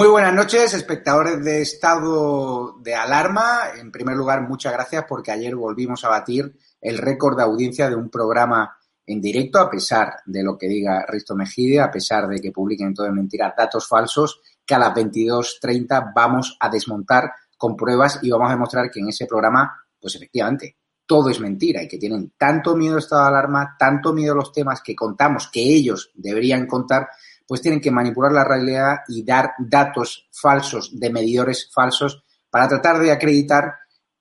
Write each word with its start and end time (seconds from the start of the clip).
Muy 0.00 0.08
buenas 0.08 0.32
noches, 0.32 0.72
espectadores 0.72 1.44
de 1.44 1.60
estado 1.60 2.78
de 2.80 2.94
alarma. 2.94 3.64
En 3.78 3.92
primer 3.92 4.16
lugar, 4.16 4.48
muchas 4.48 4.72
gracias 4.72 5.04
porque 5.06 5.30
ayer 5.30 5.54
volvimos 5.54 6.06
a 6.06 6.08
batir 6.08 6.56
el 6.80 6.96
récord 6.96 7.36
de 7.36 7.42
audiencia 7.42 7.86
de 7.90 7.96
un 7.96 8.08
programa 8.08 8.74
en 9.04 9.20
directo, 9.20 9.58
a 9.58 9.68
pesar 9.68 10.14
de 10.24 10.42
lo 10.42 10.56
que 10.56 10.68
diga 10.68 11.04
Risto 11.06 11.36
Mejide, 11.36 11.80
a 11.80 11.90
pesar 11.90 12.26
de 12.28 12.40
que 12.40 12.50
publiquen 12.50 12.94
todo 12.94 13.04
de 13.04 13.12
mentiras, 13.12 13.52
datos 13.54 13.86
falsos, 13.86 14.40
que 14.64 14.74
a 14.74 14.78
las 14.78 14.94
22.30 14.94 16.12
vamos 16.14 16.56
a 16.58 16.70
desmontar 16.70 17.32
con 17.58 17.76
pruebas 17.76 18.20
y 18.22 18.30
vamos 18.30 18.48
a 18.48 18.54
demostrar 18.54 18.90
que 18.90 19.00
en 19.00 19.08
ese 19.10 19.26
programa, 19.26 19.84
pues 20.00 20.14
efectivamente, 20.14 20.78
todo 21.04 21.28
es 21.28 21.40
mentira 21.40 21.82
y 21.82 21.88
que 21.88 21.98
tienen 21.98 22.32
tanto 22.38 22.74
miedo 22.74 22.96
estado 22.96 23.24
de 23.24 23.28
alarma, 23.28 23.76
tanto 23.78 24.14
miedo 24.14 24.32
a 24.32 24.36
los 24.36 24.52
temas 24.52 24.80
que 24.80 24.96
contamos 24.96 25.50
que 25.52 25.60
ellos 25.60 26.10
deberían 26.14 26.66
contar, 26.66 27.08
pues 27.50 27.62
tienen 27.62 27.80
que 27.80 27.90
manipular 27.90 28.30
la 28.30 28.44
realidad 28.44 28.98
y 29.08 29.24
dar 29.24 29.54
datos 29.58 30.28
falsos 30.30 31.00
de 31.00 31.10
medidores 31.10 31.68
falsos 31.74 32.22
para 32.48 32.68
tratar 32.68 33.00
de 33.00 33.10
acreditar 33.10 33.74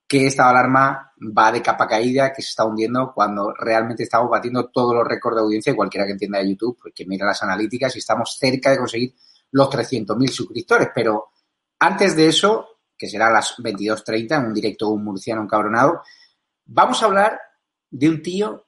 que 0.07 0.25
esta 0.25 0.49
alarma 0.49 1.13
va 1.37 1.51
de 1.51 1.61
capa 1.61 1.87
caída, 1.87 2.33
que 2.33 2.41
se 2.41 2.49
está 2.49 2.65
hundiendo 2.65 3.11
cuando 3.13 3.53
realmente 3.53 4.01
estamos 4.01 4.31
batiendo 4.31 4.71
todos 4.71 4.95
los 4.95 5.07
récords 5.07 5.35
de 5.35 5.41
audiencia, 5.43 5.75
cualquiera 5.75 6.07
que 6.07 6.13
entienda 6.13 6.39
de 6.39 6.49
YouTube, 6.49 6.79
pues 6.81 6.91
que 6.95 7.05
mira 7.05 7.27
las 7.27 7.43
analíticas 7.43 7.95
y 7.95 7.99
estamos 7.99 8.35
cerca 8.35 8.71
de 8.71 8.79
conseguir 8.79 9.13
los 9.51 9.69
300.000 9.69 10.27
suscriptores. 10.29 10.89
Pero 10.95 11.29
antes 11.77 12.15
de 12.15 12.29
eso, 12.29 12.79
que 12.97 13.07
será 13.07 13.27
a 13.27 13.31
las 13.31 13.57
22.30, 13.59 14.39
en 14.39 14.45
un 14.47 14.53
directo 14.55 14.89
un 14.89 15.03
murciano 15.03 15.43
encabronado, 15.43 16.01
vamos 16.65 17.03
a 17.03 17.05
hablar 17.05 17.39
de 17.91 18.09
un 18.09 18.23
tío 18.23 18.65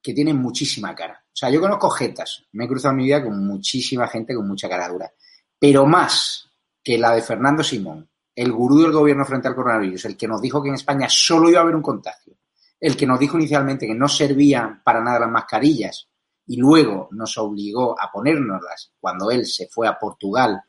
que 0.00 0.14
tiene 0.14 0.32
muchísima 0.34 0.94
cara. 0.94 1.23
O 1.34 1.36
sea, 1.36 1.50
yo 1.50 1.60
conozco 1.60 1.90
jetas, 1.90 2.44
me 2.52 2.64
he 2.64 2.68
cruzado 2.68 2.92
en 2.92 2.98
mi 2.98 3.04
vida 3.06 3.24
con 3.24 3.44
muchísima 3.44 4.06
gente 4.06 4.36
con 4.36 4.46
mucha 4.46 4.68
cara 4.68 4.88
dura, 4.88 5.12
pero 5.58 5.84
más 5.84 6.48
que 6.80 6.96
la 6.96 7.12
de 7.12 7.22
Fernando 7.22 7.64
Simón, 7.64 8.08
el 8.36 8.52
gurú 8.52 8.82
del 8.82 8.92
gobierno 8.92 9.24
frente 9.24 9.48
al 9.48 9.56
coronavirus, 9.56 10.04
el 10.04 10.16
que 10.16 10.28
nos 10.28 10.40
dijo 10.40 10.62
que 10.62 10.68
en 10.68 10.76
España 10.76 11.08
solo 11.10 11.50
iba 11.50 11.58
a 11.58 11.62
haber 11.62 11.74
un 11.74 11.82
contagio, 11.82 12.36
el 12.78 12.96
que 12.96 13.04
nos 13.04 13.18
dijo 13.18 13.36
inicialmente 13.36 13.84
que 13.84 13.96
no 13.96 14.06
servían 14.06 14.80
para 14.84 15.02
nada 15.02 15.18
las 15.18 15.30
mascarillas 15.30 16.08
y 16.46 16.56
luego 16.56 17.08
nos 17.10 17.36
obligó 17.38 18.00
a 18.00 18.12
ponérnoslas 18.12 18.92
cuando 19.00 19.28
él 19.32 19.44
se 19.44 19.66
fue 19.66 19.88
a 19.88 19.98
Portugal 19.98 20.62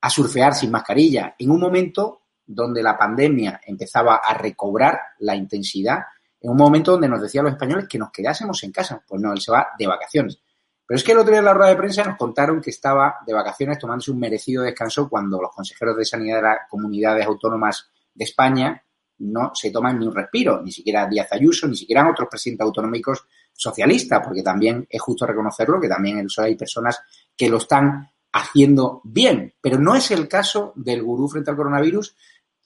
a 0.00 0.08
surfear 0.08 0.54
sin 0.54 0.70
mascarilla, 0.70 1.34
en 1.38 1.50
un 1.50 1.60
momento 1.60 2.22
donde 2.46 2.82
la 2.82 2.96
pandemia 2.96 3.60
empezaba 3.66 4.16
a 4.16 4.32
recobrar 4.32 4.98
la 5.18 5.36
intensidad 5.36 5.98
en 6.40 6.50
un 6.50 6.56
momento 6.56 6.92
donde 6.92 7.08
nos 7.08 7.20
decían 7.20 7.44
los 7.44 7.54
españoles 7.54 7.86
que 7.88 7.98
nos 7.98 8.10
quedásemos 8.10 8.62
en 8.62 8.72
casa. 8.72 9.02
Pues 9.06 9.20
no, 9.20 9.32
él 9.32 9.40
se 9.40 9.52
va 9.52 9.68
de 9.78 9.86
vacaciones. 9.86 10.38
Pero 10.86 10.96
es 10.96 11.04
que 11.04 11.12
el 11.12 11.18
otro 11.18 11.32
día 11.32 11.40
en 11.40 11.44
la 11.44 11.54
rueda 11.54 11.70
de 11.70 11.76
prensa 11.76 12.04
nos 12.04 12.16
contaron 12.16 12.60
que 12.60 12.70
estaba 12.70 13.16
de 13.26 13.34
vacaciones 13.34 13.78
tomándose 13.78 14.12
un 14.12 14.20
merecido 14.20 14.62
descanso 14.62 15.08
cuando 15.08 15.40
los 15.42 15.50
consejeros 15.52 15.96
de 15.96 16.04
sanidad 16.04 16.36
de 16.36 16.42
las 16.42 16.58
comunidades 16.70 17.26
autónomas 17.26 17.90
de 18.14 18.24
España 18.24 18.82
no 19.18 19.52
se 19.54 19.70
toman 19.70 19.98
ni 19.98 20.06
un 20.06 20.14
respiro, 20.14 20.62
ni 20.62 20.70
siquiera 20.70 21.06
Díaz 21.06 21.32
Ayuso, 21.32 21.66
ni 21.66 21.76
siquiera 21.76 22.08
otros 22.08 22.28
presidentes 22.30 22.64
autonómicos 22.64 23.24
socialistas, 23.52 24.20
porque 24.22 24.42
también 24.42 24.86
es 24.88 25.00
justo 25.00 25.26
reconocerlo 25.26 25.80
que 25.80 25.88
también 25.88 26.18
en 26.18 26.28
hay 26.38 26.54
personas 26.54 27.00
que 27.36 27.48
lo 27.48 27.56
están 27.56 28.10
haciendo 28.32 29.00
bien. 29.04 29.54
Pero 29.60 29.78
no 29.78 29.94
es 29.94 30.10
el 30.10 30.28
caso 30.28 30.72
del 30.76 31.02
gurú 31.02 31.28
frente 31.28 31.50
al 31.50 31.56
coronavirus, 31.56 32.14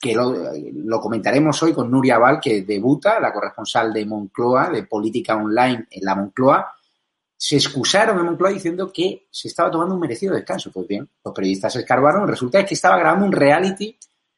que 0.01 0.15
lo, 0.15 0.99
comentaremos 0.99 1.61
hoy 1.61 1.73
con 1.73 1.91
Nuria 1.91 2.17
Val, 2.17 2.39
que 2.41 2.63
debuta, 2.63 3.19
la 3.19 3.31
corresponsal 3.31 3.93
de 3.93 4.03
Moncloa, 4.03 4.71
de 4.71 4.83
política 4.83 5.35
online 5.35 5.87
en 5.91 6.03
la 6.03 6.15
Moncloa. 6.15 6.73
Se 7.37 7.55
excusaron 7.55 8.17
en 8.17 8.25
Moncloa 8.25 8.51
diciendo 8.51 8.91
que 8.91 9.27
se 9.29 9.47
estaba 9.47 9.69
tomando 9.69 9.93
un 9.93 10.01
merecido 10.01 10.33
descanso. 10.33 10.71
Pues 10.71 10.87
bien, 10.87 11.07
los 11.23 11.33
periodistas 11.35 11.73
se 11.73 11.79
escarbaron. 11.81 12.27
Resulta 12.27 12.65
que 12.65 12.73
estaba 12.73 12.97
grabando 12.97 13.27
un 13.27 13.31
reality 13.31 13.95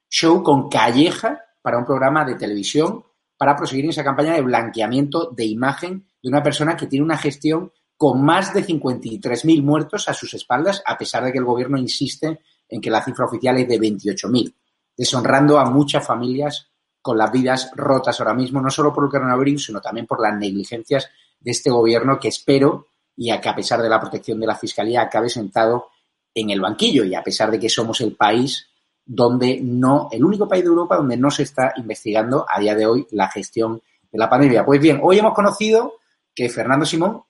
show 0.09 0.43
con 0.43 0.69
Calleja 0.69 1.41
para 1.61 1.77
un 1.77 1.85
programa 1.85 2.25
de 2.25 2.35
televisión 2.35 3.01
para 3.37 3.55
proseguir 3.55 3.85
en 3.85 3.91
esa 3.91 4.03
campaña 4.03 4.33
de 4.33 4.41
blanqueamiento 4.41 5.31
de 5.31 5.45
imagen 5.45 6.05
de 6.21 6.29
una 6.29 6.43
persona 6.43 6.75
que 6.75 6.87
tiene 6.87 7.05
una 7.05 7.17
gestión 7.17 7.71
con 7.95 8.21
más 8.21 8.53
de 8.53 8.65
53.000 8.65 9.63
muertos 9.63 10.09
a 10.09 10.13
sus 10.13 10.33
espaldas, 10.33 10.83
a 10.85 10.97
pesar 10.97 11.23
de 11.23 11.31
que 11.31 11.37
el 11.37 11.45
gobierno 11.45 11.77
insiste 11.77 12.41
en 12.67 12.81
que 12.81 12.89
la 12.89 13.03
cifra 13.03 13.25
oficial 13.25 13.57
es 13.57 13.67
de 13.67 13.79
28.000 13.79 14.53
deshonrando 14.97 15.59
a 15.59 15.65
muchas 15.65 16.05
familias 16.05 16.67
con 17.01 17.17
las 17.17 17.31
vidas 17.31 17.71
rotas 17.75 18.19
ahora 18.19 18.33
mismo, 18.33 18.61
no 18.61 18.69
solo 18.69 18.93
por 18.93 19.03
el 19.03 19.09
coronavirus, 19.09 19.65
sino 19.65 19.81
también 19.81 20.07
por 20.07 20.21
las 20.21 20.37
negligencias 20.37 21.09
de 21.39 21.51
este 21.51 21.69
gobierno 21.69 22.17
que 22.19 22.29
espero 22.29 22.87
y 23.15 23.29
a 23.29 23.41
que 23.41 23.49
a 23.49 23.55
pesar 23.55 23.81
de 23.81 23.89
la 23.89 23.99
protección 23.99 24.39
de 24.39 24.47
la 24.47 24.55
Fiscalía 24.55 25.01
acabe 25.01 25.29
sentado 25.29 25.89
en 26.33 26.49
el 26.49 26.61
banquillo 26.61 27.03
y 27.03 27.13
a 27.13 27.21
pesar 27.21 27.51
de 27.51 27.59
que 27.59 27.69
somos 27.69 27.99
el 28.01 28.15
país 28.15 28.67
donde 29.05 29.59
no, 29.61 30.07
el 30.11 30.23
único 30.23 30.47
país 30.47 30.63
de 30.63 30.69
Europa 30.69 30.95
donde 30.95 31.17
no 31.17 31.29
se 31.29 31.43
está 31.43 31.73
investigando 31.75 32.45
a 32.49 32.59
día 32.59 32.73
de 32.73 32.85
hoy 32.85 33.05
la 33.11 33.29
gestión 33.29 33.81
de 34.09 34.17
la 34.17 34.29
pandemia. 34.29 34.65
Pues 34.65 34.79
bien, 34.79 35.01
hoy 35.03 35.19
hemos 35.19 35.33
conocido 35.33 35.95
que 36.33 36.49
Fernando 36.49 36.85
Simón 36.85 37.21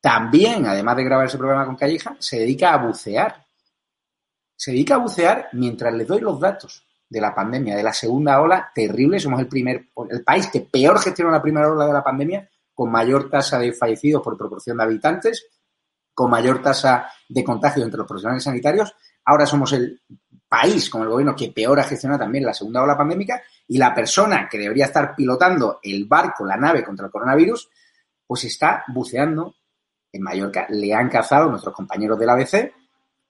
también, 0.00 0.64
además 0.66 0.96
de 0.96 1.04
grabar 1.04 1.26
ese 1.26 1.36
programa 1.36 1.66
con 1.66 1.76
Calleja, 1.76 2.16
se 2.18 2.38
dedica 2.38 2.72
a 2.72 2.78
bucear. 2.78 3.44
Se 4.56 4.70
dedica 4.70 4.94
a 4.94 4.98
bucear 4.98 5.48
mientras 5.52 5.92
le 5.92 6.06
doy 6.06 6.20
los 6.20 6.40
datos 6.40 6.87
de 7.08 7.20
la 7.20 7.34
pandemia, 7.34 7.76
de 7.76 7.82
la 7.82 7.92
segunda 7.92 8.40
ola 8.40 8.70
terrible. 8.74 9.18
Somos 9.18 9.40
el 9.40 9.48
primer, 9.48 9.88
el 10.10 10.22
país 10.22 10.48
que 10.48 10.60
peor 10.60 10.98
gestiona 11.00 11.30
la 11.30 11.42
primera 11.42 11.70
ola 11.70 11.86
de 11.86 11.92
la 11.92 12.04
pandemia, 12.04 12.48
con 12.74 12.90
mayor 12.90 13.30
tasa 13.30 13.58
de 13.58 13.72
fallecidos 13.72 14.22
por 14.22 14.36
proporción 14.36 14.76
de 14.76 14.84
habitantes, 14.84 15.46
con 16.14 16.30
mayor 16.30 16.62
tasa 16.62 17.10
de 17.28 17.44
contagio 17.44 17.84
entre 17.84 17.98
los 17.98 18.06
profesionales 18.06 18.44
sanitarios. 18.44 18.94
Ahora 19.24 19.46
somos 19.46 19.72
el 19.72 20.00
país 20.48 20.88
con 20.88 21.02
el 21.02 21.08
gobierno 21.08 21.36
que 21.36 21.52
peor 21.52 21.78
ha 21.78 21.84
gestionado 21.84 22.20
también 22.20 22.44
la 22.44 22.54
segunda 22.54 22.82
ola 22.82 22.96
pandémica 22.96 23.42
y 23.66 23.78
la 23.78 23.94
persona 23.94 24.48
que 24.48 24.58
debería 24.58 24.86
estar 24.86 25.14
pilotando 25.14 25.78
el 25.82 26.06
barco, 26.06 26.44
la 26.46 26.56
nave 26.56 26.84
contra 26.84 27.06
el 27.06 27.12
coronavirus, 27.12 27.68
pues 28.26 28.44
está 28.44 28.84
buceando 28.88 29.54
en 30.10 30.22
Mallorca. 30.22 30.66
Le 30.70 30.94
han 30.94 31.08
cazado 31.08 31.50
nuestros 31.50 31.74
compañeros 31.74 32.18
del 32.18 32.30
ABC 32.30 32.72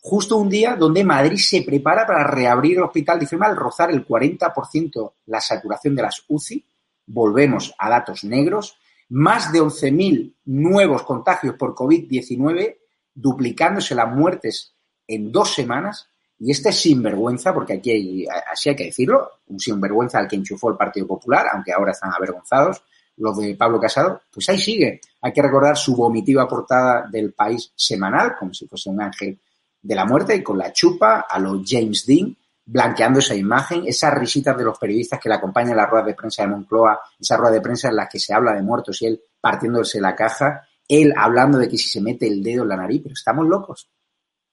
justo 0.00 0.36
un 0.36 0.48
día 0.48 0.76
donde 0.76 1.04
Madrid 1.04 1.38
se 1.38 1.62
prepara 1.62 2.06
para 2.06 2.24
reabrir 2.24 2.78
el 2.78 2.84
hospital 2.84 3.18
de 3.18 3.38
al 3.40 3.56
rozar 3.56 3.90
el 3.90 4.06
40% 4.06 5.12
la 5.26 5.40
saturación 5.40 5.94
de 5.94 6.02
las 6.02 6.24
UCI. 6.28 6.64
Volvemos 7.06 7.74
a 7.78 7.88
datos 7.88 8.24
negros. 8.24 8.76
Más 9.10 9.52
de 9.52 9.60
11.000 9.60 10.34
nuevos 10.44 11.02
contagios 11.02 11.54
por 11.54 11.74
COVID-19, 11.74 12.76
duplicándose 13.14 13.94
las 13.94 14.14
muertes 14.14 14.74
en 15.06 15.32
dos 15.32 15.54
semanas. 15.54 16.08
Y 16.38 16.52
este 16.52 16.70
sinvergüenza, 16.72 17.52
porque 17.52 17.74
aquí 17.74 17.90
hay, 17.90 18.26
así 18.52 18.68
hay 18.68 18.76
que 18.76 18.84
decirlo, 18.84 19.30
un 19.48 19.58
sinvergüenza 19.58 20.18
al 20.18 20.28
que 20.28 20.36
enchufó 20.36 20.70
el 20.70 20.76
Partido 20.76 21.06
Popular, 21.06 21.46
aunque 21.52 21.72
ahora 21.72 21.92
están 21.92 22.12
avergonzados, 22.12 22.82
los 23.16 23.36
de 23.36 23.56
Pablo 23.56 23.80
Casado, 23.80 24.22
pues 24.32 24.48
ahí 24.48 24.58
sigue. 24.58 25.00
Hay 25.22 25.32
que 25.32 25.42
recordar 25.42 25.76
su 25.76 25.96
vomitiva 25.96 26.46
portada 26.46 27.08
del 27.10 27.32
país 27.32 27.72
semanal, 27.74 28.36
como 28.38 28.54
si 28.54 28.66
fuese 28.66 28.90
un 28.90 29.00
ángel 29.00 29.38
de 29.80 29.94
la 29.94 30.04
muerte, 30.04 30.34
y 30.36 30.42
con 30.42 30.58
la 30.58 30.72
chupa 30.72 31.26
a 31.28 31.38
los 31.38 31.62
James 31.64 32.04
Dean, 32.06 32.36
blanqueando 32.64 33.20
esa 33.20 33.34
imagen, 33.34 33.84
esas 33.86 34.14
risitas 34.14 34.56
de 34.56 34.64
los 34.64 34.78
periodistas 34.78 35.18
que 35.20 35.28
le 35.28 35.36
acompañan 35.36 35.70
en 35.70 35.76
la 35.78 35.86
rueda 35.86 36.04
de 36.04 36.14
prensa 36.14 36.42
de 36.42 36.48
Moncloa, 36.48 37.00
esa 37.18 37.36
rueda 37.36 37.52
de 37.52 37.60
prensa 37.60 37.88
en 37.88 37.96
la 37.96 38.08
que 38.08 38.18
se 38.18 38.34
habla 38.34 38.52
de 38.52 38.62
muertos 38.62 39.00
y 39.00 39.06
él 39.06 39.22
partiéndose 39.40 40.00
la 40.00 40.14
caja, 40.14 40.68
él 40.86 41.14
hablando 41.16 41.58
de 41.58 41.68
que 41.68 41.78
si 41.78 41.88
se 41.88 42.00
mete 42.00 42.26
el 42.26 42.42
dedo 42.42 42.62
en 42.62 42.68
la 42.68 42.76
nariz, 42.76 43.00
pero 43.02 43.14
estamos 43.14 43.46
locos 43.46 43.88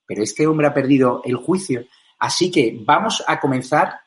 pero 0.06 0.24
este 0.24 0.46
hombre 0.48 0.68
ha 0.68 0.74
perdido 0.74 1.22
el 1.26 1.36
juicio. 1.36 1.86
Así 2.20 2.52
que 2.52 2.80
vamos 2.86 3.24
a 3.28 3.40
comenzar 3.40 4.00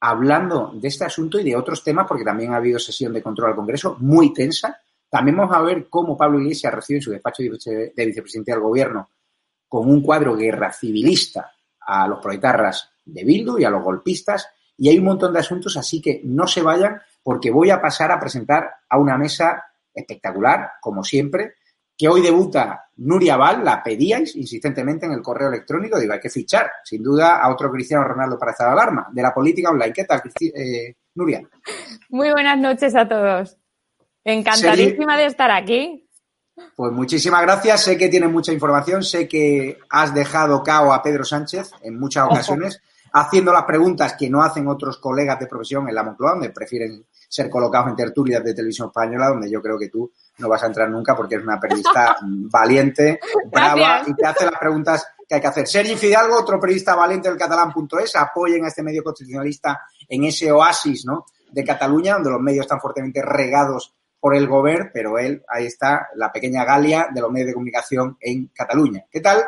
hablando 0.00 0.72
de 0.74 0.88
este 0.88 1.04
asunto 1.04 1.38
y 1.38 1.44
de 1.44 1.56
otros 1.56 1.84
temas, 1.84 2.06
porque 2.06 2.24
también 2.24 2.52
ha 2.52 2.56
habido 2.56 2.78
sesión 2.78 3.12
de 3.12 3.22
control 3.22 3.50
al 3.50 3.56
Congreso 3.56 3.96
muy 4.00 4.32
tensa. 4.32 4.80
También 5.08 5.36
vamos 5.36 5.54
a 5.54 5.60
ver 5.60 5.88
cómo 5.88 6.16
Pablo 6.16 6.40
Iglesias 6.40 6.72
recibe 6.72 6.98
en 6.98 7.02
su 7.02 7.10
despacho 7.10 7.42
de 7.42 8.06
vicepresidente 8.06 8.52
del 8.52 8.60
Gobierno 8.60 9.10
con 9.70 9.88
un 9.88 10.02
cuadro 10.02 10.36
guerra 10.36 10.72
civilista 10.72 11.52
a 11.78 12.08
los 12.08 12.18
proetarras 12.18 12.90
de 13.04 13.22
Bildu 13.22 13.56
y 13.56 13.64
a 13.64 13.70
los 13.70 13.84
golpistas. 13.84 14.48
Y 14.76 14.88
hay 14.88 14.98
un 14.98 15.04
montón 15.04 15.32
de 15.32 15.38
asuntos, 15.38 15.76
así 15.76 16.02
que 16.02 16.20
no 16.24 16.48
se 16.48 16.60
vayan, 16.60 17.00
porque 17.22 17.52
voy 17.52 17.70
a 17.70 17.80
pasar 17.80 18.10
a 18.10 18.18
presentar 18.18 18.68
a 18.88 18.98
una 18.98 19.16
mesa 19.16 19.62
espectacular, 19.94 20.72
como 20.80 21.04
siempre, 21.04 21.54
que 21.96 22.08
hoy 22.08 22.20
debuta 22.20 22.88
Nuria 22.96 23.36
Val, 23.36 23.64
la 23.64 23.80
pedíais 23.80 24.34
insistentemente 24.34 25.06
en 25.06 25.12
el 25.12 25.22
correo 25.22 25.48
electrónico, 25.48 26.00
digo, 26.00 26.14
hay 26.14 26.20
que 26.20 26.30
fichar, 26.30 26.68
sin 26.82 27.04
duda, 27.04 27.36
a 27.36 27.52
otro 27.52 27.70
Cristiano 27.70 28.02
Ronaldo 28.02 28.38
para 28.38 28.50
estar 28.50 28.68
alarma, 28.68 29.08
de 29.12 29.22
la 29.22 29.32
política 29.32 29.70
online. 29.70 29.92
¿Qué 29.92 30.04
tal, 30.04 30.20
eh, 30.40 30.96
Nuria? 31.14 31.42
Muy 32.08 32.32
buenas 32.32 32.58
noches 32.58 32.96
a 32.96 33.06
todos. 33.06 33.56
Encantadísima 34.24 35.16
de 35.16 35.26
estar 35.26 35.52
aquí. 35.52 36.09
Pues 36.76 36.92
muchísimas 36.92 37.42
gracias. 37.42 37.82
Sé 37.84 37.96
que 37.96 38.08
tienes 38.08 38.30
mucha 38.30 38.52
información, 38.52 39.02
sé 39.02 39.28
que 39.28 39.78
has 39.90 40.14
dejado 40.14 40.62
cao 40.62 40.92
a 40.92 41.02
Pedro 41.02 41.24
Sánchez 41.24 41.70
en 41.82 41.98
muchas 41.98 42.24
ocasiones, 42.24 42.80
haciendo 43.12 43.52
las 43.52 43.64
preguntas 43.64 44.14
que 44.18 44.30
no 44.30 44.42
hacen 44.42 44.68
otros 44.68 44.98
colegas 44.98 45.38
de 45.38 45.46
profesión 45.46 45.88
en 45.88 45.94
la 45.94 46.02
Moncloa, 46.02 46.32
donde 46.32 46.50
prefieren 46.50 47.04
ser 47.28 47.48
colocados 47.48 47.90
en 47.90 47.96
tertulias 47.96 48.42
de 48.42 48.54
televisión 48.54 48.88
española, 48.88 49.28
donde 49.28 49.48
yo 49.48 49.62
creo 49.62 49.78
que 49.78 49.88
tú 49.88 50.10
no 50.38 50.48
vas 50.48 50.62
a 50.64 50.66
entrar 50.66 50.90
nunca 50.90 51.16
porque 51.16 51.36
es 51.36 51.42
una 51.42 51.60
periodista 51.60 52.16
valiente, 52.22 53.20
brava 53.46 54.02
y 54.06 54.14
te 54.14 54.26
hace 54.26 54.46
las 54.46 54.58
preguntas 54.58 55.06
que 55.28 55.36
hay 55.36 55.40
que 55.40 55.46
hacer. 55.46 55.66
Sergi 55.68 55.94
Fidalgo, 55.94 56.40
otro 56.40 56.58
periodista 56.58 56.96
valiente 56.96 57.28
del 57.28 57.38
catalán.es, 57.38 58.16
apoyen 58.16 58.64
a 58.64 58.68
este 58.68 58.82
medio 58.82 59.04
constitucionalista 59.04 59.80
en 60.08 60.24
ese 60.24 60.50
oasis 60.50 61.04
¿no? 61.04 61.26
de 61.52 61.62
Cataluña, 61.62 62.14
donde 62.14 62.30
los 62.30 62.40
medios 62.40 62.64
están 62.64 62.80
fuertemente 62.80 63.22
regados 63.22 63.94
por 64.20 64.36
el 64.36 64.46
gobierno, 64.46 64.90
pero 64.92 65.18
él, 65.18 65.42
ahí 65.48 65.66
está, 65.66 66.08
la 66.14 66.30
pequeña 66.30 66.64
Galia 66.64 67.08
de 67.12 67.20
los 67.20 67.32
medios 67.32 67.48
de 67.48 67.54
comunicación 67.54 68.16
en 68.20 68.48
Cataluña. 68.48 69.06
¿Qué 69.10 69.20
tal? 69.20 69.42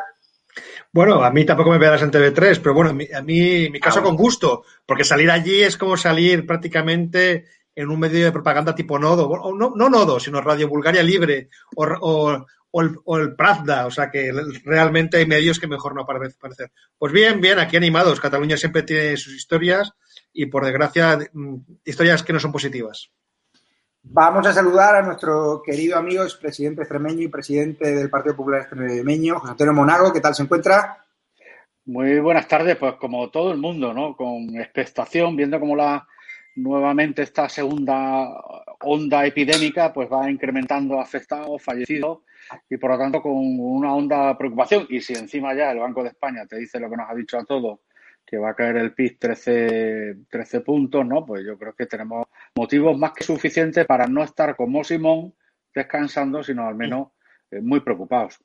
Bueno, 0.91 1.23
a 1.23 1.31
mí 1.31 1.45
tampoco 1.45 1.71
me 1.71 1.77
verás 1.77 2.01
en 2.01 2.11
TV3, 2.11 2.59
pero 2.61 2.73
bueno, 2.73 2.89
a 2.91 3.21
mí, 3.21 3.69
mi 3.69 3.79
caso 3.79 3.99
ah, 3.99 4.03
con 4.03 4.15
gusto, 4.15 4.63
porque 4.85 5.03
salir 5.03 5.31
allí 5.31 5.63
es 5.63 5.77
como 5.77 5.97
salir 5.97 6.45
prácticamente 6.45 7.45
en 7.75 7.89
un 7.89 7.99
medio 7.99 8.25
de 8.25 8.31
propaganda 8.31 8.75
tipo 8.75 8.99
Nodo, 8.99 9.27
o 9.27 9.55
no, 9.55 9.73
no 9.75 9.89
Nodo, 9.89 10.19
sino 10.19 10.41
Radio 10.41 10.67
Bulgaria 10.67 11.01
Libre 11.01 11.49
o, 11.75 11.85
el, 12.81 12.95
o, 13.03 13.17
el, 13.17 13.35
Pravda, 13.35 13.87
o 13.87 13.91
sea 13.91 14.11
que 14.11 14.31
realmente 14.63 15.17
hay 15.17 15.25
medios 15.25 15.59
que 15.59 15.67
mejor 15.67 15.95
no 15.95 16.01
aparecer. 16.01 16.71
Pues 16.97 17.11
bien, 17.11 17.41
bien, 17.41 17.57
aquí 17.59 17.77
animados. 17.77 18.19
Cataluña 18.19 18.57
siempre 18.57 18.83
tiene 18.83 19.17
sus 19.17 19.33
historias 19.33 19.91
y 20.31 20.45
por 20.47 20.65
desgracia 20.65 21.17
mm, 21.33 21.55
historias 21.85 22.21
que 22.21 22.33
no 22.33 22.39
son 22.39 22.51
positivas. 22.51 23.11
Vamos 24.05 24.45
a 24.45 24.51
saludar 24.53 24.95
a 24.95 25.01
nuestro 25.01 25.63
querido 25.65 25.97
amigo, 25.97 26.23
expresidente 26.23 26.81
extremeño 26.81 27.21
y 27.21 27.29
presidente 27.29 27.95
del 27.95 28.09
Partido 28.09 28.35
Popular 28.35 28.61
Extremeño, 28.61 29.39
José 29.39 29.51
Antonio 29.51 29.73
Monago. 29.73 30.11
¿Qué 30.11 30.19
tal 30.19 30.35
se 30.35 30.43
encuentra? 30.43 31.05
Muy 31.85 32.19
buenas 32.19 32.45
tardes, 32.47 32.75
pues 32.75 32.95
como 32.95 33.29
todo 33.29 33.53
el 33.53 33.59
mundo, 33.59 33.93
¿no? 33.93 34.15
Con 34.17 34.55
expectación, 34.59 35.37
viendo 35.37 35.57
cómo 35.57 35.77
la 35.77 36.05
nuevamente 36.55 37.23
esta 37.23 37.47
segunda 37.47 38.27
onda 38.81 39.25
epidémica 39.25 39.91
pues 39.91 40.11
va 40.11 40.29
incrementando 40.29 40.99
afectados, 40.99 41.63
fallecidos 41.63 42.19
y 42.69 42.77
por 42.77 42.91
lo 42.91 42.97
tanto 42.97 43.21
con 43.21 43.33
una 43.33 43.95
onda 43.95 44.37
preocupación. 44.37 44.85
Y 44.89 44.99
si 44.99 45.13
encima 45.13 45.55
ya 45.55 45.71
el 45.71 45.79
Banco 45.79 46.03
de 46.03 46.09
España 46.09 46.45
te 46.45 46.57
dice 46.57 46.77
lo 46.77 46.89
que 46.89 46.97
nos 46.97 47.09
ha 47.09 47.15
dicho 47.15 47.39
a 47.39 47.45
todos, 47.45 47.79
que 48.33 48.39
va 48.39 48.49
a 48.49 48.55
caer 48.55 48.77
el 48.77 48.95
PIB 48.95 49.19
13, 49.19 50.17
13 50.27 50.61
puntos, 50.61 51.05
¿no? 51.05 51.23
Pues 51.23 51.45
yo 51.45 51.55
creo 51.55 51.75
que 51.75 51.85
tenemos 51.85 52.25
motivos 52.55 52.97
más 52.97 53.13
que 53.13 53.23
suficientes 53.23 53.85
para 53.85 54.07
no 54.07 54.23
estar 54.23 54.55
como 54.55 54.83
Simón 54.83 55.35
descansando, 55.71 56.41
sino 56.41 56.65
al 56.67 56.73
menos 56.73 57.09
eh, 57.51 57.61
muy 57.61 57.81
preocupados. 57.81 58.39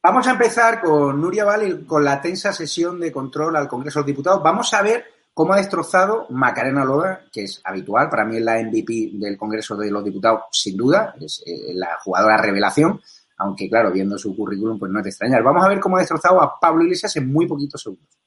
Vamos 0.00 0.28
a 0.28 0.30
empezar 0.30 0.80
con 0.80 1.20
Nuria 1.20 1.44
Val 1.44 1.86
con 1.88 2.04
la 2.04 2.20
tensa 2.20 2.52
sesión 2.52 3.00
de 3.00 3.10
control 3.10 3.56
al 3.56 3.66
Congreso 3.66 3.98
de 3.98 4.02
los 4.02 4.06
Diputados. 4.06 4.44
Vamos 4.44 4.72
a 4.72 4.82
ver 4.82 5.04
¿Cómo 5.34 5.54
ha 5.54 5.56
destrozado 5.56 6.26
Macarena 6.30 6.84
Loda, 6.84 7.24
que 7.32 7.44
es 7.44 7.60
habitual? 7.64 8.08
Para 8.08 8.24
mí 8.24 8.36
es 8.36 8.42
la 8.42 8.62
MVP 8.62 9.10
del 9.14 9.36
Congreso 9.36 9.76
de 9.76 9.90
los 9.90 10.04
Diputados, 10.04 10.42
sin 10.52 10.76
duda, 10.76 11.14
es 11.20 11.42
eh, 11.46 11.74
la 11.74 11.96
jugadora 12.00 12.36
revelación, 12.36 13.00
aunque 13.38 13.68
claro, 13.68 13.90
viendo 13.90 14.16
su 14.18 14.36
currículum, 14.36 14.78
pues 14.78 14.90
no 14.92 14.98
es 14.98 15.04
de 15.04 15.10
extrañar. 15.10 15.42
Vamos 15.42 15.64
a 15.64 15.68
ver 15.68 15.80
cómo 15.80 15.96
ha 15.96 16.00
destrozado 16.00 16.40
a 16.40 16.58
Pablo 16.60 16.84
Iglesias 16.84 17.16
en 17.16 17.32
muy 17.32 17.46
poquitos 17.46 17.82
segundos. 17.82 18.18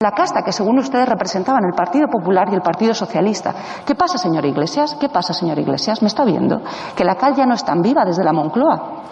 La 0.00 0.12
casta 0.12 0.44
que 0.44 0.52
según 0.52 0.78
ustedes 0.78 1.08
representaban 1.08 1.64
el 1.64 1.74
Partido 1.74 2.06
Popular 2.06 2.46
y 2.52 2.54
el 2.54 2.62
Partido 2.62 2.94
Socialista. 2.94 3.52
¿Qué 3.84 3.96
pasa, 3.96 4.16
señor 4.16 4.46
Iglesias? 4.46 4.96
¿Qué 5.00 5.08
pasa, 5.08 5.34
señor 5.34 5.58
Iglesias? 5.58 6.02
¿Me 6.02 6.06
está 6.06 6.24
viendo? 6.24 6.62
Que 6.96 7.02
la 7.02 7.16
cal 7.16 7.34
ya 7.34 7.46
no 7.46 7.56
es 7.56 7.64
tan 7.64 7.82
viva 7.82 8.04
desde 8.04 8.22
la 8.22 8.32
Moncloa. 8.32 9.02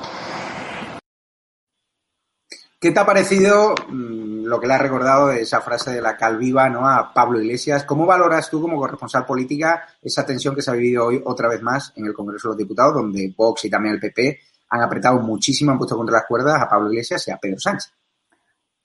¿Qué 2.79 2.93
te 2.93 3.01
ha 3.01 3.05
parecido 3.05 3.75
mm, 3.89 4.45
lo 4.45 4.61
que 4.61 4.69
le 4.69 4.75
ha 4.75 4.79
recordado 4.79 5.27
de 5.27 5.41
esa 5.41 5.61
frase 5.61 5.91
de 5.91 6.01
la 6.01 6.17
calviva 6.17 6.69
¿no? 6.69 6.89
a 6.89 7.13
Pablo 7.13 7.41
Iglesias? 7.41 7.83
¿Cómo 7.83 8.07
valoras 8.07 8.49
tú 8.49 8.63
como 8.63 8.79
corresponsal 8.79 9.27
política 9.27 9.89
esa 10.01 10.25
tensión 10.25 10.55
que 10.55 10.63
se 10.63 10.71
ha 10.71 10.75
vivido 10.75 11.07
hoy 11.07 11.21
otra 11.25 11.49
vez 11.49 11.63
más 11.63 11.93
en 11.97 12.07
el 12.07 12.15
Congreso 12.15 12.47
de 12.47 12.53
los 12.53 12.59
Diputados, 12.59 12.95
donde 12.95 13.35
Vox 13.37 13.65
y 13.65 13.71
también 13.71 13.97
el 13.97 14.01
PP 14.01 14.39
han 14.71 14.83
apretado 14.83 15.19
muchísimo, 15.19 15.73
han 15.73 15.79
puesto 15.79 15.97
contra 15.97 16.19
las 16.19 16.29
cuerdas 16.29 16.63
a 16.63 16.69
Pablo 16.69 16.93
Iglesias 16.93 17.27
y 17.27 17.33
a 17.33 17.39
Pedro 17.39 17.59
Sánchez? 17.59 17.93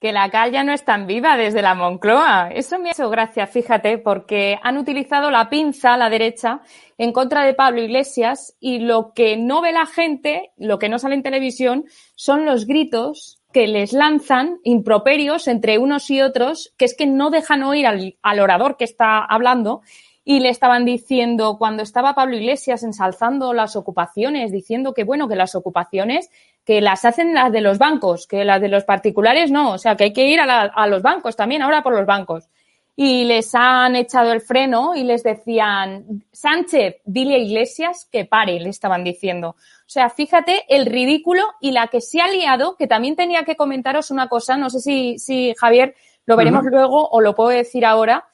Que 0.01 0.12
la 0.12 0.31
cal 0.31 0.51
ya 0.51 0.63
no 0.63 0.74
es 0.74 0.84
tan 0.84 1.05
viva 1.05 1.38
desde 1.38 1.62
la 1.62 1.75
Moncloa. 1.75 2.50
Eso 2.51 2.79
me 2.79 2.89
ha 2.89 2.91
hecho 2.91 3.12
gracia, 3.12 3.46
fíjate, 3.46 4.00
porque 4.00 4.58
han 4.63 4.79
utilizado 4.79 5.29
la 5.29 5.48
pinza 5.48 5.93
a 5.93 5.98
la 5.98 6.10
derecha 6.10 6.62
en 6.98 7.13
contra 7.13 7.46
de 7.46 7.53
Pablo 7.53 7.84
Iglesias 7.84 8.58
y 8.60 8.79
lo 8.79 9.13
que 9.13 9.38
no 9.38 9.62
ve 9.62 9.72
la 9.72 9.86
gente, 9.86 10.53
lo 10.58 10.79
que 10.79 10.89
no 10.89 10.98
sale 10.98 11.13
en 11.13 11.22
televisión, 11.22 11.86
son 12.15 12.48
los 12.48 12.65
gritos 12.65 13.41
que 13.53 13.67
les 13.67 13.93
lanzan 13.93 14.58
improperios 14.63 15.48
entre 15.48 15.77
unos 15.77 16.10
y 16.10 16.22
otros, 16.22 16.74
que 16.77 16.86
es 16.86 16.96
que 16.98 17.05
no 17.05 17.29
dejan 17.29 17.62
oír 17.62 17.86
al, 17.86 18.39
orador 18.39 18.77
que 18.77 18.86
está 18.86 19.24
hablando 19.24 19.81
y 20.24 20.39
le 20.39 20.50
estaban 20.50 20.84
diciendo 20.84 21.58
cuando 21.60 21.84
estaba 21.84 22.15
Pablo 22.15 22.38
Iglesias 22.38 22.81
ensalzando 22.81 23.53
las 23.53 23.75
ocupaciones, 23.75 24.51
diciendo 24.51 24.93
que 24.96 25.03
bueno, 25.03 25.27
que 25.27 25.36
las 25.36 25.53
ocupaciones 25.53 26.31
que 26.65 26.82
las 26.82 27.06
hacen 27.06 27.34
las 27.34 27.51
de 27.51 27.62
los 27.62 27.77
bancos, 27.77 28.27
que 28.27 28.46
las 28.46 28.62
de 28.62 28.68
los 28.70 28.84
particulares 28.84 29.51
no, 29.51 29.74
o 29.74 29.77
sea, 29.77 29.96
que 29.96 30.06
hay 30.06 30.13
que 30.13 30.27
ir 30.27 30.39
a, 30.39 30.62
a 30.62 30.88
los 30.88 31.01
bancos 31.01 31.36
también, 31.36 31.62
ahora 31.62 31.84
por 31.84 31.94
los 31.94 32.06
bancos. 32.06 32.48
y 32.96 33.24
les 33.24 33.56
han 33.56 33.96
echado 33.96 34.32
el 34.32 34.41
freno 34.41 34.96
y 34.96 35.03
les 35.03 35.24
decían, 35.24 36.24
Sánchez, 36.32 36.98
dile 37.06 37.36
a 37.36 37.39
Iglesias 37.39 38.08
que 38.12 38.25
pare, 38.25 38.60
le 38.60 38.70
estaban 38.70 39.03
diciendo. 39.03 39.50
O 39.50 39.89
sea, 39.94 40.10
fíjate 40.10 40.65
el 40.68 40.86
ridículo 40.86 41.44
y 41.60 41.72
la 41.72 41.88
que 41.88 42.01
se 42.01 42.22
ha 42.22 42.27
liado, 42.27 42.75
que 42.75 42.88
también 42.88 43.15
tenía 43.15 43.44
que 43.44 43.56
comentaros 43.56 44.12
una 44.12 44.27
cosa, 44.27 44.58
no 44.58 44.70
sé 44.70 44.82
si, 44.82 45.18
si 45.20 45.53
Javier 45.58 45.96
lo 46.25 46.36
veremos 46.36 46.63
luego 46.65 47.10
o 47.10 47.22
lo 47.22 47.34
puedo 47.34 47.50
decir 47.50 47.86
ahora, 47.86 48.25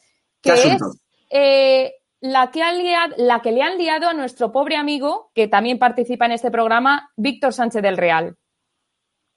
que 0.41 0.51
es 0.51 0.81
eh, 1.29 1.93
la, 2.19 2.51
que 2.51 2.61
la 3.17 3.41
que 3.41 3.51
le 3.51 3.61
han 3.61 3.77
liado 3.77 4.07
a 4.09 4.13
nuestro 4.13 4.51
pobre 4.51 4.75
amigo, 4.75 5.31
que 5.33 5.47
también 5.47 5.79
participa 5.79 6.25
en 6.25 6.33
este 6.33 6.51
programa, 6.51 7.11
Víctor 7.15 7.53
Sánchez 7.53 7.81
del 7.81 7.97
Real. 7.97 8.37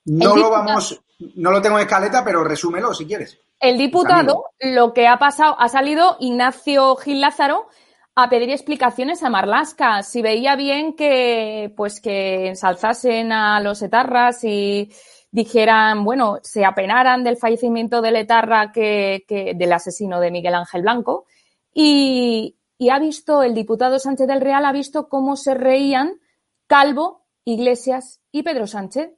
No 0.05 0.35
lo 0.35 0.51
vamos, 0.51 1.03
no 1.37 1.51
lo 1.51 1.61
tengo 1.61 1.79
en 1.79 1.83
escaleta, 1.83 2.25
pero 2.25 2.43
resúmelo 2.43 2.95
si 2.95 3.07
quieres. 3.07 3.39
El 3.61 3.77
diputado, 3.77 4.47
lo 4.59 4.95
que 4.95 5.07
ha 5.07 5.19
pasado, 5.19 5.55
ha 5.59 5.69
salido 5.69 6.17
Ignacio 6.21 6.97
Gil 6.97 7.21
Lázaro 7.21 7.69
a 8.15 8.31
pedir 8.31 8.51
explicaciones 8.51 9.23
a 9.23 9.29
Marlasca. 9.29 10.03
Si 10.03 10.23
veía 10.23 10.57
bien 10.57 10.95
que, 10.95 11.73
pues, 11.77 12.01
que 12.01 12.49
ensalzasen 12.49 13.33
a 13.33 13.61
los 13.61 13.83
etarras 13.83 14.43
y 14.45 14.91
dijeran, 15.31 16.05
bueno, 16.05 16.39
se 16.43 16.65
apenaran 16.65 17.23
del 17.23 17.37
fallecimiento 17.37 18.01
del 18.01 18.17
etarra 18.17 18.73
que, 18.73 19.25
que 19.29 19.53
del 19.55 19.73
asesino 19.75 20.21
de 20.21 20.31
Miguel 20.31 20.55
Ángel 20.55 20.81
Blanco. 20.81 21.27
Y, 21.75 22.57
y 22.81 22.89
ha 22.89 22.99
visto, 22.99 23.43
el 23.43 23.53
diputado 23.53 23.99
Sánchez 23.99 24.27
del 24.27 24.41
Real 24.41 24.65
ha 24.65 24.73
visto 24.73 25.11
cómo 25.11 25.37
se 25.37 25.53
reían 25.53 26.19
Calvo, 26.67 27.27
Iglesias 27.45 28.23
y 28.33 28.43
Pedro 28.43 28.67
Sánchez. 28.67 29.11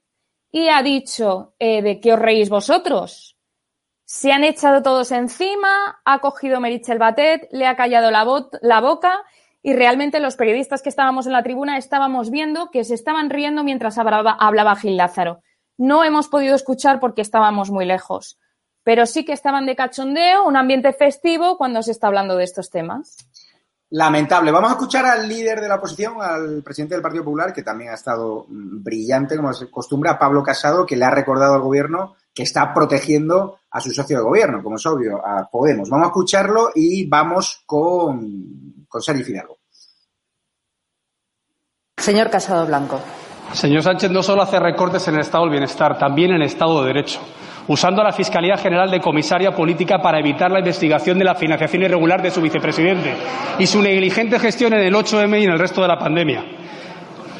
Y 0.51 0.67
ha 0.69 0.83
dicho, 0.83 1.55
eh, 1.61 1.81
¿de 1.81 2.01
qué 2.01 2.13
os 2.13 2.19
reís 2.19 2.51
vosotros? 2.51 3.39
Se 4.05 4.33
han 4.33 4.43
echado 4.43 4.83
todos 4.83 5.13
encima, 5.13 6.01
ha 6.05 6.19
cogido 6.19 6.59
Merichel 6.59 6.99
Batet, 6.99 7.47
le 7.53 7.69
ha 7.69 7.77
callado 7.77 8.11
la, 8.11 8.81
boca 8.81 9.23
y 9.63 9.75
realmente 9.75 10.19
los 10.19 10.35
periodistas 10.35 10.83
que 10.83 10.89
estábamos 10.89 11.27
en 11.27 11.33
la 11.33 11.45
tribuna 11.45 11.79
estábamos 11.79 12.33
viendo 12.33 12.69
que 12.73 12.83
se 12.83 12.95
estaban 12.95 13.31
riendo 13.31 13.63
mientras 13.63 13.97
hablaba 13.97 14.75
Gil 14.75 14.97
Lázaro. 14.97 15.41
No 15.79 16.03
hemos 16.03 16.27
podido 16.27 16.57
escuchar 16.57 16.99
porque 16.99 17.23
estábamos 17.23 17.71
muy 17.71 17.85
lejos, 17.85 18.41
pero 18.83 19.07
sí 19.07 19.25
que 19.25 19.33
estaban 19.33 19.67
de 19.67 19.77
cachondeo, 19.77 20.49
un 20.49 20.57
ambiente 20.57 20.93
festivo 20.93 21.57
cuando 21.57 21.81
se 21.85 21.93
está 21.93 22.09
hablando 22.09 22.37
de 22.37 22.43
estos 22.43 22.69
temas. 22.69 23.29
Lamentable. 23.95 24.51
Vamos 24.51 24.71
a 24.71 24.75
escuchar 24.75 25.05
al 25.05 25.29
líder 25.29 25.61
de 25.61 25.69
la 25.69 25.75
oposición, 25.75 26.15
al 26.19 26.63
presidente 26.63 26.95
del 26.95 27.03
Partido 27.03 27.25
Popular, 27.25 27.53
que 27.53 27.63
también 27.63 27.91
ha 27.91 27.95
estado 27.95 28.47
mm, 28.49 28.83
brillante, 28.83 29.37
como 29.37 29.53
se 29.53 29.67
acostumbra, 29.67 30.19
Pablo 30.19 30.43
Casado, 30.43 30.87
que 30.87 30.97
le 30.97 31.05
ha 31.05 31.11
recordado 31.11 31.55
al 31.55 31.61
gobierno 31.61 32.15
que 32.33 32.43
está 32.43 32.73
protegiendo 32.73 33.59
a 33.71 33.81
su 33.83 33.91
socio 33.91 34.17
de 34.17 34.25
gobierno, 34.25 34.63
como 34.63 34.77
es 34.77 34.87
obvio, 34.87 35.21
a 35.23 35.47
Podemos. 35.51 35.91
Vamos 35.91 36.07
a 36.07 36.09
escucharlo 36.09 36.71
y 36.75 37.07
vamos 37.07 37.65
con, 37.67 38.87
con 38.89 39.03
Sergio 39.03 39.27
Fidalgo. 39.27 39.59
Señor 41.99 42.31
Casado 42.31 42.65
Blanco. 42.65 42.99
Señor 43.53 43.83
Sánchez 43.83 44.11
no 44.11 44.23
solo 44.23 44.41
hace 44.41 44.59
recortes 44.59 45.07
en 45.09 45.17
el 45.17 45.21
estado 45.21 45.45
del 45.45 45.53
bienestar, 45.53 45.99
también 45.99 46.31
en 46.31 46.37
el 46.37 46.47
estado 46.47 46.81
de 46.81 46.87
derecho 46.87 47.21
usando 47.69 48.01
a 48.01 48.05
la 48.05 48.13
Fiscalía 48.13 48.57
General 48.57 48.91
de 48.91 49.01
Comisaria 49.01 49.53
Política 49.53 49.99
para 49.99 50.19
evitar 50.19 50.51
la 50.51 50.59
investigación 50.59 51.19
de 51.19 51.25
la 51.25 51.35
financiación 51.35 51.83
irregular 51.83 52.23
de 52.23 52.31
su 52.31 52.41
vicepresidente 52.41 53.15
y 53.59 53.67
su 53.67 53.81
negligente 53.81 54.39
gestión 54.39 54.73
en 54.75 54.81
el 54.81 54.95
8M 54.95 55.41
y 55.41 55.45
en 55.45 55.53
el 55.53 55.59
resto 55.59 55.83
de 55.83 55.89
la 55.89 55.99
pandemia. 55.99 56.45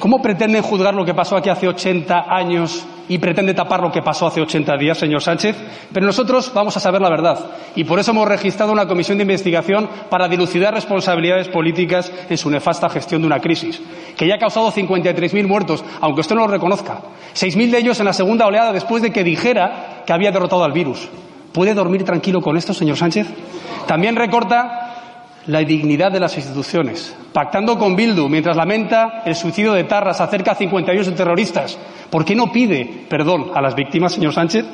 ¿Cómo 0.03 0.21
pretenden 0.21 0.63
juzgar 0.63 0.95
lo 0.95 1.05
que 1.05 1.15
pasó 1.15 1.37
aquí 1.37 1.49
hace 1.49 1.69
80 1.69 2.25
años 2.29 2.85
y 3.09 3.19
pretende 3.19 3.55
tapar 3.55 3.81
lo 3.81 3.93
que 3.93 4.03
pasó 4.03 4.27
hace 4.27 4.41
80 4.41 4.77
días, 4.77 4.99
señor 4.99 5.23
Sánchez? 5.23 5.57
Pero 5.93 6.05
nosotros 6.05 6.51
vamos 6.53 6.77
a 6.77 6.81
saber 6.81 7.01
la 7.01 7.09
verdad 7.09 7.39
y 7.77 7.85
por 7.85 8.01
eso 8.01 8.11
hemos 8.11 8.27
registrado 8.27 8.73
una 8.73 8.89
comisión 8.89 9.19
de 9.19 9.23
investigación 9.23 9.89
para 10.11 10.27
dilucidar 10.27 10.75
responsabilidades 10.75 11.49
políticas 11.49 12.13
en 12.29 12.37
su 12.37 12.51
nefasta 12.51 12.89
gestión 12.89 13.21
de 13.21 13.29
una 13.29 13.39
crisis, 13.39 13.81
que 14.17 14.27
ya 14.27 14.35
ha 14.35 14.39
causado 14.39 14.73
53.000 14.73 15.47
muertos, 15.47 15.85
aunque 16.01 16.23
usted 16.23 16.35
no 16.35 16.47
lo 16.47 16.53
reconozca. 16.53 16.99
6.000 17.35 17.71
de 17.71 17.79
ellos 17.79 18.01
en 18.01 18.07
la 18.07 18.13
segunda 18.13 18.47
oleada 18.47 18.73
después 18.73 19.03
de 19.03 19.13
que 19.13 19.23
dijera 19.23 19.92
que 20.07 20.13
había 20.13 20.31
derrotado 20.31 20.65
al 20.65 20.73
virus. 20.73 21.09
¿Puede 21.53 21.75
dormir 21.75 22.05
tranquilo 22.05 22.41
con 22.41 22.57
esto, 22.57 22.73
señor 22.73 22.97
Sánchez? 22.97 23.27
También 23.87 24.17
recorta 24.17 24.83
la 25.47 25.61
dignidad 25.61 26.13
de 26.13 26.21
las 26.21 26.37
instituciones, 26.37 27.17
pactando 27.33 27.79
con 27.79 27.97
Bildu 27.97 28.29
mientras 28.29 28.57
lamenta 28.57 29.23
el 29.25 29.35
suicidio 29.35 29.73
de 29.73 29.85
Tarras 29.85 30.21
a 30.21 30.29
52 30.29 31.15
terroristas. 31.15 31.79
¿Por 32.11 32.25
qué 32.25 32.35
no 32.35 32.53
pide 32.53 33.07
perdón 33.09 33.51
a 33.55 33.61
las 33.61 33.75
víctimas, 33.75 34.13
señor 34.13 34.33
Sánchez? 34.33 34.65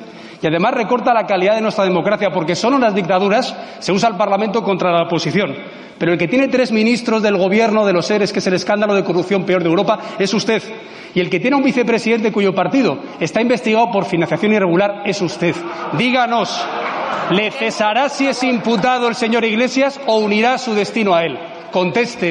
Y 0.40 0.46
además 0.46 0.74
recorta 0.74 1.14
la 1.14 1.26
calidad 1.26 1.54
de 1.56 1.62
nuestra 1.62 1.84
democracia, 1.84 2.30
porque 2.30 2.54
solo 2.54 2.76
en 2.76 2.82
las 2.82 2.94
dictaduras 2.94 3.56
se 3.80 3.92
usa 3.92 4.08
el 4.08 4.16
Parlamento 4.16 4.62
contra 4.62 4.92
la 4.92 5.02
oposición. 5.02 5.54
Pero 5.98 6.12
el 6.12 6.18
que 6.18 6.28
tiene 6.28 6.46
tres 6.48 6.70
ministros 6.70 7.22
del 7.22 7.36
gobierno 7.36 7.84
de 7.84 7.92
los 7.92 8.06
seres, 8.06 8.32
que 8.32 8.38
es 8.38 8.46
el 8.46 8.54
escándalo 8.54 8.94
de 8.94 9.02
corrupción 9.02 9.44
peor 9.44 9.62
de 9.62 9.68
Europa, 9.68 9.98
es 10.18 10.32
usted. 10.32 10.62
Y 11.18 11.20
el 11.20 11.30
que 11.30 11.40
tiene 11.40 11.56
un 11.56 11.64
vicepresidente 11.64 12.30
cuyo 12.30 12.54
partido 12.54 12.96
está 13.18 13.40
investigado 13.40 13.90
por 13.90 14.04
financiación 14.04 14.52
irregular 14.52 15.02
es 15.04 15.20
usted. 15.20 15.52
Díganos, 15.98 16.64
¿Le 17.32 17.50
cesará 17.50 18.08
si 18.08 18.28
es 18.28 18.40
imputado 18.44 19.08
el 19.08 19.16
señor 19.16 19.44
Iglesias 19.44 20.00
o 20.06 20.20
unirá 20.20 20.58
su 20.58 20.74
destino 20.74 21.16
a 21.16 21.24
él? 21.24 21.36
Conteste. 21.72 22.30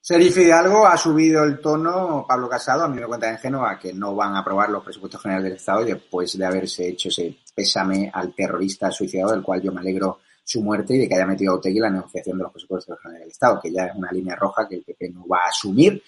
Serif 0.00 0.38
Hidalgo 0.38 0.86
ha 0.86 0.96
subido 0.96 1.44
el 1.44 1.60
tono, 1.60 2.24
Pablo 2.26 2.48
Casado, 2.48 2.84
a 2.84 2.88
mí 2.88 2.98
me 2.98 3.06
cuenta 3.06 3.28
en 3.28 3.36
Génova 3.36 3.78
que 3.78 3.92
no 3.92 4.14
van 4.14 4.34
a 4.34 4.38
aprobar 4.38 4.70
los 4.70 4.82
presupuestos 4.82 5.20
generales 5.20 5.44
del 5.44 5.56
Estado 5.58 5.84
después 5.84 6.38
de 6.38 6.46
haberse 6.46 6.88
hecho 6.88 7.10
ese 7.10 7.36
pésame 7.54 8.10
al 8.10 8.34
terrorista 8.34 8.90
suicidado, 8.90 9.32
del 9.32 9.42
cual 9.42 9.60
yo 9.60 9.70
me 9.70 9.82
alegro 9.82 10.20
su 10.42 10.62
muerte 10.62 10.94
y 10.94 10.98
de 11.00 11.08
que 11.08 11.14
haya 11.14 11.26
metido 11.26 11.52
a 11.52 11.56
Otegui 11.56 11.78
la 11.78 11.90
negociación 11.90 12.38
de 12.38 12.44
los 12.44 12.52
presupuestos 12.52 12.98
generales 13.02 13.26
del 13.26 13.32
Estado, 13.32 13.60
que 13.62 13.70
ya 13.70 13.84
es 13.84 13.94
una 13.94 14.10
línea 14.10 14.34
roja 14.34 14.66
que 14.66 14.76
el 14.76 14.82
PP 14.82 15.10
no 15.10 15.28
va 15.28 15.44
a 15.44 15.48
asumir. 15.50 16.02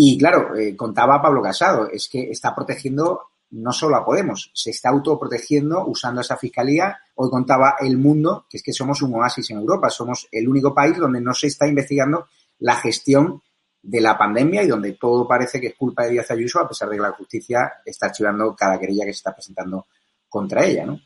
Y 0.00 0.16
claro, 0.16 0.54
eh, 0.54 0.76
contaba 0.76 1.20
Pablo 1.20 1.42
Casado, 1.42 1.88
es 1.90 2.08
que 2.08 2.30
está 2.30 2.54
protegiendo 2.54 3.30
no 3.50 3.72
solo 3.72 3.96
a 3.96 4.04
Podemos, 4.04 4.52
se 4.54 4.70
está 4.70 4.90
autoprotegiendo 4.90 5.84
usando 5.88 6.20
esa 6.20 6.36
fiscalía. 6.36 6.96
Hoy 7.16 7.28
contaba 7.28 7.74
El 7.80 7.98
Mundo, 7.98 8.46
que 8.48 8.58
es 8.58 8.62
que 8.62 8.72
somos 8.72 9.02
un 9.02 9.12
oasis 9.14 9.50
en 9.50 9.58
Europa, 9.58 9.90
somos 9.90 10.28
el 10.30 10.48
único 10.48 10.72
país 10.72 10.96
donde 10.96 11.20
no 11.20 11.34
se 11.34 11.48
está 11.48 11.66
investigando 11.66 12.28
la 12.60 12.76
gestión 12.76 13.42
de 13.82 14.00
la 14.00 14.16
pandemia 14.16 14.62
y 14.62 14.68
donde 14.68 14.92
todo 14.92 15.26
parece 15.26 15.60
que 15.60 15.66
es 15.66 15.74
culpa 15.74 16.04
de 16.04 16.10
Díaz 16.10 16.30
Ayuso, 16.30 16.60
a 16.60 16.68
pesar 16.68 16.88
de 16.90 16.94
que 16.94 17.02
la 17.02 17.10
justicia 17.10 17.72
está 17.84 18.06
archivando 18.06 18.54
cada 18.54 18.78
querella 18.78 19.04
que 19.04 19.12
se 19.12 19.18
está 19.18 19.34
presentando 19.34 19.88
contra 20.28 20.64
ella, 20.64 20.86
¿no? 20.86 21.00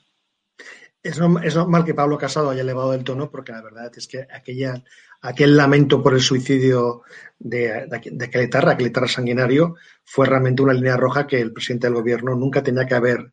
Es, 1.03 1.19
normal 1.19 1.85
que 1.85 1.95
Pablo 1.95 2.17
Casado 2.17 2.51
haya 2.51 2.63
elevado 2.63 2.95
el 2.95 3.03
tono 3.03 3.31
porque 3.31 3.53
la 3.53 3.63
verdad 3.63 3.91
es 3.97 4.07
que 4.07 4.27
aquella, 4.33 4.83
aquel 5.21 5.57
lamento 5.57 6.03
por 6.03 6.15
el 6.15 6.21
suicidio 6.21 7.03
de, 7.39 7.87
de, 7.89 8.03
de 8.13 8.25
aquel 8.25 8.43
etarra, 8.43 8.73
aquel 8.73 8.87
etarra 8.87 9.09
sanguinario, 9.09 9.75
fue 10.05 10.27
realmente 10.27 10.63
una 10.63 10.75
línea 10.75 10.97
roja 10.97 11.27
que 11.27 11.41
el 11.41 11.53
presidente 11.53 11.89
del 11.89 11.95
gobierno 11.97 12.37
nunca 12.37 12.63
tenía 12.63 12.87
que 12.87 12.95
haber 12.95 13.33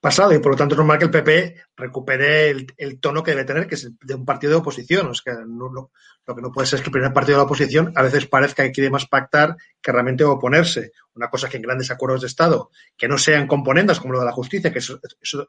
pasado 0.00 0.32
y 0.32 0.38
por 0.38 0.52
lo 0.52 0.56
tanto 0.56 0.74
es 0.74 0.78
normal 0.78 0.98
que 0.98 1.06
el 1.06 1.10
PP 1.10 1.56
recupere 1.76 2.50
el, 2.76 3.00
tono 3.00 3.22
que 3.22 3.32
debe 3.32 3.44
tener, 3.44 3.66
que 3.66 3.74
es 3.74 3.90
de 4.00 4.14
un 4.14 4.24
partido 4.24 4.52
de 4.52 4.58
oposición. 4.58 5.10
que 5.24 5.32
no, 5.46 5.68
lo, 5.68 5.90
que 6.24 6.42
no 6.42 6.52
puede 6.52 6.66
ser 6.66 6.78
es 6.78 6.82
que 6.82 6.88
el 6.88 6.92
primer 6.92 7.12
partido 7.12 7.36
de 7.36 7.38
la 7.38 7.46
oposición 7.46 7.92
a 7.96 8.02
veces 8.02 8.26
parezca 8.26 8.62
que 8.62 8.72
quiere 8.72 8.90
más 8.90 9.06
pactar 9.06 9.56
que 9.80 9.92
realmente 9.92 10.24
oponerse. 10.24 10.92
Una 11.14 11.28
cosa 11.28 11.48
que 11.48 11.56
en 11.56 11.64
grandes 11.64 11.90
acuerdos 11.90 12.20
de 12.20 12.28
Estado, 12.28 12.70
que 12.96 13.08
no 13.08 13.18
sean 13.18 13.48
componendas 13.48 13.98
como 13.98 14.12
lo 14.12 14.20
de 14.20 14.26
la 14.26 14.32
justicia, 14.32 14.72
que 14.72 14.78
es, 14.78 14.92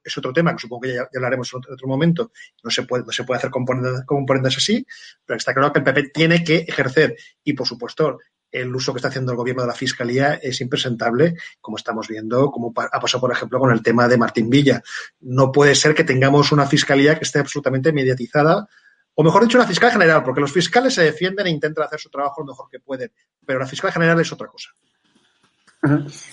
es, 0.04 0.18
otro 0.18 0.34
tema 0.34 0.54
que 0.54 0.62
supongo 0.62 0.82
que 0.82 0.96
ya, 0.96 1.08
hablaremos 1.16 1.54
en 1.54 1.62
otro, 1.72 1.88
momento, 1.88 2.32
no 2.64 2.72
se 2.72 2.84
puede, 2.84 3.04
no 3.06 3.12
se 3.12 3.24
puede 3.24 3.38
hacer 3.38 3.52
componentes, 3.52 4.04
componentes 4.06 4.58
así, 4.58 4.86
pero 5.26 5.38
está 5.38 5.54
claro 5.54 5.72
que 5.72 5.80
el 5.80 5.86
PP 5.86 6.10
tiene 6.10 6.44
que 6.44 6.66
ejercer 6.68 7.16
y, 7.44 7.54
por 7.54 7.68
supuesto, 7.68 8.18
el 8.52 8.76
uso 8.76 8.94
que 8.94 8.98
está 8.98 9.10
haciendo 9.10 9.32
el 9.32 9.38
gobierno 9.38 9.64
de 9.64 9.68
la 9.68 9.74
fiscalía 9.74 10.36
es 10.36 10.62
impresentable, 10.62 11.36
como 11.62 11.78
estamos 11.78 12.08
viendo, 12.08 12.50
como 12.52 12.74
ha 12.76 13.00
pasado, 13.00 13.22
por 13.22 13.32
ejemplo, 13.32 13.60
con 13.60 13.72
el 13.72 13.84
tema 13.84 14.08
de 14.08 14.18
Martín 14.18 14.50
Villa. 14.50 14.82
No 15.22 15.52
puede 15.52 15.76
ser 15.76 15.94
que 15.94 16.04
tengamos 16.04 16.52
una 16.52 16.66
fiscalía 16.66 17.18
que 17.18 17.26
esté 17.26 17.40
absolutamente 17.40 17.92
mediatizada, 17.92 18.68
o 19.16 19.24
mejor 19.24 19.44
dicho, 19.44 19.58
una 19.58 19.68
fiscal 19.68 19.92
general, 19.92 20.24
porque 20.24 20.42
los 20.42 20.52
fiscales 20.52 20.94
se 20.94 21.04
defienden 21.04 21.48
e 21.48 21.52
intentan 21.52 21.86
hacer 21.86 22.00
su 22.00 22.10
trabajo 22.10 22.42
lo 22.42 22.48
mejor 22.48 22.70
que 22.70 22.80
pueden, 22.80 23.12
pero 23.46 23.60
la 23.60 23.68
fiscal 23.68 23.92
general 23.92 24.20
es 24.20 24.32
otra 24.32 24.48
cosa. 24.48 24.70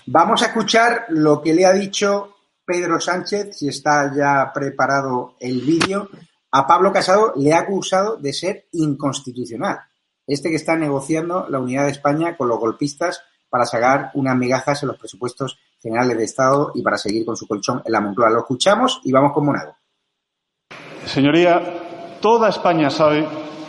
Vamos 0.07 0.43
a 0.43 0.47
escuchar 0.47 1.07
lo 1.11 1.41
que 1.41 1.55
le 1.55 1.67
ha 1.67 1.73
dicho 1.73 2.37
Pedro 2.65 3.01
Sánchez, 3.01 3.57
si 3.57 3.69
está 3.69 4.13
ya 4.15 4.51
preparado 4.53 5.37
el 5.41 5.61
vídeo. 5.61 6.09
A 6.53 6.67
Pablo 6.67 6.93
Casado 6.93 7.33
le 7.37 7.53
ha 7.53 7.61
acusado 7.61 8.17
de 8.17 8.33
ser 8.33 8.67
inconstitucional 8.73 9.79
este 10.27 10.51
que 10.51 10.57
está 10.57 10.77
negociando 10.77 11.47
la 11.49 11.59
unidad 11.59 11.85
de 11.85 11.93
España 11.93 12.37
con 12.37 12.49
los 12.49 12.59
golpistas 12.59 13.23
para 13.49 13.65
sacar 13.65 14.11
unas 14.15 14.37
migajas 14.37 14.83
en 14.83 14.89
los 14.89 14.99
presupuestos 14.99 15.59
generales 15.81 16.19
de 16.19 16.25
Estado 16.25 16.73
y 16.75 16.83
para 16.83 16.99
seguir 16.99 17.25
con 17.25 17.37
su 17.37 17.47
colchón 17.47 17.83
en 17.85 17.93
la 17.93 18.01
Moncloa. 18.01 18.31
Lo 18.31 18.41
escuchamos 18.41 19.01
y 19.05 19.13
vamos 19.13 19.33
con 19.33 19.47
Monado. 19.47 19.77
Señoría, 21.07 22.19
toda 22.21 22.49
España 22.49 22.91
sabe, 22.91 23.27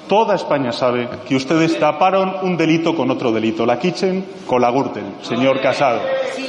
toda 0.10 0.36
España 0.36 0.72
sabe 0.72 1.08
que 1.28 1.36
ustedes 1.36 1.80
taparon 1.80 2.38
un 2.42 2.58
delito 2.58 2.96
con 2.96 3.12
otro 3.12 3.32
delito, 3.32 3.66
la 3.66 3.78
Kitchen 3.78 4.26
con 4.48 4.62
la 4.62 4.72
Gürtel, 4.72 5.06
señor 5.22 5.62
Casado. 5.62 6.02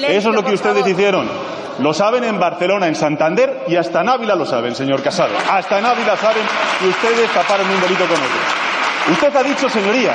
Eso 0.08 0.30
es 0.30 0.34
lo 0.34 0.44
que 0.44 0.54
ustedes 0.54 0.86
hicieron. 0.86 1.28
Lo 1.80 1.92
saben 1.94 2.24
en 2.24 2.40
Barcelona, 2.40 2.88
en 2.88 2.96
Santander 2.96 3.64
y 3.68 3.76
hasta 3.76 4.00
en 4.00 4.08
Ávila 4.08 4.34
lo 4.34 4.46
saben, 4.46 4.74
señor 4.74 5.02
Casado. 5.02 5.34
Hasta 5.50 5.78
en 5.78 5.86
Ávila 5.86 6.16
saben 6.16 6.42
que 6.80 6.88
ustedes 6.88 7.32
taparon 7.32 7.68
un 7.70 7.80
delito 7.80 8.04
con 8.04 8.16
otro. 8.16 8.67
Usted 9.10 9.34
ha 9.34 9.42
dicho, 9.42 9.68
señoría, 9.70 10.14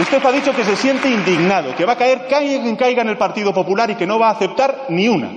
usted 0.00 0.24
ha 0.24 0.32
dicho 0.32 0.52
que 0.54 0.64
se 0.64 0.76
siente 0.76 1.10
indignado, 1.10 1.74
que 1.76 1.84
va 1.84 1.92
a 1.92 1.96
caer 1.96 2.26
quien 2.26 2.76
caiga 2.76 3.02
en 3.02 3.08
el 3.08 3.18
Partido 3.18 3.52
Popular 3.52 3.90
y 3.90 3.96
que 3.96 4.06
no 4.06 4.18
va 4.18 4.28
a 4.28 4.32
aceptar 4.32 4.86
ni 4.88 5.08
una. 5.08 5.30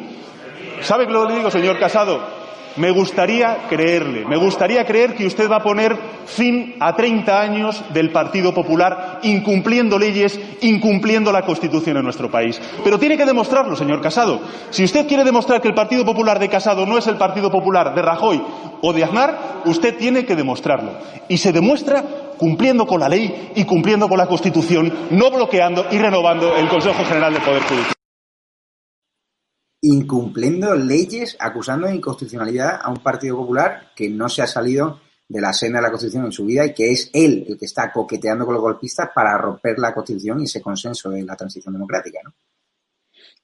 ¿Sabe 0.82 1.06
lo 1.06 1.24
que 1.24 1.34
le 1.34 1.38
digo, 1.40 1.52
señor 1.52 1.80
Casado? 1.80 2.38
Me 2.78 2.92
gustaría 2.92 3.66
creerle, 3.68 4.24
me 4.26 4.38
gustaría 4.38 4.86
creer 4.86 5.16
que 5.16 5.26
usted 5.26 5.50
va 5.50 5.58
a 5.58 5.64
poner 5.64 5.98
fin 6.28 6.76
a 6.80 6.96
30 6.96 7.42
años 7.42 7.84
del 7.92 8.12
Partido 8.12 8.54
Popular 8.54 9.20
incumpliendo 9.24 9.98
leyes, 9.98 10.40
incumpliendo 10.62 11.32
la 11.32 11.42
Constitución 11.42 11.98
en 11.98 12.04
nuestro 12.04 12.30
país. 12.30 12.62
Pero 12.84 13.00
tiene 13.00 13.18
que 13.18 13.26
demostrarlo, 13.26 13.76
señor 13.76 14.00
Casado. 14.00 14.42
Si 14.70 14.84
usted 14.84 15.08
quiere 15.08 15.24
demostrar 15.24 15.60
que 15.60 15.68
el 15.68 15.74
Partido 15.74 16.06
Popular 16.06 16.38
de 16.38 16.50
Casado 16.50 16.86
no 16.86 17.00
es 17.00 17.08
el 17.08 17.18
Partido 17.18 17.50
Popular 17.50 17.96
de 17.96 18.02
Rajoy 18.04 18.44
o 18.82 18.94
de 18.94 19.04
Aznar, 19.04 19.64
usted 19.66 19.98
tiene 19.98 20.24
que 20.26 20.36
demostrarlo. 20.36 20.92
Y 21.28 21.40
se 21.40 21.52
demuestra 21.52 22.04
cumpliendo 22.38 22.86
con 22.86 23.00
la 23.00 23.10
ley 23.10 23.52
y 23.56 23.66
cumpliendo 23.66 24.08
con 24.08 24.18
la 24.18 24.28
Constitución, 24.28 24.92
no 25.12 25.32
bloqueando 25.32 25.88
y 25.92 25.98
renovando 25.98 26.56
el 26.56 26.70
Consejo 26.70 27.04
General 27.06 27.34
del 27.34 27.44
Poder 27.44 27.64
Judicial 27.64 27.94
incumpliendo 29.82 30.76
leyes, 30.76 31.38
acusando 31.40 31.88
de 31.88 31.96
inconstitucionalidad 31.96 32.80
a 32.82 32.90
un 32.90 32.98
Partido 32.98 33.38
Popular 33.38 33.92
que 33.96 34.10
no 34.10 34.28
se 34.28 34.42
ha 34.42 34.48
salido 34.48 35.00
de 35.28 35.42
la 35.42 35.54
senda 35.54 35.80
de 35.80 35.84
la 35.84 35.90
Constitución 35.92 36.26
en 36.26 36.32
su 36.32 36.46
vida 36.46 36.66
y 36.66 36.74
que 36.74 36.92
es 36.92 37.10
él 37.14 37.46
el 37.48 37.58
que 37.58 37.66
está 37.66 37.92
coqueteando 37.92 38.46
con 38.46 38.56
los 38.56 38.64
golpistas 38.64 39.10
para 39.14 39.38
romper 39.38 39.78
la 39.78 39.94
Constitución 39.94 40.40
y 40.40 40.46
ese 40.46 40.62
consenso 40.62 41.10
de 41.10 41.24
la 41.24 41.36
transición 41.36 41.74
democrática, 41.74 42.20
¿no? 42.24 42.34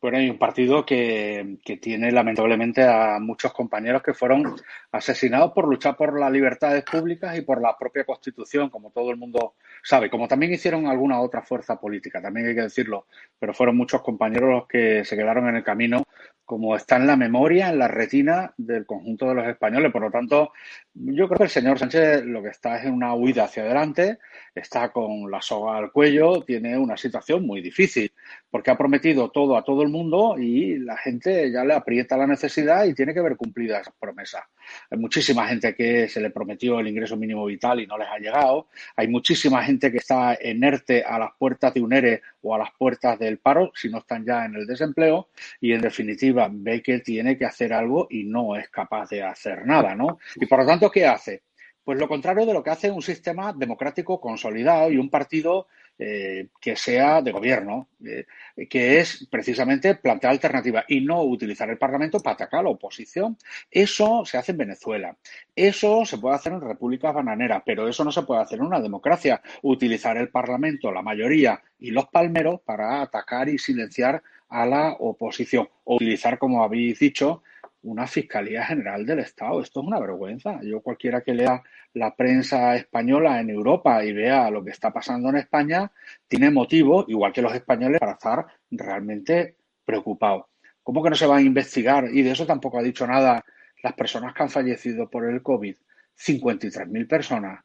Bueno, 0.04 0.18
hay 0.18 0.30
un 0.30 0.38
partido 0.38 0.86
que, 0.86 1.60
que, 1.64 1.78
tiene 1.78 2.12
lamentablemente 2.12 2.84
a 2.84 3.20
muchos 3.22 3.54
compañeros 3.54 4.04
que 4.04 4.14
fueron 4.14 4.54
asesinados 4.92 5.54
por 5.54 5.66
luchar 5.66 5.96
por 5.96 6.20
las 6.20 6.30
libertades 6.30 6.84
públicas 6.84 7.38
y 7.38 7.42
por 7.42 7.62
la 7.62 7.78
propia 7.78 8.04
Constitución, 8.04 8.70
como 8.70 8.92
todo 8.92 9.12
el 9.12 9.16
mundo 9.16 9.54
sabe, 9.84 10.10
como 10.10 10.28
también 10.28 10.54
hicieron 10.54 10.88
alguna 10.88 11.20
otra 11.20 11.42
fuerza 11.42 11.80
política, 11.80 12.22
también 12.22 12.48
hay 12.48 12.56
que 12.56 12.62
decirlo, 12.62 13.08
pero 13.38 13.54
fueron 13.54 13.76
muchos 13.78 14.02
compañeros 14.02 14.50
los 14.50 14.68
que 14.68 15.04
se 15.04 15.16
quedaron 15.16 15.48
en 15.50 15.58
el 15.58 15.64
camino 15.64 16.04
como 16.46 16.76
está 16.76 16.98
en 16.98 17.08
la 17.08 17.16
memoria, 17.16 17.70
en 17.70 17.80
la 17.80 17.88
retina 17.88 18.54
del 18.58 18.86
conjunto 18.86 19.30
de 19.30 19.36
los 19.36 19.48
españoles. 19.48 19.92
Por 19.92 20.02
lo 20.02 20.12
tanto, 20.12 20.52
yo 20.94 21.28
creo 21.28 21.38
que 21.38 21.44
el 21.46 21.50
señor 21.50 21.80
Sánchez 21.80 22.26
lo 22.26 22.44
que 22.44 22.50
está 22.50 22.78
es 22.78 22.86
en 22.86 22.94
una 22.94 23.14
huida 23.14 23.46
hacia 23.46 23.64
adelante, 23.64 24.20
está 24.54 24.92
con 24.92 25.32
la 25.32 25.42
soga 25.42 25.78
al 25.78 25.92
cuello, 25.92 26.44
tiene 26.44 26.78
una 26.78 26.98
situación 26.98 27.46
muy 27.46 27.62
difícil, 27.62 28.12
porque 28.50 28.72
ha 28.72 28.78
prometido 28.78 29.32
todo 29.32 29.58
a 29.58 29.64
todo 29.64 29.84
el 29.84 29.90
mundo 29.90 30.36
y 30.38 30.78
la 30.80 30.98
gente 30.98 31.50
ya 31.52 31.64
le 31.64 31.74
aprieta 31.74 32.18
la 32.18 32.28
necesidad 32.28 32.86
y 32.86 32.94
tiene 32.94 33.14
que 33.14 33.22
ver 33.22 33.38
cumplida 33.38 33.80
esas 33.80 33.96
promesas. 33.98 34.44
Hay 34.92 35.00
muchísima 35.00 35.48
gente 35.48 35.74
que 35.74 36.10
se 36.10 36.20
le 36.20 36.30
prometió 36.30 36.80
el 36.80 36.88
ingreso 36.88 37.16
mínimo 37.16 37.46
vital 37.46 37.80
y 37.80 37.88
no 37.88 37.98
les 37.98 38.08
ha 38.08 38.20
llegado. 38.20 38.68
Hay 38.96 39.08
muchísima 39.08 39.64
gente 39.64 39.73
que 39.80 39.98
está 39.98 40.36
enerte 40.36 41.04
a 41.04 41.20
las 41.20 41.32
puertas 41.38 41.74
de 41.74 41.82
un 41.82 41.94
ERE 41.94 42.22
o 42.42 42.56
a 42.56 42.58
las 42.58 42.70
puertas 42.78 43.18
del 43.20 43.40
paro, 43.40 43.72
si 43.76 43.90
no 43.90 44.00
están 44.00 44.26
ya 44.26 44.46
en 44.46 44.56
el 44.56 44.66
desempleo. 44.66 45.30
Y 45.60 45.74
en 45.74 45.82
definitiva, 45.82 46.50
ve 46.52 46.82
que 46.82 47.00
tiene 47.00 47.38
que 47.38 47.46
hacer 47.46 47.74
algo 47.74 48.08
y 48.10 48.24
no 48.24 48.56
es 48.56 48.70
capaz 48.70 49.10
de 49.10 49.24
hacer 49.24 49.66
nada, 49.66 49.96
¿no? 49.96 50.20
Y 50.36 50.46
por 50.46 50.60
lo 50.60 50.66
tanto, 50.66 50.92
¿qué 50.92 51.06
hace? 51.06 51.44
Pues 51.84 52.00
lo 52.00 52.08
contrario 52.08 52.46
de 52.46 52.54
lo 52.54 52.64
que 52.64 52.70
hace 52.70 52.90
un 52.90 53.02
sistema 53.02 53.52
democrático 53.52 54.22
consolidado 54.22 54.90
y 54.90 54.98
un 54.98 55.10
partido 55.10 55.68
eh, 56.00 56.48
que 56.60 56.76
sea 56.76 57.22
de 57.22 57.32
gobierno, 57.32 57.88
eh, 58.04 58.26
que 58.68 59.00
es 59.00 59.28
precisamente 59.30 59.94
plantear 59.96 60.32
alternativas 60.32 60.86
y 60.88 61.02
no 61.02 61.22
utilizar 61.24 61.70
el 61.70 61.78
Parlamento 61.78 62.20
para 62.20 62.34
atacar 62.34 62.62
a 62.62 62.64
la 62.64 62.70
oposición. 62.70 63.38
Eso 63.70 64.26
se 64.26 64.38
hace 64.38 64.54
en 64.54 64.58
Venezuela. 64.58 65.16
Eso 65.56 66.04
se 66.06 66.18
puede 66.18 66.36
hacer 66.36 66.54
en 66.54 66.62
repúblicas 66.62 67.14
bananeras, 67.14 67.62
pero 67.66 67.88
eso 67.88 68.04
no 68.04 68.12
se 68.12 68.24
puede 68.24 68.42
hacer 68.42 68.60
en 68.60 68.66
una 68.66 68.82
democracia. 68.82 69.42
Utilizar 69.62 70.18
el 70.18 70.30
Parlamento, 70.30 70.92
la 70.92 71.04
mayoría 71.04 71.62
y 71.80 71.92
los 71.92 72.08
palmeros 72.08 72.62
para 72.62 73.02
atacar 73.02 73.50
y 73.50 73.60
silenciar 73.60 74.24
a 74.50 74.66
la 74.66 74.94
oposición. 75.00 75.70
O 75.84 75.96
utilizar, 75.96 76.38
como 76.40 76.64
habéis 76.64 77.00
dicho, 77.00 77.44
una 77.84 78.08
Fiscalía 78.08 78.66
General 78.66 79.06
del 79.06 79.20
Estado. 79.20 79.62
Esto 79.62 79.82
es 79.82 79.88
una 79.88 80.00
vergüenza. 80.00 80.60
Yo 80.64 80.82
cualquiera 80.82 81.22
que 81.22 81.34
lea 81.34 81.62
la 81.94 82.16
prensa 82.16 82.76
española 82.76 83.40
en 83.40 83.50
Europa 83.50 84.04
y 84.04 84.14
vea 84.14 84.50
lo 84.50 84.64
que 84.64 84.72
está 84.72 84.92
pasando 84.92 85.30
en 85.30 85.38
España, 85.38 85.92
tiene 86.28 86.50
motivo, 86.50 87.06
igual 87.08 87.32
que 87.32 87.42
los 87.42 87.54
españoles, 87.54 88.00
para 88.00 88.14
estar 88.14 88.48
realmente 88.72 89.58
preocupados. 89.86 90.46
¿Cómo 90.82 91.04
que 91.04 91.10
no 91.10 91.16
se 91.16 91.28
va 91.28 91.38
a 91.38 91.42
investigar? 91.42 92.10
Y 92.12 92.24
de 92.24 92.32
eso 92.32 92.46
tampoco 92.46 92.80
ha 92.80 92.84
dicho 92.84 93.06
nada 93.06 93.46
las 93.84 93.94
personas 93.94 94.34
que 94.34 94.44
han 94.44 94.50
fallecido 94.50 95.10
por 95.10 95.26
el 95.26 95.42
COVID. 95.42 95.76
53.000 96.18 97.08
personas. 97.08 97.64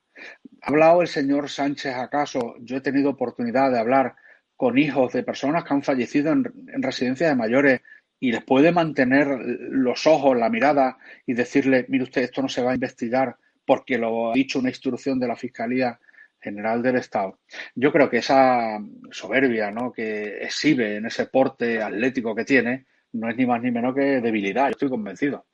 ¿Ha 0.62 0.68
hablado 0.68 1.02
el 1.02 1.08
señor 1.08 1.48
Sánchez 1.48 1.94
acaso? 1.94 2.56
Yo 2.60 2.78
he 2.78 2.80
tenido 2.80 3.10
oportunidad 3.10 3.70
de 3.70 3.78
hablar 3.78 4.16
con 4.56 4.78
hijos 4.78 5.12
de 5.12 5.22
personas 5.22 5.64
que 5.64 5.74
han 5.74 5.82
fallecido 5.82 6.32
en, 6.32 6.52
en 6.72 6.82
residencias 6.82 7.30
de 7.30 7.36
mayores 7.36 7.80
y 8.20 8.32
les 8.32 8.44
puede 8.44 8.72
mantener 8.72 9.28
los 9.70 10.06
ojos, 10.06 10.36
la 10.36 10.50
mirada 10.50 10.98
y 11.26 11.34
decirle, 11.34 11.86
mire 11.88 12.04
usted, 12.04 12.22
esto 12.22 12.42
no 12.42 12.48
se 12.48 12.62
va 12.62 12.72
a 12.72 12.74
investigar 12.74 13.36
porque 13.64 13.98
lo 13.98 14.30
ha 14.30 14.34
dicho 14.34 14.58
una 14.58 14.70
instrucción 14.70 15.20
de 15.20 15.28
la 15.28 15.36
Fiscalía 15.36 15.98
General 16.40 16.82
del 16.82 16.96
Estado. 16.96 17.38
Yo 17.74 17.92
creo 17.92 18.08
que 18.08 18.18
esa 18.18 18.78
soberbia 19.10 19.70
¿no? 19.70 19.92
que 19.92 20.38
exhibe 20.42 20.96
en 20.96 21.06
ese 21.06 21.26
porte 21.26 21.82
atlético 21.82 22.34
que 22.34 22.44
tiene 22.44 22.86
no 23.12 23.28
es 23.28 23.36
ni 23.36 23.46
más 23.46 23.62
ni 23.62 23.70
menos 23.70 23.94
que 23.94 24.20
debilidad, 24.20 24.66
yo 24.66 24.70
estoy 24.72 24.88
convencido. 24.88 25.46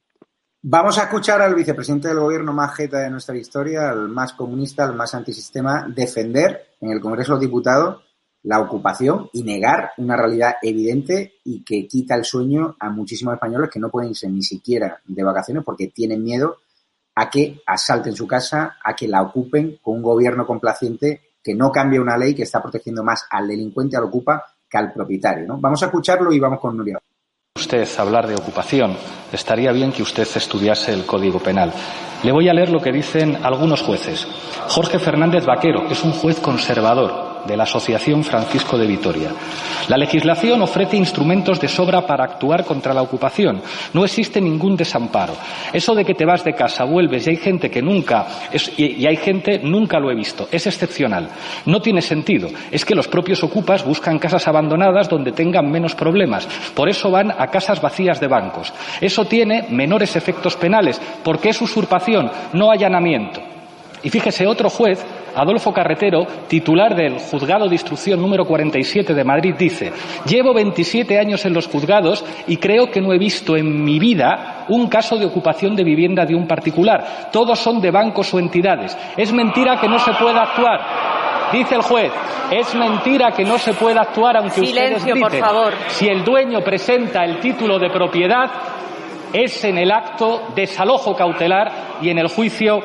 Vamos 0.62 0.98
a 0.98 1.02
escuchar 1.02 1.42
al 1.42 1.54
vicepresidente 1.54 2.08
del 2.08 2.18
gobierno 2.18 2.52
más 2.54 2.74
jeta 2.74 3.00
de 3.00 3.10
nuestra 3.10 3.36
historia, 3.36 3.90
al 3.90 4.08
más 4.08 4.32
comunista, 4.32 4.84
al 4.84 4.94
más 4.94 5.14
antisistema, 5.14 5.86
defender 5.94 6.68
en 6.80 6.90
el 6.90 7.00
Congreso 7.00 7.32
de 7.32 7.36
los 7.36 7.40
Diputados 7.42 8.02
la 8.44 8.60
ocupación 8.60 9.28
y 9.32 9.42
negar 9.42 9.92
una 9.96 10.16
realidad 10.16 10.56
evidente 10.62 11.34
y 11.44 11.64
que 11.64 11.88
quita 11.88 12.14
el 12.14 12.24
sueño 12.24 12.76
a 12.78 12.90
muchísimos 12.90 13.34
españoles 13.34 13.70
que 13.70 13.80
no 13.80 13.90
pueden 13.90 14.10
irse 14.10 14.28
ni 14.28 14.42
siquiera 14.42 15.00
de 15.04 15.24
vacaciones 15.24 15.64
porque 15.64 15.88
tienen 15.88 16.22
miedo 16.22 16.58
a 17.14 17.30
que 17.30 17.60
asalten 17.66 18.14
su 18.14 18.26
casa, 18.26 18.76
a 18.82 18.94
que 18.94 19.08
la 19.08 19.22
ocupen 19.22 19.78
con 19.82 19.96
un 19.96 20.02
gobierno 20.02 20.46
complaciente 20.46 21.22
que 21.42 21.54
no 21.54 21.70
cambia 21.70 22.00
una 22.00 22.18
ley 22.18 22.34
que 22.34 22.42
está 22.42 22.60
protegiendo 22.60 23.02
más 23.02 23.26
al 23.30 23.48
delincuente, 23.48 23.96
al 23.96 24.04
ocupa, 24.04 24.44
que 24.68 24.78
al 24.78 24.92
propietario. 24.92 25.46
¿no? 25.46 25.58
Vamos 25.58 25.82
a 25.82 25.86
escucharlo 25.86 26.32
y 26.32 26.38
vamos 26.38 26.60
con 26.60 26.76
Nuria. 26.76 26.98
Usted 27.56 27.86
hablar 27.98 28.26
de 28.26 28.34
ocupación, 28.34 28.96
estaría 29.32 29.72
bien 29.72 29.92
que 29.92 30.02
usted 30.02 30.26
estudiase 30.34 30.92
el 30.92 31.06
Código 31.06 31.38
Penal. 31.38 31.72
Le 32.22 32.32
voy 32.32 32.48
a 32.48 32.52
leer 32.52 32.70
lo 32.70 32.80
que 32.80 32.92
dicen 32.92 33.38
algunos 33.42 33.80
jueces. 33.82 34.26
Jorge 34.68 34.98
Fernández 34.98 35.46
Vaquero 35.46 35.86
es 35.88 36.02
un 36.02 36.12
juez 36.12 36.40
conservador 36.40 37.23
de 37.46 37.56
la 37.56 37.64
Asociación 37.64 38.24
Francisco 38.24 38.78
de 38.78 38.86
Vitoria. 38.86 39.30
La 39.88 39.96
legislación 39.96 40.62
ofrece 40.62 40.96
instrumentos 40.96 41.60
de 41.60 41.68
sobra 41.68 42.06
para 42.06 42.24
actuar 42.24 42.64
contra 42.64 42.94
la 42.94 43.02
ocupación. 43.02 43.60
No 43.92 44.04
existe 44.04 44.40
ningún 44.40 44.76
desamparo. 44.76 45.34
Eso 45.72 45.94
de 45.94 46.04
que 46.04 46.14
te 46.14 46.24
vas 46.24 46.44
de 46.44 46.54
casa, 46.54 46.84
vuelves 46.84 47.26
y 47.26 47.30
hay 47.30 47.36
gente 47.36 47.70
que 47.70 47.82
nunca, 47.82 48.26
y 48.76 49.06
hay 49.06 49.16
gente, 49.16 49.60
nunca 49.62 49.98
lo 49.98 50.10
he 50.10 50.14
visto. 50.14 50.48
Es 50.50 50.66
excepcional. 50.66 51.28
No 51.66 51.80
tiene 51.80 52.00
sentido. 52.00 52.48
Es 52.70 52.84
que 52.84 52.94
los 52.94 53.08
propios 53.08 53.42
ocupas 53.44 53.84
buscan 53.84 54.18
casas 54.18 54.46
abandonadas 54.48 55.08
donde 55.08 55.32
tengan 55.32 55.70
menos 55.70 55.94
problemas. 55.94 56.46
Por 56.74 56.88
eso 56.88 57.10
van 57.10 57.30
a 57.30 57.46
casas 57.48 57.80
vacías 57.80 58.20
de 58.20 58.28
bancos. 58.28 58.72
Eso 59.00 59.24
tiene 59.24 59.66
menores 59.70 60.16
efectos 60.16 60.56
penales 60.56 61.00
porque 61.22 61.50
es 61.50 61.60
usurpación, 61.60 62.30
no 62.52 62.70
allanamiento. 62.70 63.40
Y 64.02 64.10
fíjese, 64.10 64.46
otro 64.46 64.68
juez 64.68 65.04
Adolfo 65.34 65.72
Carretero, 65.72 66.26
titular 66.48 66.94
del 66.94 67.18
Juzgado 67.18 67.68
de 67.68 67.74
Instrucción 67.74 68.20
número 68.20 68.44
47 68.44 69.14
de 69.14 69.24
Madrid, 69.24 69.54
dice, 69.58 69.92
llevo 70.26 70.54
27 70.54 71.18
años 71.18 71.44
en 71.44 71.54
los 71.54 71.66
juzgados 71.66 72.24
y 72.46 72.56
creo 72.56 72.90
que 72.90 73.00
no 73.00 73.12
he 73.12 73.18
visto 73.18 73.56
en 73.56 73.84
mi 73.84 73.98
vida 73.98 74.64
un 74.68 74.88
caso 74.88 75.16
de 75.16 75.26
ocupación 75.26 75.76
de 75.76 75.84
vivienda 75.84 76.24
de 76.24 76.34
un 76.34 76.46
particular. 76.46 77.30
Todos 77.32 77.58
son 77.58 77.80
de 77.80 77.90
bancos 77.90 78.32
o 78.34 78.38
entidades. 78.38 78.96
Es 79.16 79.32
mentira 79.32 79.80
que 79.80 79.88
no 79.88 79.98
se 79.98 80.12
pueda 80.14 80.42
actuar. 80.42 80.80
Dice 81.52 81.74
el 81.74 81.82
juez, 81.82 82.12
es 82.50 82.74
mentira 82.74 83.30
que 83.30 83.44
no 83.44 83.58
se 83.58 83.74
pueda 83.74 84.02
actuar 84.02 84.36
aunque 84.36 84.66
Silencio, 84.66 85.14
ustedes 85.14 85.20
por 85.20 85.38
favor. 85.38 85.72
Si 85.88 86.08
el 86.08 86.24
dueño 86.24 86.60
presenta 86.60 87.24
el 87.24 87.38
título 87.38 87.78
de 87.78 87.90
propiedad, 87.90 88.50
es 89.32 89.64
en 89.64 89.78
el 89.78 89.90
acto 89.90 90.48
desalojo 90.54 91.14
cautelar 91.14 91.98
y 92.00 92.08
en 92.08 92.18
el 92.18 92.28
juicio 92.28 92.80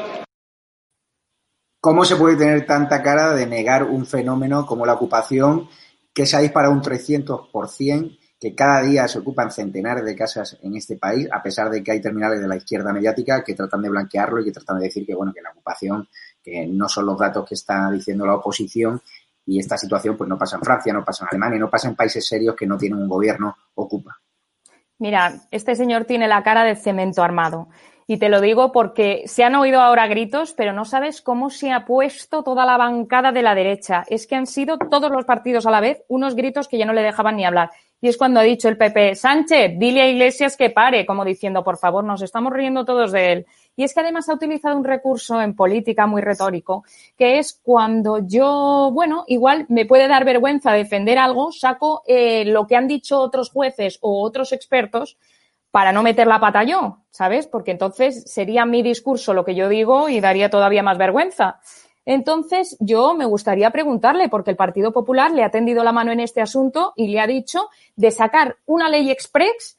¿Cómo 1.81 2.03
se 2.03 2.17
puede 2.17 2.35
tener 2.35 2.65
tanta 2.65 3.01
cara 3.01 3.33
de 3.33 3.45
negar 3.45 3.85
un 3.85 4.05
fenómeno 4.05 4.65
como 4.65 4.85
la 4.85 4.93
ocupación 4.93 5.69
que 6.13 6.25
se 6.25 6.35
ha 6.35 6.41
disparado 6.41 6.73
un 6.73 6.81
300%, 6.81 8.17
que 8.39 8.55
cada 8.55 8.81
día 8.81 9.07
se 9.07 9.19
ocupan 9.19 9.51
centenares 9.51 10.03
de 10.03 10.15
casas 10.15 10.57
en 10.61 10.75
este 10.75 10.97
país, 10.97 11.29
a 11.31 11.41
pesar 11.41 11.69
de 11.69 11.81
que 11.81 11.91
hay 11.91 12.01
terminales 12.01 12.41
de 12.41 12.47
la 12.47 12.57
izquierda 12.57 12.91
mediática 12.91 13.43
que 13.43 13.53
tratan 13.53 13.81
de 13.81 13.89
blanquearlo 13.89 14.41
y 14.41 14.45
que 14.45 14.51
tratan 14.51 14.79
de 14.79 14.85
decir 14.85 15.05
que, 15.05 15.15
bueno, 15.15 15.33
que 15.33 15.41
la 15.41 15.51
ocupación, 15.51 16.07
que 16.43 16.67
no 16.67 16.89
son 16.89 17.05
los 17.05 17.17
datos 17.17 17.47
que 17.47 17.55
está 17.55 17.89
diciendo 17.91 18.25
la 18.25 18.35
oposición 18.35 19.01
y 19.45 19.59
esta 19.59 19.77
situación 19.77 20.15
pues 20.17 20.29
no 20.29 20.37
pasa 20.37 20.57
en 20.57 20.63
Francia, 20.63 20.93
no 20.93 21.03
pasa 21.03 21.23
en 21.25 21.29
Alemania, 21.29 21.59
no 21.59 21.69
pasa 21.69 21.87
en 21.87 21.95
países 21.95 22.27
serios 22.27 22.55
que 22.55 22.67
no 22.67 22.77
tienen 22.77 22.99
un 22.99 23.07
gobierno 23.07 23.55
ocupa. 23.75 24.19
Mira, 24.99 25.41
este 25.51 25.75
señor 25.75 26.05
tiene 26.05 26.27
la 26.27 26.43
cara 26.43 26.63
de 26.65 26.75
cemento 26.75 27.23
armado. 27.23 27.69
Y 28.11 28.17
te 28.17 28.27
lo 28.27 28.41
digo 28.41 28.71
porque 28.71 29.21
se 29.27 29.43
han 29.43 29.53
oído 29.53 29.81
ahora 29.81 30.07
gritos, 30.07 30.53
pero 30.53 30.73
no 30.73 30.83
sabes 30.83 31.21
cómo 31.21 31.51
se 31.51 31.71
ha 31.71 31.85
puesto 31.85 32.41
toda 32.41 32.65
la 32.65 32.75
bancada 32.75 33.31
de 33.31 33.43
la 33.43 33.53
derecha. 33.53 34.03
Es 34.07 34.25
que 34.25 34.35
han 34.35 34.47
sido 34.47 34.79
todos 34.79 35.11
los 35.11 35.25
partidos 35.25 35.67
a 35.67 35.69
la 35.69 35.79
vez 35.79 36.01
unos 36.07 36.33
gritos 36.33 36.67
que 36.67 36.79
ya 36.79 36.87
no 36.87 36.93
le 36.93 37.03
dejaban 37.03 37.35
ni 37.35 37.45
hablar. 37.45 37.69
Y 38.01 38.07
es 38.07 38.17
cuando 38.17 38.39
ha 38.39 38.43
dicho 38.43 38.67
el 38.67 38.77
PP, 38.77 39.13
Sánchez, 39.13 39.73
dile 39.77 40.01
a 40.01 40.09
Iglesias 40.09 40.57
que 40.57 40.71
pare, 40.71 41.05
como 41.05 41.23
diciendo, 41.23 41.63
por 41.63 41.77
favor, 41.77 42.03
nos 42.03 42.23
estamos 42.23 42.51
riendo 42.51 42.83
todos 42.83 43.11
de 43.11 43.31
él. 43.31 43.45
Y 43.75 43.83
es 43.83 43.93
que 43.93 43.99
además 43.99 44.27
ha 44.27 44.33
utilizado 44.33 44.75
un 44.75 44.85
recurso 44.85 45.39
en 45.39 45.55
política 45.55 46.07
muy 46.07 46.23
retórico, 46.23 46.83
que 47.15 47.37
es 47.37 47.61
cuando 47.61 48.25
yo, 48.25 48.89
bueno, 48.91 49.23
igual 49.27 49.67
me 49.69 49.85
puede 49.85 50.07
dar 50.07 50.25
vergüenza 50.25 50.71
defender 50.71 51.19
algo, 51.19 51.51
saco 51.51 52.01
eh, 52.07 52.43
lo 52.45 52.65
que 52.65 52.75
han 52.75 52.87
dicho 52.87 53.19
otros 53.19 53.51
jueces 53.51 53.99
o 54.01 54.23
otros 54.23 54.51
expertos 54.51 55.19
para 55.71 55.91
no 55.91 56.03
meter 56.03 56.27
la 56.27 56.39
pata 56.39 56.63
yo, 56.63 57.03
¿sabes? 57.11 57.47
Porque 57.47 57.71
entonces 57.71 58.23
sería 58.31 58.65
mi 58.65 58.81
discurso 58.81 59.33
lo 59.33 59.45
que 59.45 59.55
yo 59.55 59.69
digo 59.69 60.09
y 60.09 60.19
daría 60.19 60.49
todavía 60.49 60.83
más 60.83 60.97
vergüenza. 60.97 61.59
Entonces, 62.05 62.75
yo 62.79 63.13
me 63.13 63.25
gustaría 63.25 63.69
preguntarle, 63.69 64.29
porque 64.29 64.49
el 64.49 64.57
Partido 64.57 64.91
Popular 64.91 65.31
le 65.31 65.43
ha 65.43 65.51
tendido 65.51 65.83
la 65.83 65.91
mano 65.91 66.11
en 66.11 66.19
este 66.19 66.41
asunto 66.41 66.93
y 66.95 67.09
le 67.09 67.19
ha 67.19 67.27
dicho 67.27 67.69
de 67.95 68.09
sacar 68.09 68.57
una 68.65 68.89
ley 68.89 69.11
express, 69.11 69.77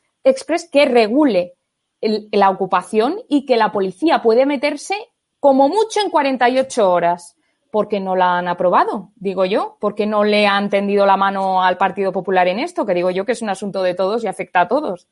que 0.70 0.84
regule 0.84 1.54
la 2.00 2.50
ocupación 2.50 3.16
y 3.28 3.46
que 3.46 3.56
la 3.56 3.72
policía 3.72 4.22
puede 4.22 4.46
meterse 4.46 4.94
como 5.40 5.68
mucho 5.68 6.00
en 6.04 6.10
48 6.10 6.90
horas. 6.90 7.36
porque 7.72 8.00
no 8.00 8.16
la 8.16 8.36
han 8.36 8.48
aprobado? 8.48 9.10
Digo 9.14 9.44
yo. 9.44 9.76
porque 9.80 10.04
no 10.06 10.24
le 10.24 10.46
han 10.46 10.70
tendido 10.70 11.06
la 11.06 11.16
mano 11.16 11.62
al 11.62 11.78
Partido 11.78 12.12
Popular 12.12 12.48
en 12.48 12.58
esto? 12.58 12.84
Que 12.84 12.94
digo 12.94 13.10
yo 13.10 13.24
que 13.24 13.32
es 13.32 13.42
un 13.42 13.48
asunto 13.48 13.82
de 13.82 13.94
todos 13.94 14.24
y 14.24 14.26
afecta 14.26 14.62
a 14.62 14.68
todos. 14.68 15.08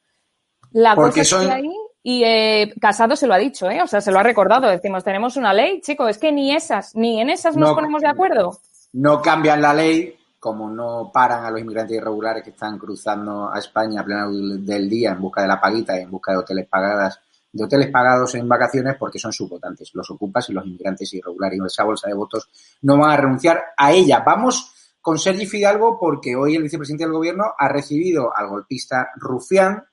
La 0.78 0.94
cosa 0.94 1.24
son... 1.24 1.46
que 1.46 1.52
ahí, 1.52 1.76
y 2.04 2.22
eh, 2.24 2.72
Casado 2.80 3.16
se 3.16 3.26
lo 3.26 3.34
ha 3.34 3.38
dicho, 3.38 3.68
¿eh? 3.68 3.82
O 3.82 3.88
sea, 3.88 4.00
se 4.00 4.12
lo 4.12 4.20
ha 4.20 4.22
recordado. 4.22 4.68
Decimos, 4.68 5.02
tenemos 5.02 5.36
una 5.36 5.52
ley, 5.52 5.80
chicos, 5.80 6.08
es 6.08 6.18
que 6.18 6.30
ni 6.30 6.54
esas, 6.54 6.94
ni 6.94 7.20
en 7.20 7.30
esas 7.30 7.56
nos 7.56 7.74
ponemos 7.74 8.00
de 8.00 8.08
acuerdo. 8.08 8.60
No 8.92 9.20
cambian 9.20 9.60
la 9.60 9.74
ley, 9.74 10.16
como 10.38 10.70
no 10.70 11.10
paran 11.12 11.44
a 11.44 11.50
los 11.50 11.60
inmigrantes 11.60 11.96
irregulares 11.96 12.44
que 12.44 12.50
están 12.50 12.78
cruzando 12.78 13.52
a 13.52 13.58
España 13.58 14.02
a 14.02 14.04
pleno 14.04 14.30
del 14.30 14.88
día 14.88 15.10
en 15.10 15.20
busca 15.20 15.42
de 15.42 15.48
la 15.48 15.60
paguita 15.60 15.98
y 15.98 16.02
en 16.02 16.10
busca 16.12 16.30
de 16.30 16.38
hoteles 16.38 16.68
pagadas, 16.68 17.20
de 17.52 17.64
hoteles 17.64 17.90
pagados 17.90 18.36
en 18.36 18.48
vacaciones 18.48 18.94
porque 18.96 19.18
son 19.18 19.32
sus 19.32 19.48
votantes, 19.48 19.90
los 19.94 20.08
ocupas 20.12 20.48
y 20.48 20.52
los 20.52 20.64
inmigrantes 20.64 21.12
irregulares. 21.12 21.58
Y 21.60 21.66
esa 21.66 21.82
bolsa 21.82 22.06
de 22.06 22.14
votos 22.14 22.48
no 22.82 22.96
van 22.96 23.10
a 23.10 23.16
renunciar 23.16 23.64
a 23.76 23.90
ella. 23.90 24.22
Vamos 24.24 24.72
con 25.00 25.18
Sergi 25.18 25.46
Fidalgo 25.46 25.98
porque 25.98 26.36
hoy 26.36 26.54
el 26.54 26.62
vicepresidente 26.62 27.04
del 27.04 27.14
gobierno 27.14 27.46
ha 27.58 27.68
recibido 27.68 28.30
al 28.36 28.48
golpista 28.48 29.08
Rufián, 29.16 29.84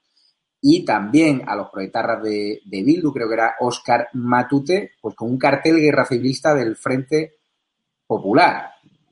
y 0.68 0.84
también 0.84 1.44
a 1.46 1.56
los 1.56 1.70
proetarras 1.70 2.24
de, 2.24 2.60
Bildu, 2.66 3.14
creo 3.14 3.28
que 3.28 3.36
era 3.36 3.54
Óscar 3.60 4.10
Matute, 4.14 4.94
pues 5.00 5.14
con 5.14 5.30
un 5.30 5.38
cartel 5.38 5.80
guerra 5.80 6.08
civilista 6.08 6.56
del 6.56 6.76
Frente 6.76 7.36
Popular. 8.08 8.72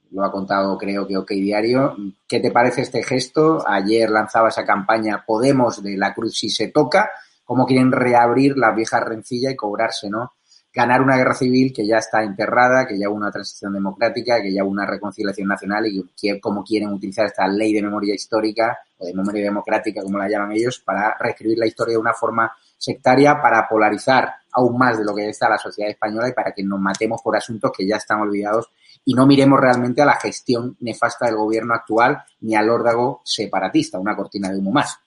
Lo 0.09 0.23
ha 0.23 0.31
contado 0.31 0.75
creo 0.79 1.05
que 1.05 1.15
OK 1.15 1.29
Diario. 1.29 1.95
¿Qué 2.27 2.39
te 2.39 2.49
parece 2.49 2.81
este 2.81 3.03
gesto? 3.03 3.63
Ayer 3.67 4.09
lanzaba 4.09 4.49
esa 4.49 4.65
campaña 4.65 5.23
Podemos 5.27 5.83
de 5.83 5.95
la 5.95 6.15
Cruz 6.15 6.39
si 6.39 6.49
se 6.49 6.69
toca, 6.69 7.11
cómo 7.43 7.67
quieren 7.67 7.91
reabrir 7.91 8.57
la 8.57 8.71
vieja 8.71 8.99
rencilla 8.99 9.51
y 9.51 9.55
cobrarse, 9.55 10.09
¿no? 10.09 10.31
ganar 10.73 11.03
una 11.03 11.17
guerra 11.17 11.35
civil 11.35 11.71
que 11.71 11.85
ya 11.85 11.97
está 11.97 12.23
enterrada, 12.23 12.87
que 12.87 12.97
ya 12.97 13.07
hubo 13.07 13.17
una 13.17 13.29
transición 13.29 13.73
democrática, 13.73 14.41
que 14.41 14.51
ya 14.51 14.63
hubo 14.63 14.71
una 14.71 14.87
reconciliación 14.87 15.47
nacional 15.47 15.85
y 15.85 16.03
que 16.19 16.41
cómo 16.41 16.63
quieren 16.63 16.89
utilizar 16.89 17.27
esta 17.27 17.47
ley 17.47 17.73
de 17.73 17.83
memoria 17.83 18.15
histórica 18.15 18.79
de 19.05 19.13
memoria 19.13 19.43
democrática, 19.43 20.01
como 20.01 20.17
la 20.17 20.29
llaman 20.29 20.51
ellos, 20.51 20.79
para 20.79 21.15
reescribir 21.19 21.57
la 21.57 21.67
historia 21.67 21.93
de 21.93 21.99
una 21.99 22.13
forma 22.13 22.51
sectaria, 22.77 23.41
para 23.41 23.67
polarizar 23.67 24.33
aún 24.51 24.77
más 24.77 24.97
de 24.97 25.05
lo 25.05 25.15
que 25.15 25.29
está 25.29 25.49
la 25.49 25.57
sociedad 25.57 25.89
española 25.89 26.29
y 26.29 26.33
para 26.33 26.51
que 26.53 26.63
nos 26.63 26.79
matemos 26.79 27.21
por 27.21 27.35
asuntos 27.35 27.71
que 27.75 27.87
ya 27.87 27.95
están 27.97 28.21
olvidados 28.21 28.69
y 29.05 29.13
no 29.13 29.25
miremos 29.25 29.59
realmente 29.59 30.01
a 30.01 30.05
la 30.05 30.19
gestión 30.19 30.77
nefasta 30.79 31.25
del 31.25 31.35
gobierno 31.35 31.73
actual 31.73 32.23
ni 32.41 32.55
al 32.55 32.69
órdago 32.69 33.21
separatista, 33.25 33.99
una 33.99 34.15
cortina 34.15 34.49
de 34.49 34.57
humo 34.57 34.71
más. 34.71 34.99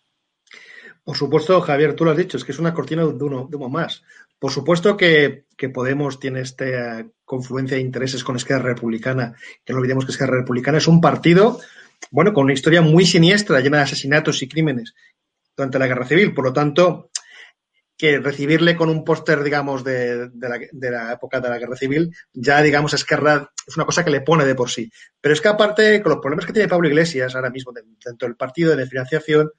Por 1.05 1.17
supuesto, 1.17 1.61
Javier, 1.61 1.95
tú 1.95 2.05
lo 2.05 2.11
has 2.11 2.17
dicho, 2.17 2.37
es 2.37 2.45
que 2.45 2.53
es 2.53 2.59
una 2.59 2.75
cortina 2.75 3.05
de 3.05 3.25
humo 3.25 3.69
más. 3.69 4.03
Por 4.39 4.51
supuesto 4.51 4.97
que, 4.97 5.47
Podemos 5.73 6.21
tiene 6.21 6.41
esta 6.41 7.07
confluencia 7.25 7.77
de 7.77 7.83
intereses 7.83 8.23
con 8.23 8.37
Esquerra 8.37 8.63
Republicana, 8.63 9.35
que 9.65 9.73
no 9.73 9.79
olvidemos 9.79 10.05
que 10.05 10.13
Esquerra 10.13 10.37
Republicana 10.37 10.79
es 10.79 10.87
un 10.87 11.01
partido, 11.01 11.59
bueno, 12.11 12.33
con 12.33 12.45
una 12.45 12.53
historia 12.53 12.83
muy 12.83 13.05
siniestra, 13.07 13.61
llena 13.61 13.79
de 13.79 13.85
asesinatos 13.85 14.43
y 14.43 14.49
crímenes 14.49 14.95
durante 15.57 15.79
la 15.79 15.87
Guerra 15.87 16.07
Civil. 16.07 16.35
Por 16.35 16.45
lo 16.45 16.53
tanto, 16.53 17.11
que 17.97 18.19
recibirle 18.19 18.77
con 18.77 18.91
un 18.91 19.05
póster, 19.05 19.43
digamos, 19.43 19.83
de, 19.83 20.31
la, 20.39 21.13
época 21.13 21.41
de 21.41 21.49
la 21.49 21.59
Guerra 21.59 21.77
Civil, 21.77 22.15
ya, 22.33 22.61
digamos, 22.63 22.93
es 22.95 23.07
una 23.77 23.87
cosa 23.87 24.05
que 24.05 24.11
le 24.11 24.21
pone 24.21 24.45
de 24.45 24.55
por 24.55 24.71
sí. 24.71 24.91
Pero 25.21 25.33
es 25.33 25.41
que 25.41 25.49
aparte, 25.49 26.03
con 26.03 26.13
los 26.13 26.21
problemas 26.21 26.47
que 26.47 26.53
tiene 26.53 26.69
Pablo 26.69 26.89
Iglesias 26.89 27.35
ahora 27.35 27.51
mismo 27.51 27.73
dentro 27.73 28.29
del 28.29 28.37
partido 28.37 28.77
de 28.77 28.87
financiación, 28.87 29.51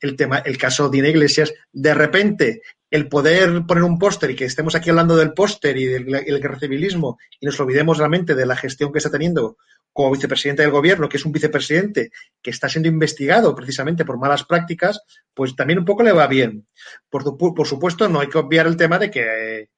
el 0.00 0.16
tema, 0.16 0.38
el 0.38 0.58
caso 0.58 0.88
de 0.88 1.08
Iglesias, 1.08 1.52
de 1.72 1.94
repente 1.94 2.62
el 2.90 3.08
poder 3.08 3.62
poner 3.66 3.84
un 3.84 3.98
póster 3.98 4.30
y 4.30 4.36
que 4.36 4.46
estemos 4.46 4.74
aquí 4.74 4.90
hablando 4.90 5.16
del 5.16 5.32
póster 5.32 5.76
y 5.76 5.86
del 5.86 6.14
el 6.14 6.58
civilismo 6.58 7.18
y 7.38 7.46
nos 7.46 7.60
olvidemos 7.60 7.98
realmente 7.98 8.34
de 8.34 8.46
la 8.46 8.56
gestión 8.56 8.90
que 8.90 8.98
está 8.98 9.10
teniendo 9.10 9.58
como 9.92 10.12
vicepresidente 10.12 10.62
del 10.62 10.70
gobierno, 10.70 11.08
que 11.08 11.16
es 11.16 11.24
un 11.24 11.32
vicepresidente 11.32 12.10
que 12.42 12.50
está 12.50 12.68
siendo 12.68 12.88
investigado 12.88 13.54
precisamente 13.54 14.04
por 14.04 14.18
malas 14.18 14.44
prácticas, 14.44 15.00
pues 15.34 15.56
también 15.56 15.78
un 15.78 15.84
poco 15.84 16.02
le 16.02 16.12
va 16.12 16.26
bien. 16.26 16.66
Por, 17.08 17.24
supuesto, 17.66 18.08
no 18.08 18.20
hay 18.20 18.28
que 18.28 18.38
obviar 18.38 18.66
el 18.66 18.76
tema 18.76 18.98
de 18.98 19.10
que 19.10 19.68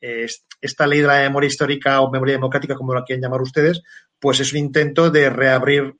eh, 0.00 0.26
esta 0.60 0.86
ley 0.86 1.00
de 1.00 1.06
la 1.06 1.20
memoria 1.20 1.48
histórica 1.48 2.00
o 2.00 2.10
memoria 2.10 2.34
democrática, 2.34 2.74
como 2.74 2.94
la 2.94 3.04
quieren 3.04 3.22
llamar 3.22 3.40
ustedes, 3.40 3.82
pues 4.18 4.40
es 4.40 4.52
un 4.52 4.58
intento 4.58 5.10
de 5.10 5.30
reabrir 5.30 5.94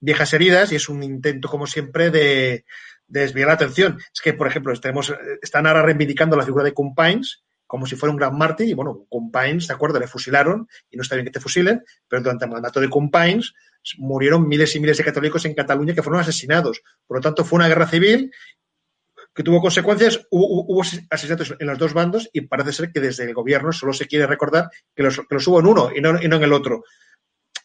viejas 0.00 0.32
heridas 0.32 0.72
y 0.72 0.76
es 0.76 0.88
un 0.88 1.02
intento, 1.02 1.48
como 1.48 1.66
siempre, 1.66 2.10
de, 2.10 2.64
desviar 3.08 3.48
la 3.48 3.54
atención. 3.54 3.98
Es 4.14 4.20
que, 4.20 4.34
por 4.34 4.46
ejemplo, 4.46 4.72
estamos, 4.72 5.12
están 5.42 5.66
ahora 5.66 5.82
reivindicando 5.82 6.36
la 6.36 6.44
figura 6.44 6.64
de 6.64 6.74
Compines 6.74 7.42
como 7.70 7.86
si 7.86 7.94
fuera 7.94 8.10
un 8.10 8.16
gran 8.16 8.36
mártir 8.36 8.68
y, 8.68 8.74
bueno, 8.74 9.06
Compines, 9.08 9.68
de 9.68 9.74
acuerdo, 9.74 10.00
le 10.00 10.08
fusilaron 10.08 10.66
y 10.90 10.96
no 10.96 11.02
está 11.02 11.14
bien 11.14 11.24
que 11.24 11.30
te 11.30 11.38
fusilen, 11.38 11.84
pero 12.08 12.20
durante 12.20 12.44
el 12.44 12.50
mandato 12.50 12.80
de 12.80 12.90
Compines 12.90 13.54
murieron 13.98 14.48
miles 14.48 14.74
y 14.74 14.80
miles 14.80 14.98
de 14.98 15.04
católicos 15.04 15.44
en 15.44 15.54
Cataluña 15.54 15.94
que 15.94 16.02
fueron 16.02 16.20
asesinados. 16.20 16.82
Por 17.06 17.18
lo 17.18 17.20
tanto, 17.20 17.44
fue 17.44 17.58
una 17.58 17.68
guerra 17.68 17.86
civil 17.86 18.32
que 19.32 19.44
tuvo 19.44 19.60
consecuencias, 19.60 20.26
hubo, 20.32 20.82
asesinatos 21.10 21.54
en 21.60 21.66
los 21.68 21.78
dos 21.78 21.94
bandos 21.94 22.28
y 22.32 22.40
parece 22.40 22.72
ser 22.72 22.90
que 22.90 22.98
desde 22.98 23.22
el 23.22 23.34
gobierno 23.34 23.70
solo 23.70 23.92
se 23.92 24.08
quiere 24.08 24.26
recordar 24.26 24.68
que 24.92 25.04
los, 25.04 25.20
hubo 25.46 25.60
en 25.60 25.66
uno 25.66 25.90
y 25.94 26.00
no, 26.00 26.20
y 26.20 26.26
no 26.26 26.36
en 26.38 26.42
el 26.42 26.52
otro. 26.52 26.82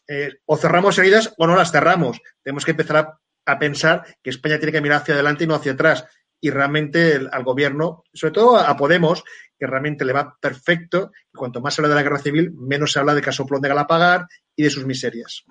Eh, 0.08 0.34
o 0.46 0.56
cerramos 0.56 1.00
heridas 1.00 1.34
o 1.40 1.48
no 1.48 1.56
las 1.56 1.72
cerramos. 1.72 2.22
Tenemos 2.44 2.64
que 2.64 2.72
empezar 2.72 3.18
a, 3.44 3.58
pensar 3.58 4.06
que 4.22 4.30
España 4.30 4.60
tiene 4.60 4.72
que 4.72 4.82
mirar 4.82 5.02
hacia 5.02 5.16
adelante 5.16 5.46
y 5.46 5.48
no 5.48 5.56
hacia 5.56 5.72
atrás. 5.72 6.06
Y 6.42 6.50
realmente 6.50 7.20
al 7.32 7.44
gobierno, 7.44 8.04
sobre 8.14 8.34
todo 8.34 8.58
a, 8.58 8.76
Podemos, 8.78 9.24
que 9.58 9.66
realmente 9.66 10.06
le 10.06 10.14
va 10.14 10.38
perfecto, 10.40 11.12
y 11.34 11.38
cuanto 11.38 11.62
más 11.62 11.74
se 11.74 11.82
habla 11.82 11.90
de 11.90 11.96
la 11.96 12.04
guerra 12.04 12.20
civil, 12.20 12.54
menos 12.54 12.92
se 12.92 13.00
habla 13.00 13.14
de 13.14 13.22
Casoplón 13.22 13.62
de 13.62 13.70
Galapagar 13.70 14.28
y 14.56 14.64
de 14.64 14.70
sus 14.70 14.86
miserias. 14.86 15.44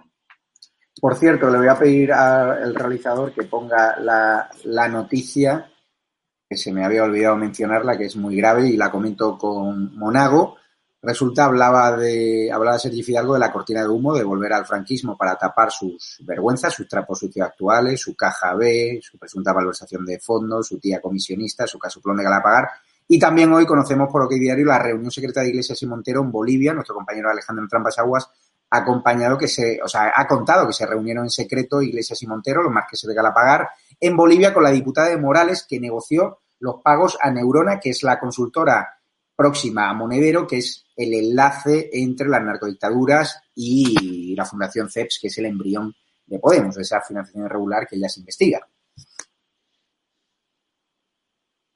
Por 1.01 1.17
cierto, 1.17 1.51
le 1.51 1.59
voy 1.59 1.69
a 1.69 1.79
pedir 1.79 2.13
al 2.13 2.75
realizador 2.75 3.33
que 3.33 3.45
ponga 3.45 3.99
la, 3.99 4.49
la 4.65 4.89
noticia, 4.89 5.71
que 6.49 6.57
se 6.57 6.73
me 6.73 6.85
había 6.85 7.03
olvidado 7.03 7.37
mencionarla, 7.37 7.99
que 7.99 8.05
es 8.05 8.17
muy 8.17 8.37
grave 8.37 8.69
y 8.69 8.77
la 8.77 8.91
comento 8.91 9.37
con 9.37 9.97
Monago 9.97 10.57
Resulta, 11.07 11.45
hablaba 11.45 11.97
de, 11.97 12.51
hablaba 12.51 12.79
Sergi 12.79 13.03
Fidalgo 13.03 13.35
de 13.35 13.41
la 13.41 13.53
cortina 13.53 13.83
de 13.83 13.89
humo, 13.89 14.15
de 14.15 14.25
volver 14.25 14.55
al 14.55 14.65
franquismo 14.65 15.19
para 15.19 15.37
tapar 15.37 15.71
sus 15.71 16.19
vergüenzas, 16.23 16.73
sus 16.73 16.89
trapos 16.89 17.19
sucios 17.19 17.47
actuales, 17.47 18.01
su 18.01 18.17
caja 18.17 18.55
B, 18.55 19.01
su 19.03 19.19
presunta 19.19 19.53
valorización 19.53 20.07
de 20.07 20.19
fondos, 20.19 20.69
su 20.69 20.79
tía 20.79 21.03
comisionista, 21.03 21.67
su 21.67 21.79
caso 21.79 22.01
plón 22.01 22.17
de 22.17 22.25
Galapagar. 22.25 22.71
Y 23.07 23.19
también 23.19 23.53
hoy 23.53 23.67
conocemos 23.67 24.09
por 24.11 24.23
OK 24.23 24.33
Diario 24.33 24.65
la 24.65 24.79
reunión 24.79 25.11
secreta 25.11 25.43
de 25.43 25.49
Iglesias 25.51 25.83
y 25.83 25.87
Montero 25.87 26.23
en 26.23 26.33
Bolivia. 26.33 26.73
Nuestro 26.73 26.95
compañero 26.95 27.29
Alejandro 27.29 27.67
Trampas 27.69 27.99
Aguas 27.99 28.31
ha 28.71 28.79
acompañado 28.79 29.37
que 29.37 29.47
se, 29.47 29.81
o 29.83 29.89
sea, 29.89 30.11
ha 30.17 30.27
contado 30.27 30.67
que 30.67 30.73
se 30.73 30.87
reunieron 30.87 31.25
en 31.25 31.31
secreto 31.31 31.83
Iglesias 31.83 32.23
y 32.23 32.27
Montero, 32.27 32.63
los 32.63 32.73
marqueses 32.73 33.07
de 33.07 33.15
Galapagar, 33.15 33.69
en 34.01 34.17
Bolivia 34.17 34.55
con 34.55 34.63
la 34.63 34.71
diputada 34.71 35.09
de 35.09 35.19
Morales 35.19 35.67
que 35.69 35.79
negoció 35.79 36.39
los 36.61 36.81
pagos 36.81 37.19
a 37.21 37.31
Neurona, 37.31 37.79
que 37.79 37.91
es 37.91 38.03
la 38.03 38.19
consultora 38.19 39.01
próxima 39.37 39.91
a 39.91 39.93
Monedero, 39.93 40.47
que 40.47 40.59
es 40.59 40.84
el 40.97 41.15
enlace 41.15 41.91
entre 41.93 42.29
las 42.29 42.43
narcodictaduras 42.43 43.43
y 43.55 44.35
la 44.37 44.45
Fundación 44.45 44.91
CEPS, 44.91 45.19
que 45.21 45.29
es 45.29 45.39
el 45.39 45.47
embrión 45.47 45.95
de 46.27 46.39
Podemos, 46.39 46.77
esa 46.79 47.01
financiación 47.01 47.45
irregular 47.45 47.87
que 47.87 47.99
ya 47.99 48.09
se 48.09 48.21
investiga. 48.21 48.67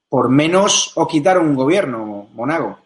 Por 0.08 0.30
menos 0.30 0.92
o 0.96 1.06
quitaron 1.06 1.48
un 1.48 1.54
gobierno, 1.54 2.28
Monago. 2.32 2.78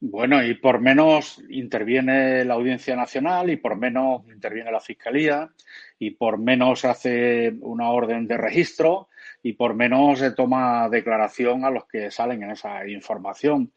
Bueno, 0.00 0.44
y 0.44 0.54
por 0.54 0.80
menos 0.80 1.42
interviene 1.48 2.44
la 2.44 2.54
Audiencia 2.54 2.94
Nacional 2.94 3.50
y 3.50 3.56
por 3.56 3.76
menos 3.76 4.22
interviene 4.28 4.70
la 4.70 4.80
Fiscalía 4.80 5.50
y 5.98 6.12
por 6.12 6.38
menos 6.38 6.84
hace 6.84 7.52
una 7.60 7.90
orden 7.90 8.28
de 8.28 8.36
registro 8.36 9.08
y 9.42 9.54
por 9.54 9.74
menos 9.74 10.20
se 10.20 10.30
toma 10.30 10.88
declaración 10.88 11.64
a 11.64 11.70
los 11.70 11.86
que 11.86 12.12
salen 12.12 12.44
en 12.44 12.52
esa 12.52 12.86
información. 12.86 13.72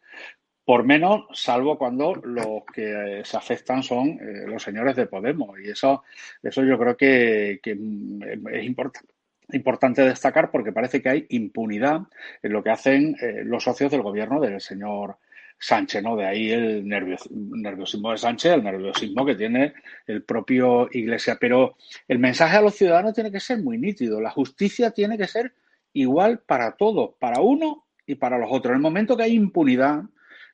Por 0.64 0.84
menos, 0.84 1.26
salvo 1.34 1.78
cuando 1.78 2.14
los 2.16 2.64
que 2.74 3.22
se 3.24 3.38
afectan 3.38 3.82
son 3.82 4.10
eh, 4.10 4.46
los 4.48 4.62
señores 4.62 4.96
de 4.96 5.08
Podemos. 5.08 5.60
Y 5.60 5.70
eso, 5.70 6.04
eso 6.42 6.64
yo 6.64 6.78
creo 6.78 6.96
que, 6.96 7.60
es 7.64 8.64
importante 8.64 9.14
importante 9.54 10.02
destacar 10.04 10.50
porque 10.50 10.72
parece 10.72 11.02
que 11.02 11.10
hay 11.10 11.26
impunidad 11.28 12.04
en 12.42 12.54
lo 12.54 12.64
que 12.64 12.70
hacen 12.70 13.18
eh, 13.22 13.42
los 13.44 13.66
socios 13.66 13.92
del 13.92 14.02
gobierno 14.02 14.40
del 14.40 14.62
señor 14.62 15.18
Sánchez, 15.64 16.02
¿no? 16.02 16.16
De 16.16 16.26
ahí 16.26 16.52
el 16.52 16.88
nerviosismo 16.88 18.12
de 18.12 18.18
Sánchez, 18.18 18.54
el 18.54 18.64
nerviosismo 18.64 19.24
que 19.24 19.36
tiene 19.36 19.74
el 20.08 20.24
propio 20.24 20.90
Iglesia. 20.92 21.38
Pero 21.40 21.76
el 22.08 22.18
mensaje 22.18 22.58
a 22.58 22.62
los 22.62 22.76
ciudadanos 22.76 23.14
tiene 23.14 23.32
que 23.32 23.40
ser 23.40 23.60
muy 23.62 23.78
nítido. 23.78 24.20
La 24.20 24.32
justicia 24.32 24.90
tiene 24.90 25.20
que 25.20 25.28
ser 25.28 25.54
igual 25.94 26.40
para 26.40 26.72
todos, 26.72 27.12
para 27.20 27.42
uno 27.42 27.86
y 28.08 28.16
para 28.16 28.40
los 28.40 28.50
otros. 28.52 28.72
En 28.72 28.78
el 28.78 28.82
momento 28.82 29.16
que 29.16 29.24
hay 29.24 29.36
impunidad, 29.36 30.02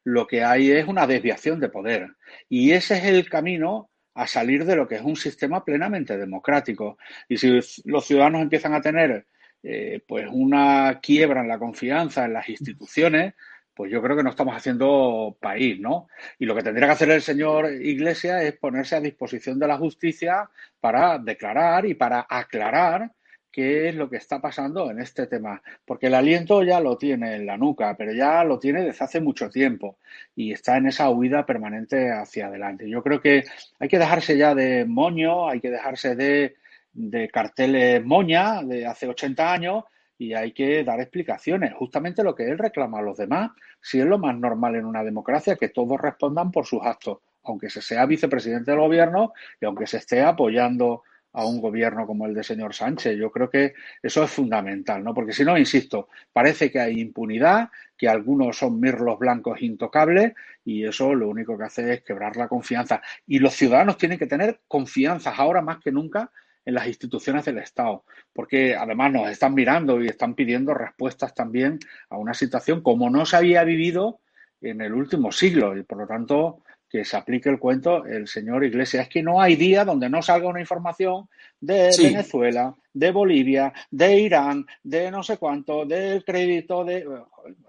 lo 0.08 0.26
que 0.26 0.42
hay 0.42 0.72
es 0.72 0.88
una 0.88 1.06
desviación 1.06 1.60
de 1.60 1.68
poder. 1.68 2.16
Y 2.48 2.72
ese 2.72 2.98
es 2.98 3.04
el 3.04 3.30
camino 3.30 3.90
a 4.14 4.26
salir 4.26 4.64
de 4.64 4.78
lo 4.78 4.88
que 4.88 4.96
es 4.96 5.02
un 5.02 5.18
sistema 5.18 5.66
plenamente 5.66 6.18
democrático. 6.18 6.98
Y 7.28 7.36
si 7.38 7.60
los 7.84 8.06
ciudadanos 8.06 8.42
empiezan 8.42 8.74
a 8.74 8.82
tener 8.82 9.28
eh, 9.62 10.02
pues 10.08 10.28
una 10.32 11.02
quiebra 11.02 11.42
en 11.42 11.50
la 11.50 11.60
confianza 11.60 12.24
en 12.24 12.34
las 12.34 12.48
instituciones, 12.48 13.34
pues 13.74 13.92
yo 13.92 14.02
creo 14.02 14.16
que 14.16 14.24
no 14.24 14.30
estamos 14.30 14.56
haciendo 14.56 15.38
país, 15.42 15.78
¿no? 15.78 16.08
Y 16.40 16.46
lo 16.46 16.56
que 16.56 16.64
tendría 16.64 16.88
que 16.88 16.94
hacer 16.94 17.12
el 17.12 17.22
señor 17.22 17.70
Iglesias 17.70 18.44
es 18.44 18.58
ponerse 18.58 18.96
a 18.96 19.02
disposición 19.02 19.60
de 19.60 19.68
la 19.68 19.78
justicia 19.78 20.50
para 20.80 21.20
declarar 21.20 21.86
y 21.86 21.96
para 21.96 22.26
aclarar 22.30 23.12
qué 23.58 23.90
es 23.90 23.96
lo 23.96 24.08
que 24.08 24.18
está 24.18 24.40
pasando 24.40 24.92
en 24.92 25.00
este 25.00 25.26
tema. 25.26 25.64
Porque 25.84 26.06
el 26.06 26.14
aliento 26.14 26.62
ya 26.62 26.80
lo 26.80 26.96
tiene 26.96 27.38
en 27.38 27.48
la 27.48 27.58
nuca, 27.58 27.96
pero 27.98 28.14
ya 28.14 28.44
lo 28.44 28.60
tiene 28.60 28.84
desde 28.84 29.04
hace 29.04 29.20
mucho 29.20 29.50
tiempo 29.50 29.98
y 30.36 30.52
está 30.52 30.78
en 30.78 30.86
esa 30.86 31.10
huida 31.10 31.44
permanente 31.44 32.12
hacia 32.12 32.46
adelante. 32.50 32.88
Yo 32.88 33.02
creo 33.02 33.20
que 33.20 33.46
hay 33.80 33.90
que 33.90 33.98
dejarse 33.98 34.38
ya 34.38 34.54
de 34.54 34.86
moño, 34.86 35.50
hay 35.50 35.60
que 35.60 35.72
dejarse 35.72 36.16
de, 36.16 36.58
de 36.94 37.30
carteles 37.30 38.06
moña 38.06 38.62
de 38.62 38.86
hace 38.86 39.08
80 39.08 39.52
años 39.52 39.86
y 40.20 40.36
hay 40.36 40.52
que 40.52 40.84
dar 40.84 41.00
explicaciones. 41.00 41.74
Justamente 41.74 42.24
lo 42.24 42.36
que 42.36 42.44
él 42.44 42.60
reclama 42.60 43.00
a 43.00 43.02
los 43.02 43.18
demás, 43.18 43.54
si 43.82 44.00
es 44.00 44.06
lo 44.06 44.20
más 44.20 44.38
normal 44.38 44.76
en 44.76 44.86
una 44.86 45.04
democracia, 45.04 45.56
que 45.56 45.70
todos 45.70 46.00
respondan 46.00 46.52
por 46.52 46.68
sus 46.68 46.84
actos, 46.84 47.22
aunque 47.44 47.72
se 47.72 47.82
sea 47.82 48.06
vicepresidente 48.06 48.70
del 48.70 48.82
gobierno 48.82 49.34
y 49.60 49.66
aunque 49.66 49.88
se 49.88 49.98
esté 49.98 50.22
apoyando 50.22 51.02
a 51.38 51.46
un 51.46 51.62
gobierno 51.62 52.08
como 52.08 52.26
el 52.26 52.34
de 52.34 52.44
señor 52.44 52.74
Sánchez. 52.74 53.16
Yo 53.16 53.32
creo 53.32 53.48
que 53.48 53.76
eso 54.02 54.24
es 54.24 54.32
fundamental, 54.32 55.04
¿no? 55.04 55.14
Porque 55.14 55.34
si 55.34 55.46
no, 55.46 55.56
insisto, 55.56 56.10
parece 56.34 56.72
que 56.72 56.80
hay 56.80 57.00
impunidad, 57.00 57.70
que 57.96 58.10
algunos 58.10 58.58
son 58.58 58.80
mirlos 58.80 59.20
blancos 59.20 59.62
intocables 59.62 60.34
y 60.66 60.84
eso 60.84 61.14
lo 61.14 61.30
único 61.30 61.56
que 61.56 61.66
hace 61.66 61.94
es 61.94 62.02
quebrar 62.02 62.38
la 62.38 62.48
confianza. 62.48 63.04
Y 63.28 63.38
los 63.38 63.54
ciudadanos 63.54 64.00
tienen 64.00 64.18
que 64.18 64.26
tener 64.26 64.62
confianza 64.68 65.30
ahora 65.30 65.62
más 65.62 65.78
que 65.78 65.92
nunca 65.92 66.32
en 66.66 66.74
las 66.74 66.88
instituciones 66.88 67.46
del 67.46 67.60
Estado, 67.60 68.04
porque 68.34 68.76
además 68.76 69.12
nos 69.12 69.30
están 69.30 69.54
mirando 69.54 70.04
y 70.04 70.08
están 70.08 70.34
pidiendo 70.34 70.74
respuestas 70.74 71.36
también 71.36 71.78
a 72.10 72.18
una 72.18 72.34
situación 72.34 72.82
como 72.82 73.12
no 73.12 73.28
se 73.28 73.38
había 73.38 73.64
vivido 73.64 74.22
en 74.60 74.82
el 74.82 74.94
último 74.94 75.32
siglo 75.32 75.78
y 75.78 75.84
por 75.84 76.00
lo 76.00 76.08
tanto 76.08 76.64
que 76.90 77.04
se 77.04 77.18
aplique 77.18 77.50
el 77.50 77.60
cuento 77.60 78.06
el 78.06 78.28
señor 78.28 78.64
Iglesias. 78.64 79.04
Es 79.04 79.10
que 79.10 79.24
no 79.24 79.42
hay 79.42 79.56
día 79.56 79.84
donde 79.84 80.10
no 80.10 80.22
salga 80.22 80.48
una 80.48 80.62
información 80.62 81.28
de 81.60 81.92
Venezuela, 81.98 82.76
de 82.94 83.12
Bolivia, 83.12 83.74
de 83.92 84.20
Irán, 84.20 84.66
de 84.84 85.12
no 85.12 85.24
sé 85.24 85.38
cuánto, 85.38 85.86
del 85.86 86.24
crédito, 86.24 86.84
de... 86.84 87.06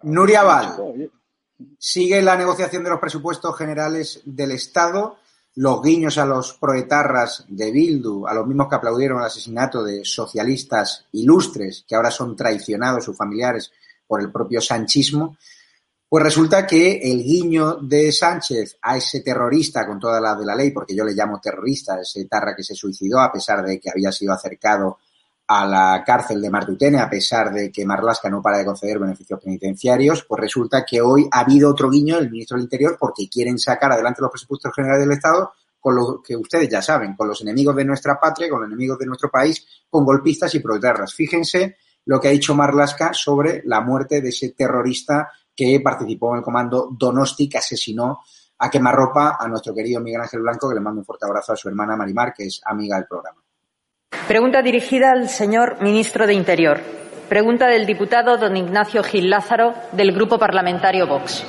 Nuria 0.03 0.43
Val, 0.43 1.11
sigue 1.79 2.23
la 2.23 2.37
negociación 2.37 2.85
de 2.85 2.91
los 2.91 3.01
presupuestos 3.01 3.57
generales 3.57 4.23
del 4.25 4.53
Estado 4.53 5.19
los 5.59 5.83
guiños 5.83 6.19
a 6.19 6.25
los 6.25 6.53
proetarras 6.53 7.45
de 7.49 7.73
Bildu, 7.73 8.29
a 8.29 8.35
los 8.35 8.47
mismos 8.47 8.69
que 8.69 8.77
aplaudieron 8.77 9.19
el 9.19 9.25
asesinato 9.25 9.83
de 9.83 10.05
socialistas 10.05 11.07
ilustres 11.11 11.85
que 11.87 11.97
ahora 11.97 12.13
son 12.13 12.37
traicionados 12.37 13.05
sus 13.05 13.17
familiares 13.17 13.73
por 14.07 14.21
el 14.21 14.31
propio 14.31 14.61
sanchismo, 14.61 15.37
pues 16.09 16.25
resulta 16.25 16.67
que 16.67 16.99
el 17.03 17.23
guiño 17.23 17.77
de 17.83 18.11
Sánchez 18.13 18.79
a 18.81 18.97
ese 18.97 19.21
terrorista 19.21 19.87
con 19.87 20.01
toda 20.01 20.21
la 20.21 20.35
de 20.35 20.47
la 20.47 20.55
ley, 20.55 20.71
porque 20.71 20.97
yo 20.97 21.05
le 21.05 21.13
llamo 21.13 21.39
terrorista, 21.41 22.01
ese 22.01 22.25
tarra 22.25 22.55
que 22.57 22.63
se 22.63 22.75
suicidó 22.75 23.21
a 23.21 23.31
pesar 23.31 23.63
de 23.65 23.79
que 23.79 23.91
había 23.91 24.11
sido 24.11 24.33
acercado 24.33 24.99
a 25.49 25.67
la 25.67 26.03
cárcel 26.05 26.41
de 26.41 26.51
Martutene, 26.51 26.99
a 26.99 27.09
pesar 27.09 27.53
de 27.53 27.71
que 27.71 27.85
Marlasca 27.85 28.31
no 28.31 28.41
para 28.41 28.59
de 28.59 28.65
conceder 28.65 28.99
beneficios 28.99 29.41
penitenciarios, 29.43 30.25
pues 30.25 30.41
resulta 30.41 30.85
que 30.85 31.01
hoy 31.01 31.29
ha 31.31 31.41
habido 31.41 31.71
otro 31.71 31.91
guiño 31.91 32.17
del 32.17 32.31
ministro 32.31 32.57
del 32.57 32.65
Interior 32.65 32.97
porque 32.99 33.29
quieren 33.29 33.59
sacar 33.59 33.93
adelante 33.93 34.23
los 34.23 34.31
presupuestos 34.31 34.73
generales 34.75 35.07
del 35.07 35.17
Estado 35.17 35.53
con 35.81 35.95
lo 35.95 36.23
que 36.23 36.37
ustedes 36.37 36.69
ya 36.69 36.83
saben, 36.83 37.15
con 37.17 37.29
los 37.29 37.41
enemigos 37.41 37.77
de 37.77 37.85
nuestra 37.85 38.19
patria, 38.19 38.49
con 38.51 38.61
los 38.61 38.69
enemigos 38.69 38.99
de 38.99 39.07
nuestro 39.07 39.31
país, 39.31 39.65
con 39.89 40.05
golpistas 40.05 40.55
y 40.55 40.61
proetarras. 40.61 41.15
Fíjense 41.15 41.77
lo 42.05 42.21
que 42.21 42.29
ha 42.29 42.31
dicho 42.33 42.55
Marlasca 42.55 43.13
sobre 43.15 43.63
la 43.65 43.81
muerte 43.81 44.21
de 44.21 44.31
ese 44.31 44.51
terrorista 44.51 45.31
que 45.59 45.81
participó 45.81 46.31
en 46.35 46.39
el 46.39 46.45
comando 46.45 46.89
Donosti, 46.97 47.49
que 47.49 47.59
asesinó 47.59 48.21
a 48.61 48.71
quemarropa 48.71 49.39
a 49.41 49.49
nuestro 49.49 49.75
querido 49.75 50.01
Miguel 50.01 50.21
Ángel 50.21 50.41
Blanco, 50.41 50.69
que 50.69 50.77
le 50.77 50.81
mando 50.81 51.01
un 51.01 51.05
fuerte 51.05 51.27
abrazo 51.27 51.53
a 51.53 51.57
su 51.57 51.69
hermana 51.69 51.97
Marimar, 51.97 52.33
que 52.33 52.45
es 52.45 52.61
amiga 52.65 52.95
del 52.95 53.07
programa. 53.07 53.43
Pregunta 54.29 54.63
dirigida 54.63 55.11
al 55.11 55.29
señor 55.29 55.83
ministro 55.83 56.29
de 56.29 56.35
Interior. 56.35 56.79
Pregunta 57.29 57.67
del 57.67 57.87
diputado 57.87 58.37
don 58.37 58.57
Ignacio 58.57 59.03
Gil 59.03 59.29
Lázaro, 59.29 59.75
del 59.91 60.13
Grupo 60.13 60.39
Parlamentario 60.39 61.09
Vox. 61.09 61.45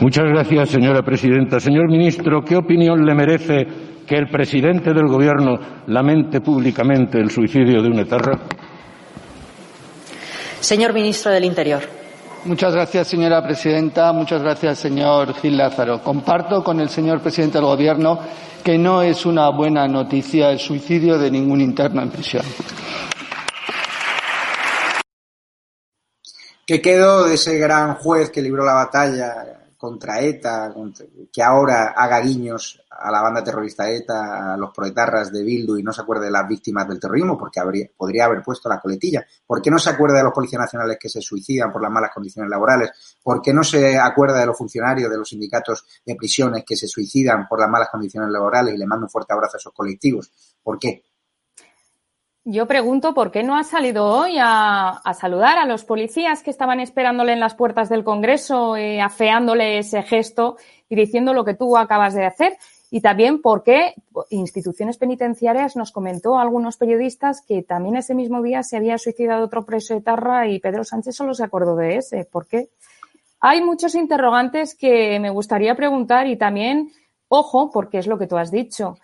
Muchas 0.00 0.24
gracias, 0.24 0.70
señora 0.70 1.02
presidenta. 1.02 1.60
Señor 1.60 1.90
ministro, 1.90 2.40
¿qué 2.42 2.56
opinión 2.56 3.04
le 3.04 3.14
merece 3.14 3.66
que 4.06 4.16
el 4.16 4.30
presidente 4.30 4.94
del 4.94 5.08
Gobierno 5.08 5.58
lamente 5.88 6.40
públicamente 6.40 7.18
el 7.18 7.30
suicidio 7.30 7.82
de 7.82 7.88
un 7.90 7.98
etarra? 7.98 8.38
Señor 10.60 10.94
ministro 10.94 11.30
del 11.30 11.44
Interior. 11.44 11.97
Muchas 12.48 12.72
gracias, 12.72 13.08
señora 13.08 13.42
presidenta. 13.42 14.10
Muchas 14.10 14.40
gracias, 14.40 14.78
señor 14.78 15.34
Gil 15.34 15.58
Lázaro. 15.58 16.02
Comparto 16.02 16.64
con 16.64 16.80
el 16.80 16.88
señor 16.88 17.20
presidente 17.20 17.58
del 17.58 17.66
Gobierno 17.66 18.20
que 18.64 18.78
no 18.78 19.02
es 19.02 19.26
una 19.26 19.50
buena 19.50 19.86
noticia 19.86 20.50
el 20.50 20.58
suicidio 20.58 21.18
de 21.18 21.30
ningún 21.30 21.60
interno 21.60 22.00
en 22.00 22.08
prisión. 22.08 22.42
¿Qué 26.66 26.80
quedó 26.80 27.24
de 27.24 27.34
ese 27.34 27.58
gran 27.58 27.96
juez 27.96 28.30
que 28.30 28.40
libró 28.40 28.64
la 28.64 28.72
batalla 28.72 29.68
contra 29.76 30.20
ETA, 30.20 30.72
que 31.30 31.42
ahora 31.42 31.92
haga 31.94 32.20
guiños 32.20 32.82
a 32.98 33.10
la 33.10 33.22
banda 33.22 33.44
terrorista 33.44 33.90
ETA, 33.90 34.54
a 34.54 34.56
los 34.56 34.72
proetarras 34.72 35.32
de 35.32 35.42
Bildu 35.42 35.76
y 35.76 35.82
no 35.82 35.92
se 35.92 36.02
acuerde 36.02 36.26
de 36.26 36.30
las 36.32 36.48
víctimas 36.48 36.88
del 36.88 36.98
terrorismo, 36.98 37.38
porque 37.38 37.60
podría 37.96 38.24
haber 38.24 38.42
puesto 38.42 38.68
la 38.68 38.80
coletilla. 38.80 39.24
¿Por 39.46 39.62
qué 39.62 39.70
no 39.70 39.78
se 39.78 39.90
acuerda 39.90 40.18
de 40.18 40.24
los 40.24 40.32
policías 40.32 40.60
nacionales 40.60 40.98
que 41.00 41.08
se 41.08 41.20
suicidan 41.20 41.72
por 41.72 41.82
las 41.82 41.90
malas 41.90 42.10
condiciones 42.12 42.50
laborales? 42.50 43.18
¿Por 43.22 43.40
qué 43.40 43.52
no 43.52 43.62
se 43.62 43.98
acuerda 43.98 44.40
de 44.40 44.46
los 44.46 44.58
funcionarios 44.58 45.10
de 45.10 45.16
los 45.16 45.28
sindicatos 45.28 45.86
de 46.04 46.16
prisiones 46.16 46.64
que 46.66 46.76
se 46.76 46.88
suicidan 46.88 47.46
por 47.48 47.60
las 47.60 47.70
malas 47.70 47.88
condiciones 47.90 48.30
laborales 48.30 48.74
y 48.74 48.78
le 48.78 48.86
mando 48.86 49.06
un 49.06 49.10
fuerte 49.10 49.32
abrazo 49.32 49.56
a 49.56 49.58
esos 49.58 49.72
colectivos? 49.72 50.30
¿Por 50.62 50.78
qué? 50.78 51.04
Yo 52.50 52.66
pregunto 52.66 53.12
por 53.12 53.30
qué 53.30 53.42
no 53.42 53.58
ha 53.58 53.62
salido 53.62 54.06
hoy 54.06 54.38
a, 54.40 55.02
saludar 55.12 55.58
a 55.58 55.66
los 55.66 55.84
policías 55.84 56.42
que 56.42 56.50
estaban 56.50 56.80
esperándole 56.80 57.34
en 57.34 57.40
las 57.40 57.54
puertas 57.54 57.90
del 57.90 58.04
Congreso, 58.04 58.74
eh, 58.74 59.02
afeándole 59.02 59.76
ese 59.76 60.02
gesto 60.02 60.56
y 60.88 60.96
diciendo 60.96 61.34
lo 61.34 61.44
que 61.44 61.52
tú 61.52 61.76
acabas 61.76 62.14
de 62.14 62.24
hacer. 62.24 62.56
Y 62.90 63.00
también 63.02 63.42
por 63.42 63.62
qué 63.62 63.94
instituciones 64.30 64.96
penitenciarias 64.96 65.76
nos 65.76 65.92
comentó 65.92 66.38
algunos 66.38 66.78
periodistas 66.78 67.42
que 67.46 67.62
también 67.62 67.96
ese 67.96 68.14
mismo 68.14 68.42
día 68.42 68.62
se 68.62 68.78
había 68.78 68.96
suicidado 68.96 69.44
otro 69.44 69.66
preso 69.66 69.94
de 69.94 70.00
Tarra 70.00 70.48
y 70.48 70.58
Pedro 70.58 70.84
Sánchez 70.84 71.16
solo 71.16 71.34
se 71.34 71.44
acordó 71.44 71.76
de 71.76 71.96
ese. 71.96 72.24
¿Por 72.24 72.46
qué? 72.46 72.70
Hay 73.40 73.62
muchos 73.62 73.94
interrogantes 73.94 74.74
que 74.74 75.20
me 75.20 75.30
gustaría 75.30 75.74
preguntar 75.74 76.26
y 76.26 76.36
también, 76.36 76.90
ojo, 77.28 77.70
porque 77.70 77.98
es 77.98 78.06
lo 78.06 78.18
que 78.18 78.26
tú 78.26 78.36
has 78.36 78.50
dicho. 78.50 78.96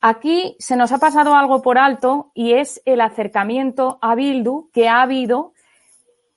Aquí 0.00 0.56
se 0.58 0.76
nos 0.76 0.92
ha 0.92 0.98
pasado 0.98 1.34
algo 1.34 1.62
por 1.62 1.78
alto 1.78 2.30
y 2.34 2.54
es 2.54 2.80
el 2.84 3.00
acercamiento 3.00 3.98
a 4.00 4.14
Bildu 4.14 4.70
que 4.72 4.88
ha 4.88 5.02
habido. 5.02 5.52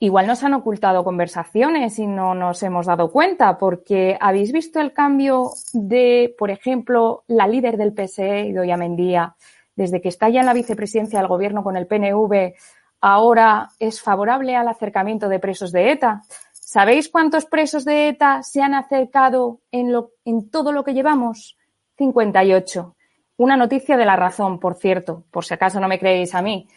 Igual 0.02 0.28
nos 0.28 0.44
han 0.46 0.54
ocultado 0.54 1.04
conversaciones 1.04 2.00
y 2.00 2.08
no 2.08 2.34
nos 2.34 2.64
hemos 2.64 2.86
dado 2.86 3.12
cuenta, 3.12 3.58
porque 3.58 4.18
habéis 4.22 4.54
visto 4.54 4.80
el 4.80 4.94
cambio 4.94 5.52
de, 5.74 6.34
por 6.38 6.52
ejemplo, 6.52 7.24
la 7.28 7.48
líder 7.48 7.76
del 7.76 7.94
PSE, 7.94 8.48
Idoia 8.48 8.78
Mendía, 8.78 9.36
desde 9.76 10.00
que 10.00 10.08
está 10.08 10.30
ya 10.30 10.40
en 10.40 10.46
la 10.46 10.54
vicepresidencia 10.54 11.20
del 11.20 11.28
gobierno 11.28 11.64
con 11.64 11.76
el 11.76 11.86
PNV, 11.86 12.54
ahora 13.02 13.70
es 13.78 14.02
favorable 14.02 14.56
al 14.56 14.70
acercamiento 14.70 15.28
de 15.28 15.40
presos 15.40 15.74
de 15.74 15.92
ETA. 15.92 16.22
¿Sabéis 16.54 17.10
cuántos 17.10 17.46
presos 17.46 17.84
de 17.84 18.08
ETA 18.08 18.42
se 18.42 18.62
han 18.62 18.76
acercado 18.76 19.60
en, 19.70 19.92
lo, 19.92 20.12
en 20.24 20.50
todo 20.50 20.72
lo 20.72 20.86
que 20.86 20.94
llevamos? 20.94 21.58
58. 21.98 22.96
Una 23.36 23.58
noticia 23.58 23.98
de 23.98 24.06
la 24.06 24.16
razón, 24.16 24.60
por 24.60 24.76
cierto, 24.76 25.24
por 25.32 25.44
si 25.44 25.54
acaso 25.54 25.80
no 25.80 25.88
me 25.88 26.00
creéis 26.00 26.36
a 26.36 26.42
mí. 26.42 26.68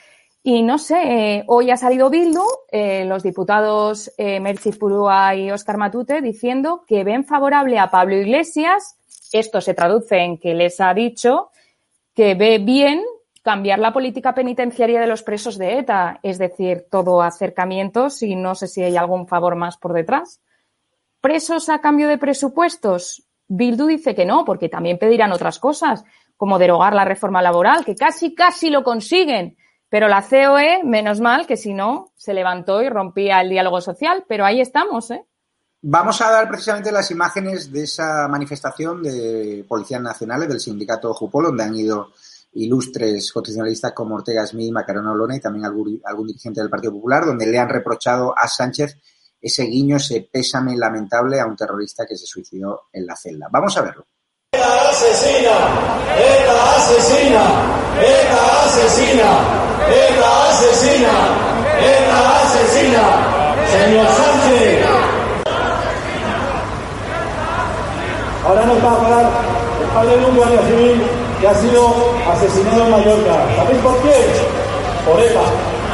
Y 0.44 0.62
no 0.62 0.78
sé, 0.78 0.96
eh, 1.04 1.44
hoy 1.46 1.70
ha 1.70 1.76
salido 1.76 2.10
Bildu, 2.10 2.44
eh, 2.72 3.04
los 3.04 3.22
diputados 3.22 4.12
eh, 4.18 4.40
Merchi 4.40 4.72
Purúa 4.72 5.36
y 5.36 5.52
Oscar 5.52 5.76
Matute, 5.76 6.20
diciendo 6.20 6.84
que 6.84 7.04
ven 7.04 7.24
favorable 7.24 7.78
a 7.78 7.92
Pablo 7.92 8.16
Iglesias. 8.16 8.96
Esto 9.32 9.60
se 9.60 9.74
traduce 9.74 10.16
en 10.18 10.38
que 10.38 10.54
les 10.54 10.80
ha 10.80 10.92
dicho 10.94 11.50
que 12.12 12.34
ve 12.34 12.58
bien 12.58 13.02
cambiar 13.42 13.78
la 13.78 13.92
política 13.92 14.34
penitenciaria 14.34 15.00
de 15.00 15.06
los 15.06 15.22
presos 15.22 15.58
de 15.58 15.78
ETA, 15.78 16.18
es 16.24 16.38
decir, 16.38 16.86
todo 16.90 17.22
acercamientos 17.22 18.22
y 18.22 18.34
no 18.34 18.56
sé 18.56 18.66
si 18.66 18.82
hay 18.82 18.96
algún 18.96 19.28
favor 19.28 19.54
más 19.54 19.76
por 19.76 19.92
detrás. 19.92 20.40
¿Presos 21.20 21.68
a 21.68 21.80
cambio 21.80 22.08
de 22.08 22.18
presupuestos? 22.18 23.28
Bildu 23.46 23.86
dice 23.86 24.14
que 24.14 24.24
no, 24.24 24.44
porque 24.44 24.68
también 24.68 24.98
pedirán 24.98 25.32
otras 25.32 25.60
cosas, 25.60 26.04
como 26.36 26.58
derogar 26.58 26.94
la 26.94 27.04
reforma 27.04 27.42
laboral, 27.42 27.84
que 27.84 27.94
casi, 27.94 28.34
casi 28.34 28.70
lo 28.70 28.82
consiguen. 28.82 29.56
Pero 29.92 30.08
la 30.08 30.26
COE, 30.26 30.82
menos 30.84 31.20
mal, 31.20 31.46
que 31.46 31.58
si 31.58 31.74
no, 31.74 32.14
se 32.16 32.32
levantó 32.32 32.80
y 32.80 32.88
rompía 32.88 33.42
el 33.42 33.50
diálogo 33.50 33.82
social, 33.82 34.24
pero 34.26 34.46
ahí 34.46 34.58
estamos, 34.58 35.10
¿eh? 35.10 35.22
Vamos 35.82 36.18
a 36.22 36.30
dar 36.30 36.48
precisamente 36.48 36.90
las 36.90 37.10
imágenes 37.10 37.70
de 37.70 37.82
esa 37.82 38.26
manifestación 38.26 39.02
de 39.02 39.66
policías 39.68 40.00
nacionales 40.00 40.48
del 40.48 40.60
sindicato 40.60 41.12
Jupol, 41.12 41.44
donde 41.44 41.64
han 41.64 41.74
ido 41.74 42.08
ilustres 42.54 43.30
constitucionalistas 43.32 43.92
como 43.92 44.14
Ortega 44.14 44.46
Smith, 44.46 44.72
Macarena 44.72 45.12
Olona 45.12 45.36
y 45.36 45.40
también 45.40 45.66
algún, 45.66 46.00
algún 46.06 46.28
dirigente 46.28 46.62
del 46.62 46.70
Partido 46.70 46.94
Popular, 46.94 47.26
donde 47.26 47.44
le 47.44 47.58
han 47.58 47.68
reprochado 47.68 48.32
a 48.34 48.48
Sánchez 48.48 48.96
ese 49.42 49.64
guiño, 49.64 49.98
ese 49.98 50.26
pésame 50.32 50.74
lamentable 50.74 51.38
a 51.38 51.44
un 51.44 51.54
terrorista 51.54 52.06
que 52.06 52.16
se 52.16 52.24
suicidó 52.24 52.84
en 52.94 53.04
la 53.04 53.14
celda. 53.14 53.48
Vamos 53.50 53.76
a 53.76 53.82
verlo. 53.82 54.06
ETA 54.54 54.88
asesina, 54.88 55.50
ETA 56.16 56.76
asesina, 56.76 57.44
ETA 58.00 58.64
asesina, 58.64 59.61
ETA 59.90 60.48
asesina, 60.50 61.14
ETA 61.80 62.20
asesina, 62.42 63.04
señor 63.70 64.06
Sánchez. 64.06 64.86
Ahora 68.46 68.64
nos 68.66 68.84
va 68.84 68.92
a 68.92 68.98
pagar 68.98 69.30
el 69.80 69.88
padre 69.94 70.16
de 70.18 70.24
un 70.24 70.36
guardia 70.36 70.62
civil 70.66 71.02
que 71.40 71.48
ha 71.48 71.54
sido 71.54 71.94
asesinado 72.32 72.84
en 72.84 72.90
Mallorca. 72.90 73.34
¿Sabéis 73.56 73.78
por 73.80 73.96
qué? 74.02 74.14
Por 75.06 75.20
ETA. 75.20 75.40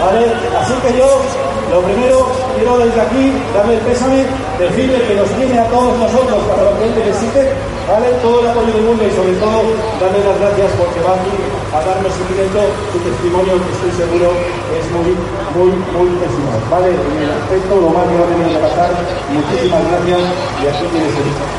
¿Vale? 0.05 0.27
Así 0.61 0.73
que 0.75 0.99
yo, 0.99 1.23
lo 1.71 1.83
primero, 1.83 2.27
quiero 2.57 2.79
desde 2.79 3.01
aquí 3.01 3.33
darle 3.55 3.75
el 3.75 3.81
pésame, 3.81 4.25
decirle 4.59 5.03
que 5.03 5.15
nos 5.15 5.29
tiene 5.37 5.59
a 5.59 5.65
todos 5.69 5.99
nosotros 5.99 6.39
para 6.49 6.63
lo 6.65 6.79
que 6.79 6.85
él 6.85 6.95
necesite, 6.97 7.53
¿vale? 7.87 8.09
Todo 8.23 8.41
el 8.41 8.49
apoyo 8.49 8.73
del 8.73 8.83
mundo 8.83 9.05
y 9.05 9.11
sobre 9.13 9.35
todo 9.37 9.63
darle 10.01 10.25
las 10.25 10.39
gracias 10.41 10.73
porque 10.81 11.01
va 11.05 11.15
aquí 11.21 11.37
a 11.73 11.85
darnos 11.85 12.13
directo 12.33 12.61
su 12.93 12.99
testimonio 13.05 13.61
que 13.61 13.69
estoy 13.77 13.93
seguro 14.01 14.33
es 14.33 14.85
muy, 14.97 15.13
muy, 15.55 15.77
muy 15.93 16.09
pésimo. 16.17 16.49
¿Vale? 16.71 16.89
En 16.89 17.23
el 17.23 17.31
aspecto, 17.37 17.77
lo 17.77 17.91
más 17.93 18.09
que 18.09 18.17
va 18.17 18.25
a 18.25 18.33
tener 18.33 18.49
que 18.49 18.61
pasar, 18.65 18.91
muchísimas 19.29 19.85
gracias 19.93 20.21
y 20.63 20.67
así 20.67 20.85
tiene 20.89 21.07
que 21.07 21.21
ser. 21.21 21.59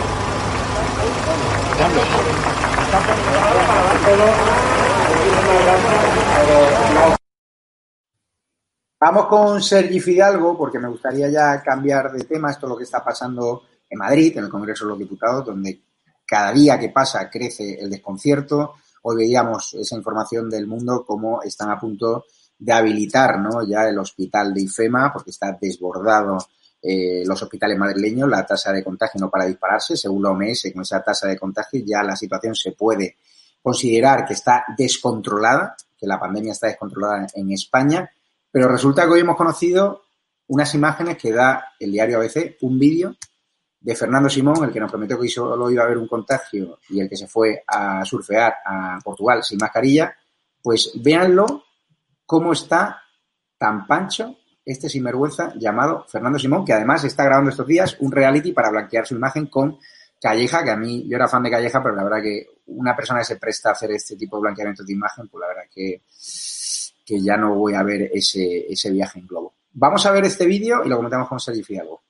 Vamos 9.01 9.27
con 9.27 9.63
Sergi 9.63 10.01
Fidalgo, 10.01 10.57
porque 10.57 10.77
me 10.77 10.89
gustaría 10.89 11.29
ya 11.29 11.63
cambiar 11.63 12.11
de 12.11 12.25
tema. 12.25 12.51
Esto 12.51 12.65
es 12.65 12.69
lo 12.69 12.77
que 12.77 12.83
está 12.83 13.01
pasando 13.01 13.63
en 13.89 13.97
Madrid, 13.97 14.37
en 14.37 14.43
el 14.43 14.49
Congreso 14.49 14.83
de 14.83 14.89
los 14.89 14.99
Diputados, 14.99 15.45
donde 15.45 15.79
cada 16.27 16.51
día 16.51 16.77
que 16.77 16.89
pasa 16.89 17.29
crece 17.29 17.79
el 17.79 17.89
desconcierto. 17.89 18.73
Hoy 19.03 19.15
veíamos 19.15 19.73
esa 19.75 19.95
información 19.95 20.49
del 20.49 20.67
mundo, 20.67 21.05
cómo 21.07 21.41
están 21.41 21.71
a 21.71 21.79
punto 21.79 22.25
de 22.57 22.73
habilitar 22.73 23.39
¿no? 23.39 23.65
ya 23.65 23.87
el 23.87 23.97
hospital 23.97 24.53
de 24.53 24.63
IFEMA, 24.63 25.13
porque 25.13 25.29
está 25.29 25.57
desbordado 25.59 26.37
eh, 26.81 27.23
los 27.25 27.41
hospitales 27.41 27.77
madrileños, 27.77 28.27
la 28.27 28.45
tasa 28.45 28.73
de 28.73 28.83
contagio 28.83 29.21
no 29.21 29.29
para 29.29 29.45
dispararse, 29.45 29.95
según 29.95 30.23
la 30.23 30.31
OMS, 30.31 30.73
con 30.73 30.81
esa 30.81 31.01
tasa 31.01 31.25
de 31.29 31.39
contagio 31.39 31.81
ya 31.85 32.03
la 32.03 32.17
situación 32.17 32.53
se 32.53 32.73
puede 32.73 33.15
considerar 33.63 34.25
que 34.25 34.33
está 34.33 34.65
descontrolada, 34.77 35.77
que 35.97 36.05
la 36.05 36.19
pandemia 36.19 36.51
está 36.51 36.67
descontrolada 36.67 37.27
en 37.33 37.51
España, 37.53 38.09
pero 38.51 38.67
resulta 38.67 39.05
que 39.05 39.11
hoy 39.11 39.21
hemos 39.21 39.37
conocido 39.37 40.03
unas 40.47 40.73
imágenes 40.73 41.17
que 41.17 41.31
da 41.31 41.73
el 41.79 41.91
diario 41.91 42.17
ABC, 42.17 42.57
un 42.61 42.79
vídeo 42.79 43.15
de 43.79 43.95
Fernando 43.95 44.29
Simón, 44.29 44.63
el 44.63 44.71
que 44.71 44.79
nos 44.79 44.91
prometió 44.91 45.19
que 45.19 45.29
solo 45.29 45.69
iba 45.69 45.83
a 45.83 45.85
haber 45.85 45.97
un 45.97 46.07
contagio 46.07 46.79
y 46.89 46.99
el 46.99 47.07
que 47.07 47.15
se 47.15 47.27
fue 47.27 47.63
a 47.65 48.03
surfear 48.03 48.55
a 48.65 48.99
Portugal 49.03 49.43
sin 49.43 49.57
mascarilla, 49.57 50.13
pues 50.61 50.91
véanlo 50.95 51.63
cómo 52.25 52.51
está 52.51 53.01
tan 53.57 53.87
pancho 53.87 54.35
este 54.65 54.89
sinvergüenza 54.89 55.53
llamado 55.55 56.05
Fernando 56.07 56.37
Simón, 56.37 56.65
que 56.65 56.73
además 56.73 57.03
está 57.03 57.23
grabando 57.23 57.51
estos 57.51 57.65
días 57.65 57.95
un 57.99 58.11
reality 58.11 58.51
para 58.51 58.69
blanquear 58.69 59.05
su 59.05 59.15
imagen 59.15 59.47
con 59.47 59.79
Calleja, 60.21 60.63
que 60.63 60.71
a 60.71 60.75
mí, 60.75 61.07
yo 61.07 61.15
era 61.15 61.27
fan 61.27 61.43
de 61.43 61.49
Calleja, 61.49 61.81
pero 61.81 61.95
la 61.95 62.03
verdad 62.03 62.21
que 62.21 62.45
una 62.67 62.95
persona 62.95 63.19
que 63.19 63.25
se 63.25 63.37
presta 63.37 63.69
a 63.69 63.71
hacer 63.71 63.91
este 63.91 64.15
tipo 64.15 64.35
de 64.35 64.41
blanqueamiento 64.41 64.83
de 64.83 64.93
imagen, 64.93 65.27
pues 65.29 65.41
la 65.41 65.47
verdad 65.47 65.63
que, 65.73 66.01
que 67.09 67.19
ya 67.19 67.37
no 67.37 67.55
voy 67.55 67.73
a 67.73 67.81
ver 67.81 68.11
ese, 68.13 68.71
ese 68.71 68.91
viaje 68.91 69.17
en 69.17 69.25
globo. 69.25 69.55
Vamos 69.71 70.05
a 70.05 70.11
ver 70.11 70.25
este 70.25 70.45
vídeo 70.45 70.85
y 70.85 70.89
lo 70.89 70.97
comentamos 70.97 71.27
con 71.27 71.39
Sergio 71.39 71.63
Fidalgo. 71.65 72.03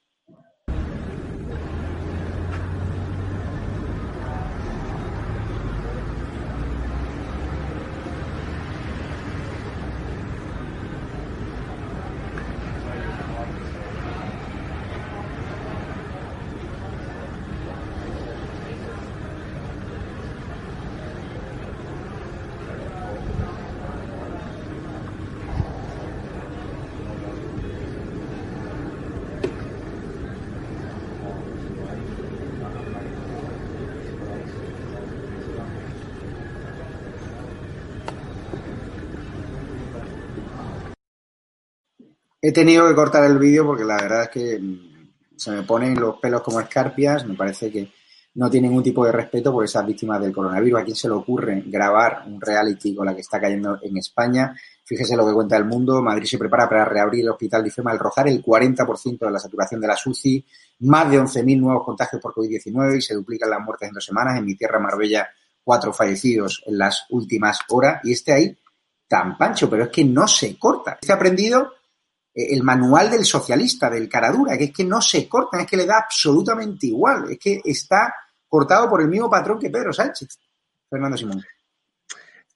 He 42.50 42.52
tenido 42.52 42.88
que 42.88 42.96
cortar 42.96 43.26
el 43.26 43.38
vídeo 43.38 43.64
porque 43.64 43.84
la 43.84 43.98
verdad 43.98 44.24
es 44.24 44.30
que 44.30 44.58
mm, 44.58 45.38
se 45.38 45.52
me 45.52 45.62
ponen 45.62 46.00
los 46.00 46.18
pelos 46.18 46.42
como 46.42 46.60
escarpias. 46.60 47.24
Me 47.28 47.36
parece 47.36 47.72
que 47.72 47.92
no 48.34 48.50
tiene 48.50 48.68
ningún 48.68 48.82
tipo 48.82 49.06
de 49.06 49.12
respeto 49.12 49.52
por 49.52 49.64
esas 49.64 49.86
víctimas 49.86 50.20
del 50.20 50.34
coronavirus. 50.34 50.82
¿A 50.82 50.84
quién 50.84 50.96
se 50.96 51.08
le 51.08 51.14
ocurre 51.14 51.62
grabar 51.68 52.24
un 52.26 52.42
reality 52.42 52.96
con 52.96 53.06
la 53.06 53.14
que 53.14 53.22
está 53.22 53.40
cayendo 53.40 53.78
en 53.84 53.98
España? 53.98 54.56
Fíjese 54.84 55.16
lo 55.16 55.28
que 55.28 55.34
cuenta 55.34 55.58
el 55.58 55.66
mundo. 55.66 56.02
Madrid 56.02 56.26
se 56.26 56.40
prepara 56.40 56.68
para 56.68 56.86
reabrir 56.86 57.22
el 57.22 57.30
hospital 57.30 57.62
de 57.62 57.68
IFEMA 57.68 57.92
al 57.92 58.00
rojar 58.00 58.28
el 58.28 58.44
40% 58.44 59.20
de 59.20 59.32
la 59.32 59.38
saturación 59.38 59.80
de 59.80 59.88
la 59.88 59.96
SUCI, 59.96 60.44
más 60.80 61.12
de 61.12 61.22
11.000 61.22 61.60
nuevos 61.60 61.86
contagios 61.86 62.20
por 62.20 62.34
COVID-19 62.34 62.98
y 62.98 63.02
se 63.04 63.14
duplican 63.14 63.52
las 63.52 63.60
muertes 63.64 63.90
en 63.90 63.94
dos 63.94 64.06
semanas. 64.06 64.40
En 64.40 64.46
mi 64.46 64.56
tierra, 64.56 64.80
Marbella, 64.80 65.30
cuatro 65.64 65.94
fallecidos 65.94 66.64
en 66.66 66.80
las 66.80 67.06
últimas 67.12 67.60
horas. 67.70 68.02
Y 68.04 68.14
este 68.14 68.34
ahí, 68.34 68.58
tan 69.08 69.38
pancho, 69.38 69.70
pero 69.70 69.84
es 69.84 69.90
que 69.90 70.04
no 70.04 70.28
se 70.28 70.58
corta. 70.58 70.98
Ha 71.08 71.14
aprendido 71.14 71.74
el 72.50 72.64
manual 72.64 73.10
del 73.10 73.26
socialista, 73.26 73.90
del 73.90 74.08
caradura, 74.08 74.58
que 74.58 74.66
es 74.66 74.74
que 74.74 74.86
no 74.86 75.02
se 75.02 75.28
corta, 75.28 75.62
es 75.62 75.68
que 75.68 75.78
le 75.78 75.86
da 75.86 76.00
absolutamente 76.00 76.88
igual, 76.88 77.32
es 77.32 77.40
que 77.40 77.62
está 77.64 78.14
cortado 78.48 78.90
por 78.90 79.02
el 79.02 79.08
mismo 79.08 79.30
patrón 79.30 79.60
que 79.60 79.70
Pedro 79.70 79.94
Sánchez. 79.94 80.40
Fernando 80.90 81.18
Simón. 81.18 81.44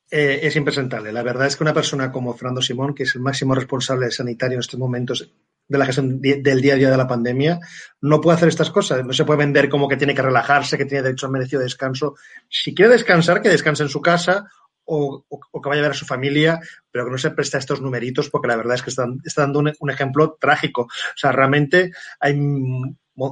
Eh, 0.10 0.42
es 0.44 0.56
impresentable. 0.56 1.12
La 1.12 1.24
verdad 1.24 1.48
es 1.48 1.56
que 1.56 1.64
una 1.64 1.74
persona 1.74 2.12
como 2.12 2.34
Fernando 2.34 2.62
Simón, 2.62 2.94
que 2.94 3.04
es 3.04 3.16
el 3.16 3.22
máximo 3.22 3.56
responsable 3.56 4.12
sanitario 4.12 4.56
en 4.56 4.60
estos 4.60 4.80
momentos 4.80 5.32
de 5.68 5.78
la 5.78 5.86
gestión 5.86 6.22
del 6.22 6.62
día 6.62 6.74
a 6.74 6.78
día 6.78 6.92
de 6.92 6.98
la 6.98 7.08
pandemia, 7.08 7.60
no 8.02 8.22
puede 8.22 8.36
hacer 8.36 8.50
estas 8.50 8.70
cosas. 8.70 9.04
No 9.06 9.14
se 9.14 9.26
puede 9.26 9.40
vender 9.40 9.70
como 9.70 9.88
que 9.88 9.98
tiene 9.98 10.14
que 10.14 10.22
relajarse, 10.22 10.78
que 10.78 10.86
tiene 10.86 11.04
derecho 11.04 11.26
al 11.26 11.32
merecido 11.32 11.62
descanso. 11.62 12.16
Si 12.50 12.76
quiere 12.76 12.92
descansar, 12.92 13.42
que 13.42 13.50
descanse 13.50 13.84
en 13.84 13.90
su 13.90 14.02
casa 14.02 14.50
o, 14.86 15.26
que 15.30 15.70
vaya 15.70 15.82
a 15.82 15.84
ver 15.84 15.92
a 15.92 15.96
su 15.96 16.06
familia, 16.06 16.60
pero 16.92 17.06
que 17.06 17.12
no 17.12 17.18
se 17.18 17.32
presta 17.32 17.58
estos 17.58 17.82
numeritos 17.82 18.30
porque 18.30 18.48
la 18.48 18.56
verdad 18.56 18.76
es 18.76 18.84
que 18.84 18.90
están, 18.90 19.20
está 19.24 19.44
dando 19.44 19.60
un, 19.60 19.90
ejemplo 19.90 20.38
trágico. 20.40 20.84
O 20.84 21.18
sea, 21.18 21.32
realmente 21.32 21.92
hay 22.20 22.36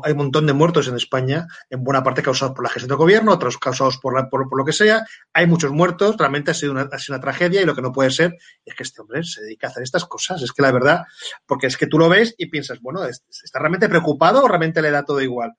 hay 0.04 0.12
un 0.12 0.18
montón 0.18 0.46
de 0.46 0.54
muertos 0.54 0.88
en 0.88 0.96
España, 0.96 1.48
en 1.70 1.84
buena 1.84 2.04
parte 2.04 2.22
causados 2.22 2.54
por 2.54 2.64
la 2.64 2.70
gestión 2.70 2.90
del 2.90 2.98
gobierno, 2.98 3.32
otros 3.32 3.58
causados 3.58 3.98
por, 3.98 4.30
por, 4.30 4.58
lo 4.58 4.66
que 4.66 4.74
sea. 4.74 5.06
Hay 5.34 5.48
muchos 5.48 5.72
muertos, 5.72 6.18
realmente 6.18 6.52
ha 6.52 6.54
sido, 6.54 6.72
una, 6.72 6.82
ha 6.82 7.00
sido 7.00 7.16
una 7.16 7.22
tragedia 7.22 7.62
y 7.62 7.66
lo 7.66 7.76
que 7.76 7.82
no 7.82 7.92
puede 7.92 8.12
ser 8.12 8.38
es 8.64 8.76
que 8.76 8.84
este 8.84 9.02
hombre 9.02 9.24
se 9.24 9.42
dedique 9.42 9.66
a 9.66 9.70
hacer 9.70 9.84
estas 9.84 10.06
cosas. 10.06 10.42
Es 10.42 10.52
que 10.52 10.62
la 10.62 10.72
verdad, 10.72 11.04
porque 11.46 11.68
es 11.68 11.78
que 11.78 11.88
tú 11.88 11.98
lo 11.98 12.10
ves 12.10 12.36
y 12.38 12.48
piensas, 12.48 12.80
bueno, 12.80 13.04
¿está 13.06 13.60
realmente 13.60 13.90
preocupado 13.90 14.44
o 14.44 14.48
realmente 14.48 14.82
le 14.82 14.92
da 14.92 15.04
todo 15.04 15.22
igual? 15.22 15.54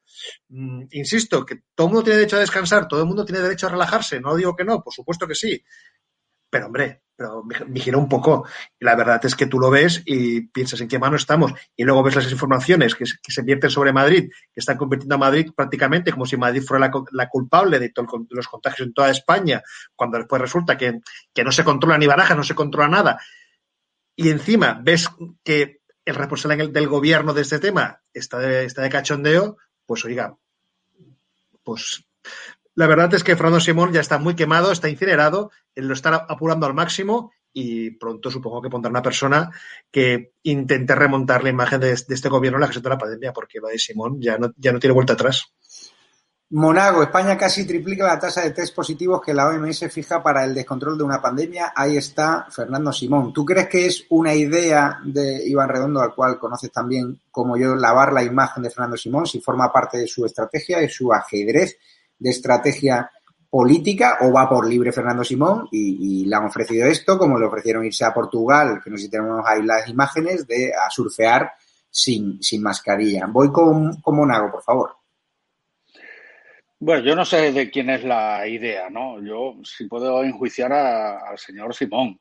Mm, 0.49 0.85
insisto, 0.93 1.45
que 1.45 1.63
todo 1.75 1.89
el 1.89 1.93
mundo 1.93 2.05
tiene 2.05 2.19
derecho 2.19 2.37
a 2.37 2.41
descansar, 2.41 2.87
todo 2.87 3.01
el 3.01 3.07
mundo 3.07 3.25
tiene 3.25 3.43
derecho 3.43 3.67
a 3.67 3.71
relajarse, 3.71 4.21
no 4.21 4.37
digo 4.37 4.55
que 4.55 4.65
no, 4.65 4.83
por 4.83 4.93
supuesto 4.93 5.27
que 5.27 5.35
sí. 5.35 5.63
Pero 6.49 6.67
hombre, 6.67 7.02
pero 7.17 7.43
vigila 7.67 7.99
un 7.99 8.09
poco. 8.09 8.47
Y 8.79 8.85
la 8.85 8.95
verdad 8.95 9.25
es 9.25 9.35
que 9.35 9.47
tú 9.47 9.59
lo 9.59 9.71
ves 9.71 10.03
y 10.05 10.43
piensas 10.49 10.81
en 10.81 10.89
qué 10.89 10.99
mano 10.99 11.17
estamos. 11.17 11.53
Y 11.77 11.85
luego 11.85 12.03
ves 12.03 12.17
las 12.17 12.31
informaciones 12.31 12.95
que, 12.95 13.05
se 13.07 13.43
vierten 13.43 13.71
sobre 13.71 13.93
Madrid, 13.93 14.31
que 14.53 14.61
están 14.61 14.77
convirtiendo 14.77 15.15
a 15.15 15.19
Madrid 15.19 15.51
prácticamente 15.55 16.13
como 16.13 16.27
si 16.27 16.37
Madrid 16.37 16.63
fuera 16.63 16.91
la, 17.11 17.29
culpable 17.29 17.79
de, 17.79 17.91
todos 17.91 18.09
los 18.31 18.49
contagios 18.49 18.87
en 18.87 18.95
toda 18.95 19.11
España, 19.11 19.63
cuando 19.95 20.19
después 20.19 20.41
resulta 20.41 20.77
que, 20.77 21.01
no 21.45 21.53
se 21.53 21.65
controla 21.65 21.99
ni 21.99 22.07
baraja, 22.07 22.35
no 22.35 22.45
se 22.45 22.55
controla 22.55 22.89
nada. 22.89 23.21
Y 24.17 24.29
encima 24.29 24.81
ves 24.83 25.09
que 25.43 25.81
el 26.05 26.15
responsable 26.15 26.69
del 26.69 26.89
gobierno 26.89 27.33
de 27.33 27.43
este 27.43 27.59
tema 27.59 28.01
está 28.13 28.63
está 28.63 28.83
de 28.83 28.91
cachondeo, 28.91 29.57
pues 29.87 30.05
oiga, 30.05 30.37
pues 31.63 32.05
la 32.75 32.87
verdad 32.87 33.13
es 33.15 33.25
que 33.25 33.37
Fernando 33.37 33.61
Simón 33.61 33.93
ya 33.93 34.01
está 34.01 34.19
muy 34.19 34.35
quemado, 34.35 34.73
está 34.73 34.89
incinerado, 34.89 35.51
lo 35.75 35.93
está 35.93 36.15
apurando 36.29 36.67
al 36.67 36.75
máximo 36.75 37.33
y 37.53 37.91
pronto 37.91 38.31
supongo 38.31 38.63
que 38.63 38.71
pondrá 38.71 38.91
una 38.91 39.03
persona 39.03 39.51
que 39.91 40.33
intente 40.43 40.95
remontar 40.95 41.45
la 41.45 41.51
imagen 41.51 41.81
de, 41.81 41.93
este 41.93 42.29
gobierno 42.29 42.57
en 42.57 42.63
la 42.63 42.67
gestión 42.69 42.85
de 42.85 42.91
la 42.91 42.99
pandemia, 42.99 43.33
porque 43.33 43.61
va 43.61 43.69
de 43.69 43.79
Simón 43.79 44.21
ya 44.21 44.39
no, 44.39 44.53
ya 44.57 44.73
no 44.73 44.79
tiene 44.79 44.95
vuelta 44.95 45.13
atrás. 45.13 45.53
Monago, 46.55 47.03
España 47.03 47.39
casi 47.39 47.67
triplica 47.67 48.05
la 48.05 48.19
tasa 48.19 48.43
de 48.43 48.51
test 48.51 48.75
positivos 48.75 49.23
que 49.23 49.33
la 49.33 49.49
OMS 49.49 49.91
fija 49.91 50.23
para 50.23 50.45
el 50.45 50.55
descontrol 50.55 50.99
de 50.99 51.05
una 51.05 51.23
pandemia. 51.23 51.73
Ahí 51.75 51.97
está 51.97 52.47
Fernando 52.51 52.93
Simón. 52.93 53.33
¿Tú 53.33 53.43
crees 53.43 53.69
que 53.69 53.87
es 53.87 54.05
una 54.11 54.35
idea 54.35 55.01
de 55.03 55.49
Iván 55.49 55.71
Redondo, 55.71 56.03
al 56.03 56.15
cual 56.15 56.39
conoces 56.39 56.71
también 56.71 57.19
como 57.31 57.57
yo, 57.57 57.75
lavar 57.75 58.13
la 58.13 58.23
imagen 58.23 58.63
de 58.63 58.69
Fernando 58.69 58.99
Simón, 58.99 59.27
si 59.27 59.41
forma 59.41 59.73
parte 59.73 59.97
de 59.97 60.07
su 60.07 60.27
estrategia, 60.27 60.79
de 60.79 60.91
su 60.91 61.11
ajedrez? 61.11 61.79
De 62.23 62.31
estrategia 62.31 63.11
política 63.51 64.19
o 64.23 64.33
va 64.33 64.49
por 64.49 64.67
libre 64.67 64.93
Fernando 64.93 65.23
Simón 65.23 65.69
y, 65.71 66.25
le 66.25 66.35
han 66.35 66.47
ofrecido 66.47 66.87
esto, 66.87 67.19
como 67.19 67.39
le 67.39 67.47
ofrecieron 67.47 67.85
irse 67.85 68.05
a 68.05 68.15
Portugal, 68.15 68.81
que 68.83 68.89
no 68.89 68.97
sé 68.97 69.05
si 69.05 69.11
tenemos 69.11 69.45
ahí 69.47 69.63
las 69.63 69.87
imágenes, 69.89 70.47
de 70.47 70.73
a 70.73 70.89
surfear 70.89 71.53
sin, 71.91 72.43
sin 72.43 72.63
mascarilla. 72.63 73.27
Voy 73.27 73.53
con, 73.53 74.01
con 74.01 74.17
Monago, 74.17 74.51
por 74.51 74.63
favor. 74.63 74.97
Bueno, 76.79 77.05
yo 77.05 77.15
no 77.15 77.25
sé 77.25 77.53
de 77.53 77.71
quién 77.71 77.91
es 77.91 78.03
la 78.05 78.49
idea, 78.49 78.89
¿no? 78.89 79.23
Yo 79.23 79.57
sí 79.63 79.85
puedo 79.85 80.25
enjuiciar 80.25 80.73
al 80.73 81.39
señor 81.39 81.75
Simón. 81.75 82.19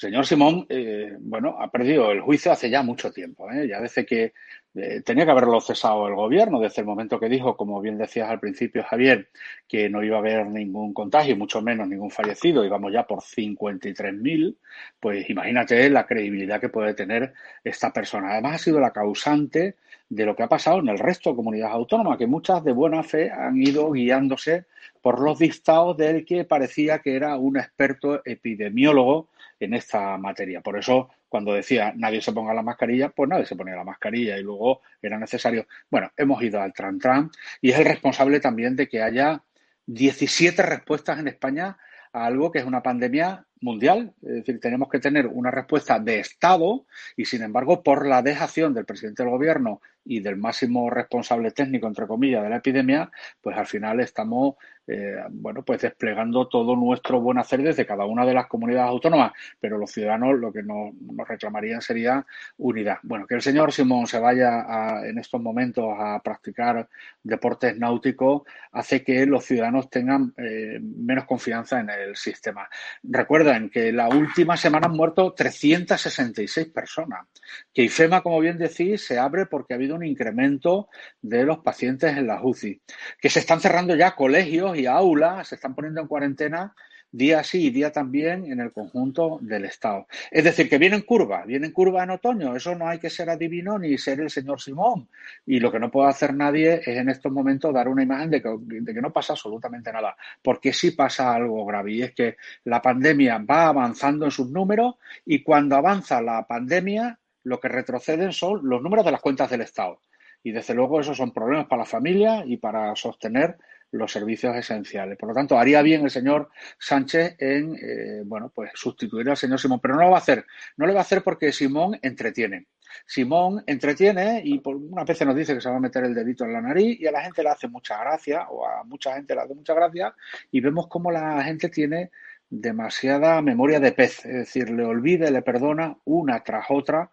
Señor 0.00 0.24
Simón, 0.24 0.64
eh, 0.70 1.14
bueno, 1.20 1.56
ha 1.60 1.70
perdido 1.70 2.10
el 2.10 2.22
juicio 2.22 2.50
hace 2.50 2.70
ya 2.70 2.82
mucho 2.82 3.12
tiempo, 3.12 3.50
¿eh? 3.50 3.68
Ya 3.68 3.82
desde 3.82 4.06
que 4.06 4.32
eh, 4.74 5.02
tenía 5.04 5.26
que 5.26 5.30
haberlo 5.30 5.60
cesado 5.60 6.08
el 6.08 6.14
gobierno 6.14 6.58
desde 6.58 6.80
el 6.80 6.86
momento 6.86 7.20
que 7.20 7.28
dijo, 7.28 7.54
como 7.54 7.82
bien 7.82 7.98
decías 7.98 8.30
al 8.30 8.40
principio, 8.40 8.82
Javier, 8.82 9.28
que 9.68 9.90
no 9.90 10.02
iba 10.02 10.16
a 10.16 10.20
haber 10.20 10.46
ningún 10.46 10.94
contagio, 10.94 11.36
mucho 11.36 11.60
menos 11.60 11.86
ningún 11.86 12.10
fallecido, 12.10 12.64
íbamos 12.64 12.94
ya 12.94 13.06
por 13.06 13.18
53.000, 13.18 14.56
pues 14.98 15.28
imagínate 15.28 15.90
la 15.90 16.06
credibilidad 16.06 16.62
que 16.62 16.70
puede 16.70 16.94
tener 16.94 17.34
esta 17.62 17.92
persona. 17.92 18.30
Además, 18.32 18.54
ha 18.54 18.64
sido 18.64 18.80
la 18.80 18.92
causante 18.92 19.76
de 20.08 20.24
lo 20.24 20.34
que 20.34 20.44
ha 20.44 20.48
pasado 20.48 20.78
en 20.78 20.88
el 20.88 20.98
resto 20.98 21.28
de 21.28 21.36
comunidades 21.36 21.74
autónomas, 21.74 22.16
que 22.16 22.26
muchas 22.26 22.64
de 22.64 22.72
buena 22.72 23.02
fe 23.02 23.30
han 23.30 23.60
ido 23.60 23.90
guiándose 23.90 24.64
por 25.02 25.20
los 25.20 25.38
dictados 25.38 25.94
del 25.98 26.24
que 26.24 26.46
parecía 26.46 27.00
que 27.00 27.16
era 27.16 27.36
un 27.36 27.58
experto 27.58 28.22
epidemiólogo 28.24 29.28
en 29.60 29.74
esta 29.74 30.16
materia. 30.16 30.60
Por 30.62 30.78
eso, 30.78 31.10
cuando 31.28 31.52
decía 31.52 31.92
nadie 31.94 32.20
se 32.20 32.32
ponga 32.32 32.54
la 32.54 32.62
mascarilla, 32.62 33.10
pues 33.10 33.28
nadie 33.28 33.46
se 33.46 33.56
ponía 33.56 33.76
la 33.76 33.84
mascarilla 33.84 34.38
y 34.38 34.42
luego 34.42 34.80
era 35.00 35.18
necesario. 35.18 35.66
Bueno, 35.90 36.10
hemos 36.16 36.42
ido 36.42 36.60
al 36.60 36.72
tran 36.72 36.98
tran 36.98 37.30
y 37.60 37.70
es 37.70 37.78
el 37.78 37.84
responsable 37.84 38.40
también 38.40 38.74
de 38.74 38.88
que 38.88 39.02
haya 39.02 39.42
17 39.86 40.62
respuestas 40.62 41.18
en 41.18 41.28
España 41.28 41.76
a 42.12 42.26
algo 42.26 42.50
que 42.50 42.58
es 42.58 42.64
una 42.64 42.82
pandemia 42.82 43.46
mundial. 43.60 44.14
Es 44.22 44.34
decir, 44.34 44.60
tenemos 44.60 44.88
que 44.88 44.98
tener 44.98 45.26
una 45.26 45.50
respuesta 45.50 45.98
de 45.98 46.20
Estado 46.20 46.86
y, 47.16 47.26
sin 47.26 47.42
embargo, 47.42 47.82
por 47.82 48.06
la 48.06 48.22
dejación 48.22 48.74
del 48.74 48.86
presidente 48.86 49.22
del 49.22 49.30
Gobierno 49.30 49.80
y 50.10 50.18
del 50.18 50.36
máximo 50.36 50.90
responsable 50.90 51.52
técnico, 51.52 51.86
entre 51.86 52.08
comillas, 52.08 52.42
de 52.42 52.50
la 52.50 52.56
epidemia, 52.56 53.08
pues 53.40 53.56
al 53.56 53.66
final 53.66 54.00
estamos 54.00 54.56
eh, 54.92 55.22
bueno, 55.30 55.62
pues 55.62 55.82
desplegando 55.82 56.48
todo 56.48 56.74
nuestro 56.74 57.20
buen 57.20 57.38
hacer 57.38 57.62
desde 57.62 57.86
cada 57.86 58.06
una 58.06 58.26
de 58.26 58.34
las 58.34 58.48
comunidades 58.48 58.90
autónomas, 58.90 59.32
pero 59.60 59.78
los 59.78 59.92
ciudadanos 59.92 60.36
lo 60.40 60.52
que 60.52 60.64
nos, 60.64 60.92
reclamarían 61.28 61.80
sería 61.80 62.26
unidad. 62.58 62.98
Bueno, 63.04 63.24
que 63.24 63.36
el 63.36 63.42
señor 63.42 63.70
Simón 63.70 64.08
se 64.08 64.18
vaya 64.18 65.00
en 65.04 65.16
estos 65.18 65.40
momentos 65.40 65.94
a 65.96 66.20
practicar 66.20 66.88
deportes 67.22 67.78
náuticos 67.78 68.42
hace 68.72 69.04
que 69.04 69.26
los 69.26 69.44
ciudadanos 69.44 69.88
tengan 69.90 70.34
eh, 70.36 70.80
menos 70.80 71.24
confianza 71.24 71.78
en 71.78 71.90
el 71.90 72.16
sistema. 72.16 72.68
Recuerden 73.04 73.70
que 73.70 73.92
la 73.92 74.08
última 74.08 74.56
semana 74.56 74.88
han 74.88 74.96
muerto 74.96 75.34
366 75.34 76.66
personas, 76.68 77.28
que 77.72 77.84
IFEMA, 77.84 78.22
como 78.22 78.40
bien 78.40 78.58
decís, 78.58 79.06
se 79.06 79.20
abre 79.20 79.46
porque 79.46 79.74
ha 79.74 79.76
habido 79.76 79.99
incremento 80.04 80.88
de 81.22 81.44
los 81.44 81.58
pacientes 81.58 82.16
en 82.16 82.26
la 82.26 82.42
UCI, 82.42 82.80
que 83.20 83.30
se 83.30 83.40
están 83.40 83.60
cerrando 83.60 83.94
ya 83.96 84.14
colegios 84.14 84.76
y 84.76 84.86
aulas 84.86 85.48
se 85.48 85.54
están 85.54 85.74
poniendo 85.74 86.00
en 86.00 86.06
cuarentena 86.06 86.74
día 87.12 87.42
sí 87.42 87.66
y 87.66 87.70
día 87.70 87.90
también 87.90 88.50
en 88.50 88.60
el 88.60 88.72
conjunto 88.72 89.38
del 89.40 89.64
Estado. 89.64 90.06
Es 90.30 90.44
decir, 90.44 90.68
que 90.68 90.78
viene 90.78 90.96
en 90.96 91.02
curva, 91.02 91.44
viene 91.44 91.66
en 91.66 91.72
curva 91.72 92.04
en 92.04 92.10
otoño. 92.10 92.54
Eso 92.54 92.74
no 92.74 92.88
hay 92.88 92.98
que 92.98 93.10
ser 93.10 93.30
adivino 93.30 93.78
ni 93.78 93.98
ser 93.98 94.20
el 94.20 94.30
señor 94.30 94.60
Simón. 94.60 95.08
Y 95.46 95.60
lo 95.60 95.72
que 95.72 95.78
no 95.78 95.90
puede 95.90 96.08
hacer 96.08 96.34
nadie 96.34 96.74
es 96.74 96.88
en 96.88 97.08
estos 97.08 97.32
momentos 97.32 97.74
dar 97.74 97.88
una 97.88 98.02
imagen 98.02 98.30
de 98.30 98.42
que, 98.42 98.56
de 98.58 98.94
que 98.94 99.00
no 99.00 99.12
pasa 99.12 99.32
absolutamente 99.32 99.92
nada. 99.92 100.16
Porque 100.42 100.72
sí 100.72 100.92
pasa 100.92 101.34
algo 101.34 101.64
grave 101.64 101.92
y 101.92 102.02
es 102.02 102.14
que 102.14 102.36
la 102.64 102.80
pandemia 102.80 103.38
va 103.38 103.68
avanzando 103.68 104.24
en 104.24 104.30
sus 104.30 104.48
números 104.48 104.94
y 105.26 105.42
cuando 105.42 105.76
avanza 105.76 106.20
la 106.22 106.46
pandemia, 106.46 107.18
lo 107.44 107.60
que 107.60 107.68
retroceden 107.68 108.32
son 108.32 108.60
los 108.62 108.82
números 108.82 109.04
de 109.04 109.12
las 109.12 109.20
cuentas 109.20 109.50
del 109.50 109.62
Estado. 109.62 110.00
Y 110.42 110.52
desde 110.52 110.74
luego 110.74 111.00
esos 111.00 111.16
son 111.16 111.32
problemas 111.32 111.66
para 111.66 111.82
la 111.82 111.86
familia 111.86 112.44
y 112.46 112.56
para 112.56 112.94
sostener 112.96 113.58
los 113.92 114.12
servicios 114.12 114.56
esenciales. 114.56 115.18
Por 115.18 115.30
lo 115.30 115.34
tanto, 115.34 115.58
haría 115.58 115.82
bien 115.82 116.02
el 116.02 116.10
señor 116.10 116.50
Sánchez 116.78 117.36
en, 117.38 117.74
eh, 117.74 118.22
bueno, 118.24 118.50
pues 118.54 118.70
sustituir 118.74 119.28
al 119.28 119.36
señor 119.36 119.60
Simón, 119.60 119.80
pero 119.80 119.94
no 119.96 120.02
lo 120.02 120.10
va 120.10 120.16
a 120.16 120.20
hacer. 120.20 120.46
No 120.76 120.86
lo 120.86 120.94
va 120.94 121.00
a 121.00 121.02
hacer 121.02 121.22
porque 121.22 121.52
Simón 121.52 121.98
entretiene. 122.00 122.68
Simón 123.06 123.62
entretiene 123.66 124.42
y 124.44 124.58
por 124.60 124.76
una 124.76 125.04
vez 125.04 125.20
nos 125.24 125.36
dice 125.36 125.54
que 125.54 125.60
se 125.60 125.70
va 125.70 125.76
a 125.76 125.80
meter 125.80 126.04
el 126.04 126.14
dedito 126.14 126.44
en 126.44 126.52
la 126.52 126.60
nariz 126.60 127.00
y 127.00 127.06
a 127.06 127.12
la 127.12 127.22
gente 127.22 127.42
le 127.42 127.50
hace 127.50 127.68
mucha 127.68 127.98
gracia 127.98 128.48
o 128.48 128.66
a 128.66 128.84
mucha 128.84 129.14
gente 129.14 129.34
le 129.34 129.42
hace 129.42 129.54
mucha 129.54 129.74
gracia 129.74 130.14
y 130.50 130.60
vemos 130.60 130.88
cómo 130.88 131.10
la 131.10 131.42
gente 131.44 131.68
tiene 131.68 132.10
demasiada 132.48 133.40
memoria 133.42 133.78
de 133.78 133.92
pez, 133.92 134.24
es 134.26 134.34
decir, 134.34 134.70
le 134.70 134.84
olvida 134.84 135.28
y 135.28 135.32
le 135.32 135.42
perdona 135.42 135.96
una 136.04 136.42
tras 136.42 136.66
otra 136.68 137.10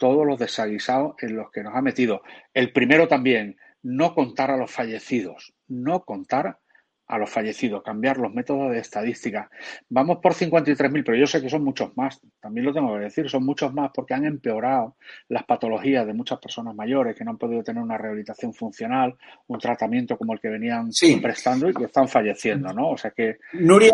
todos 0.00 0.26
los 0.26 0.38
desaguisados 0.38 1.14
en 1.20 1.36
los 1.36 1.50
que 1.50 1.62
nos 1.62 1.76
ha 1.76 1.82
metido. 1.82 2.22
El 2.54 2.72
primero 2.72 3.06
también, 3.06 3.58
no 3.82 4.14
contar 4.14 4.50
a 4.50 4.56
los 4.56 4.70
fallecidos, 4.70 5.52
no 5.68 6.04
contar 6.04 6.58
a 7.06 7.18
los 7.18 7.28
fallecidos, 7.28 7.82
cambiar 7.82 8.16
los 8.18 8.32
métodos 8.32 8.70
de 8.70 8.78
estadística. 8.78 9.50
Vamos 9.88 10.18
por 10.22 10.32
53.000, 10.32 11.02
pero 11.04 11.18
yo 11.18 11.26
sé 11.26 11.42
que 11.42 11.50
son 11.50 11.64
muchos 11.64 11.94
más, 11.96 12.20
también 12.40 12.64
lo 12.64 12.72
tengo 12.72 12.94
que 12.94 13.00
decir, 13.00 13.28
son 13.28 13.44
muchos 13.44 13.74
más 13.74 13.90
porque 13.92 14.14
han 14.14 14.24
empeorado 14.24 14.96
las 15.28 15.44
patologías 15.44 16.06
de 16.06 16.14
muchas 16.14 16.38
personas 16.38 16.74
mayores 16.74 17.16
que 17.16 17.24
no 17.24 17.32
han 17.32 17.38
podido 17.38 17.62
tener 17.62 17.82
una 17.82 17.98
rehabilitación 17.98 18.54
funcional, 18.54 19.16
un 19.48 19.58
tratamiento 19.58 20.16
como 20.16 20.32
el 20.32 20.40
que 20.40 20.48
venían 20.48 20.90
prestando 21.20 21.68
y 21.68 21.74
que 21.74 21.84
están 21.84 22.08
falleciendo, 22.08 22.72
¿no? 22.72 22.92
O 22.92 22.96
sea 22.96 23.10
que... 23.10 23.38
Nuria, 23.54 23.92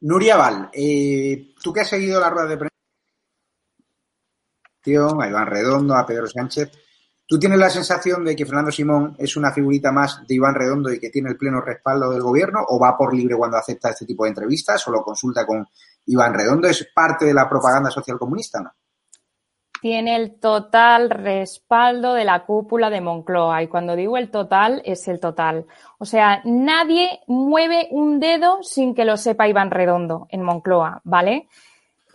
Nuria 0.00 0.36
Val, 0.36 0.70
eh, 0.72 1.52
tú 1.62 1.72
que 1.72 1.80
has 1.80 1.88
seguido 1.88 2.20
la 2.20 2.30
rueda 2.30 2.48
de 2.48 2.56
prensa, 2.56 2.71
a 4.86 5.28
Iván 5.28 5.46
Redondo, 5.46 5.94
a 5.94 6.06
Pedro 6.06 6.26
Sánchez, 6.26 6.70
¿Tú 7.32 7.38
tienes 7.38 7.58
la 7.58 7.70
sensación 7.70 8.26
de 8.26 8.36
que 8.36 8.44
Fernando 8.44 8.70
Simón 8.70 9.16
es 9.18 9.38
una 9.38 9.52
figurita 9.52 9.90
más 9.90 10.20
de 10.26 10.34
Iván 10.34 10.54
Redondo 10.54 10.92
y 10.92 11.00
que 11.00 11.08
tiene 11.08 11.30
el 11.30 11.38
pleno 11.38 11.62
respaldo 11.62 12.10
del 12.10 12.20
gobierno 12.20 12.60
o 12.68 12.78
va 12.78 12.94
por 12.94 13.14
libre 13.14 13.36
cuando 13.36 13.56
acepta 13.56 13.88
este 13.88 14.04
tipo 14.04 14.24
de 14.24 14.30
entrevistas 14.30 14.86
o 14.86 14.90
lo 14.90 15.02
consulta 15.02 15.46
con 15.46 15.66
Iván 16.04 16.34
Redondo? 16.34 16.68
¿Es 16.68 16.86
parte 16.94 17.24
de 17.24 17.32
la 17.32 17.48
propaganda 17.48 17.90
social 17.90 18.18
comunista 18.18 18.60
no? 18.60 18.72
Tiene 19.80 20.14
el 20.14 20.38
total 20.38 21.08
respaldo 21.08 22.12
de 22.12 22.24
la 22.24 22.44
cúpula 22.44 22.90
de 22.90 23.00
Moncloa 23.00 23.62
y 23.62 23.68
cuando 23.68 23.96
digo 23.96 24.18
el 24.18 24.30
total 24.30 24.82
es 24.84 25.08
el 25.08 25.18
total. 25.18 25.64
O 25.98 26.04
sea, 26.04 26.42
nadie 26.44 27.20
mueve 27.28 27.88
un 27.92 28.20
dedo 28.20 28.62
sin 28.62 28.94
que 28.94 29.06
lo 29.06 29.16
sepa 29.16 29.48
Iván 29.48 29.70
Redondo 29.70 30.26
en 30.28 30.42
Moncloa, 30.42 31.00
¿vale? 31.04 31.48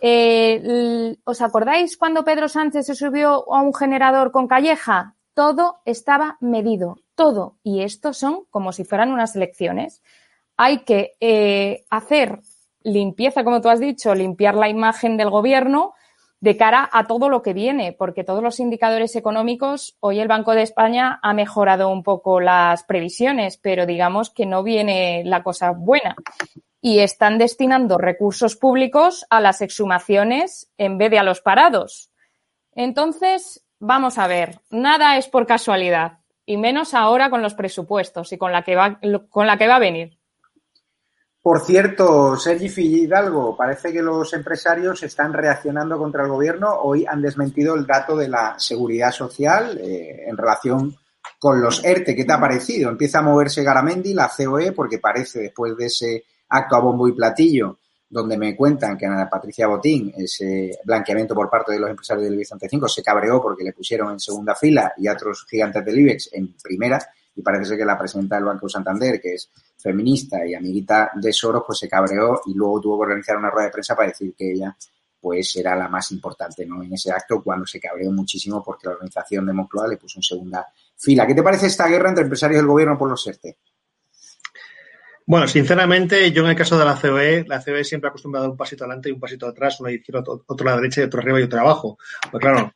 Eh, 0.00 1.16
¿Os 1.24 1.40
acordáis 1.40 1.96
cuando 1.96 2.24
Pedro 2.24 2.48
Sánchez 2.48 2.86
se 2.86 2.94
subió 2.94 3.52
a 3.52 3.62
un 3.62 3.74
generador 3.74 4.30
con 4.30 4.46
Calleja? 4.46 5.16
todo 5.38 5.78
estaba 5.84 6.36
medido, 6.40 6.96
todo. 7.14 7.58
Y 7.62 7.82
esto 7.82 8.12
son 8.12 8.40
como 8.50 8.72
si 8.72 8.82
fueran 8.82 9.12
unas 9.12 9.36
elecciones. 9.36 10.02
Hay 10.56 10.80
que 10.80 11.14
eh, 11.20 11.84
hacer 11.90 12.40
limpieza, 12.82 13.44
como 13.44 13.60
tú 13.60 13.68
has 13.68 13.78
dicho, 13.78 14.16
limpiar 14.16 14.56
la 14.56 14.68
imagen 14.68 15.16
del 15.16 15.30
gobierno 15.30 15.94
de 16.40 16.56
cara 16.56 16.90
a 16.92 17.06
todo 17.06 17.28
lo 17.28 17.40
que 17.40 17.52
viene, 17.52 17.92
porque 17.92 18.24
todos 18.24 18.42
los 18.42 18.58
indicadores 18.58 19.14
económicos, 19.14 19.96
hoy 20.00 20.18
el 20.18 20.26
Banco 20.26 20.56
de 20.56 20.62
España 20.62 21.20
ha 21.22 21.32
mejorado 21.34 21.88
un 21.88 22.02
poco 22.02 22.40
las 22.40 22.82
previsiones, 22.82 23.58
pero 23.58 23.86
digamos 23.86 24.30
que 24.30 24.44
no 24.44 24.64
viene 24.64 25.22
la 25.24 25.44
cosa 25.44 25.70
buena. 25.70 26.16
Y 26.80 27.00
están 27.00 27.38
destinando 27.38 27.98
recursos 27.98 28.56
públicos 28.56 29.26
a 29.30 29.40
las 29.40 29.60
exhumaciones 29.60 30.70
en 30.78 30.98
vez 30.98 31.10
de 31.10 31.18
a 31.18 31.24
los 31.24 31.40
parados. 31.40 32.10
Entonces, 32.74 33.64
vamos 33.80 34.18
a 34.18 34.26
ver, 34.26 34.60
nada 34.70 35.16
es 35.16 35.28
por 35.28 35.46
casualidad, 35.46 36.18
y 36.46 36.56
menos 36.56 36.94
ahora 36.94 37.30
con 37.30 37.42
los 37.42 37.54
presupuestos 37.54 38.32
y 38.32 38.38
con 38.38 38.52
la 38.52 38.62
que 38.62 38.76
va, 38.76 39.00
con 39.28 39.46
la 39.46 39.58
que 39.58 39.68
va 39.68 39.76
a 39.76 39.80
venir. 39.80 40.18
Por 41.42 41.60
cierto, 41.60 42.36
Sergi 42.36 42.68
Hidalgo, 43.04 43.56
parece 43.56 43.92
que 43.92 44.02
los 44.02 44.32
empresarios 44.34 45.02
están 45.02 45.32
reaccionando 45.32 45.96
contra 45.96 46.22
el 46.22 46.28
gobierno. 46.28 46.74
Hoy 46.82 47.06
han 47.06 47.22
desmentido 47.22 47.74
el 47.74 47.86
dato 47.86 48.16
de 48.16 48.28
la 48.28 48.54
seguridad 48.58 49.12
social 49.12 49.78
eh, 49.78 50.24
en 50.26 50.36
relación 50.36 50.96
con 51.38 51.60
los 51.60 51.84
ERTE. 51.84 52.14
¿Qué 52.14 52.24
te 52.24 52.32
ha 52.32 52.40
parecido? 52.40 52.90
Empieza 52.90 53.20
a 53.20 53.22
moverse 53.22 53.62
Garamendi, 53.62 54.12
la 54.12 54.30
COE, 54.34 54.72
porque 54.72 54.98
parece 54.98 55.40
después 55.40 55.76
de 55.76 55.86
ese 55.86 56.24
acto 56.48 56.76
a 56.76 56.80
bombo 56.80 57.08
y 57.08 57.12
platillo, 57.12 57.78
donde 58.10 58.38
me 58.38 58.56
cuentan 58.56 58.96
que 58.96 59.06
Ana 59.06 59.28
Patricia 59.28 59.66
Botín, 59.66 60.12
ese 60.16 60.78
blanqueamiento 60.84 61.34
por 61.34 61.50
parte 61.50 61.72
de 61.72 61.78
los 61.78 61.90
empresarios 61.90 62.24
del 62.24 62.34
IBEX 62.34 62.48
35, 62.50 62.88
se 62.88 63.02
cabreó 63.02 63.40
porque 63.40 63.64
le 63.64 63.72
pusieron 63.72 64.12
en 64.12 64.20
segunda 64.20 64.54
fila 64.54 64.92
y 64.96 65.06
a 65.06 65.12
otros 65.12 65.46
gigantes 65.48 65.84
del 65.84 65.98
IBEX 65.98 66.30
en 66.32 66.54
primera 66.62 66.98
y 67.38 67.42
parece 67.42 67.66
ser 67.66 67.78
que 67.78 67.84
la 67.84 67.96
presidenta 67.96 68.36
del 68.36 68.46
Banco 68.46 68.68
Santander, 68.68 69.20
que 69.20 69.34
es 69.34 69.50
feminista 69.76 70.44
y 70.44 70.54
amiguita 70.54 71.12
de 71.14 71.32
Soros, 71.32 71.62
pues 71.66 71.78
se 71.78 71.88
cabreó 71.88 72.40
y 72.46 72.54
luego 72.54 72.80
tuvo 72.80 72.98
que 72.98 73.04
organizar 73.04 73.36
una 73.36 73.50
rueda 73.50 73.66
de 73.66 73.72
prensa 73.72 73.94
para 73.94 74.08
decir 74.08 74.34
que 74.36 74.52
ella 74.52 74.76
pues 75.20 75.54
era 75.56 75.76
la 75.76 75.88
más 75.88 76.10
importante 76.12 76.64
¿no? 76.64 76.82
en 76.82 76.92
ese 76.92 77.12
acto 77.12 77.42
cuando 77.42 77.66
se 77.66 77.80
cabreó 77.80 78.10
muchísimo 78.10 78.62
porque 78.62 78.86
la 78.86 78.94
organización 78.94 79.46
de 79.46 79.52
Moncloa 79.52 79.88
le 79.88 79.96
puso 79.96 80.18
en 80.18 80.22
segunda 80.22 80.66
fila. 80.96 81.26
¿Qué 81.26 81.34
te 81.34 81.42
parece 81.42 81.66
esta 81.66 81.86
guerra 81.86 82.08
entre 82.08 82.24
empresarios 82.24 82.60
del 82.60 82.68
gobierno 82.68 82.96
por 82.96 83.10
los 83.10 83.26
ERTE? 83.26 83.56
Bueno, 85.28 85.46
sinceramente, 85.46 86.32
yo 86.32 86.42
en 86.42 86.48
el 86.48 86.56
caso 86.56 86.78
de 86.78 86.86
la 86.86 86.98
COE, 86.98 87.44
la 87.46 87.62
COE 87.62 87.84
siempre 87.84 88.08
ha 88.08 88.12
acostumbrado 88.12 88.46
a 88.46 88.50
un 88.50 88.56
pasito 88.56 88.84
adelante 88.84 89.10
y 89.10 89.12
un 89.12 89.20
pasito 89.20 89.46
atrás, 89.46 89.78
uno 89.78 89.88
a 89.88 89.90
la 89.90 89.98
izquierda, 89.98 90.24
otro 90.26 90.66
a 90.66 90.70
la 90.70 90.76
derecha 90.76 91.02
y 91.02 91.04
otro 91.04 91.20
arriba 91.20 91.38
y 91.38 91.42
otro 91.42 91.60
abajo. 91.60 91.98
Pues 92.30 92.40
claro, 92.40 92.72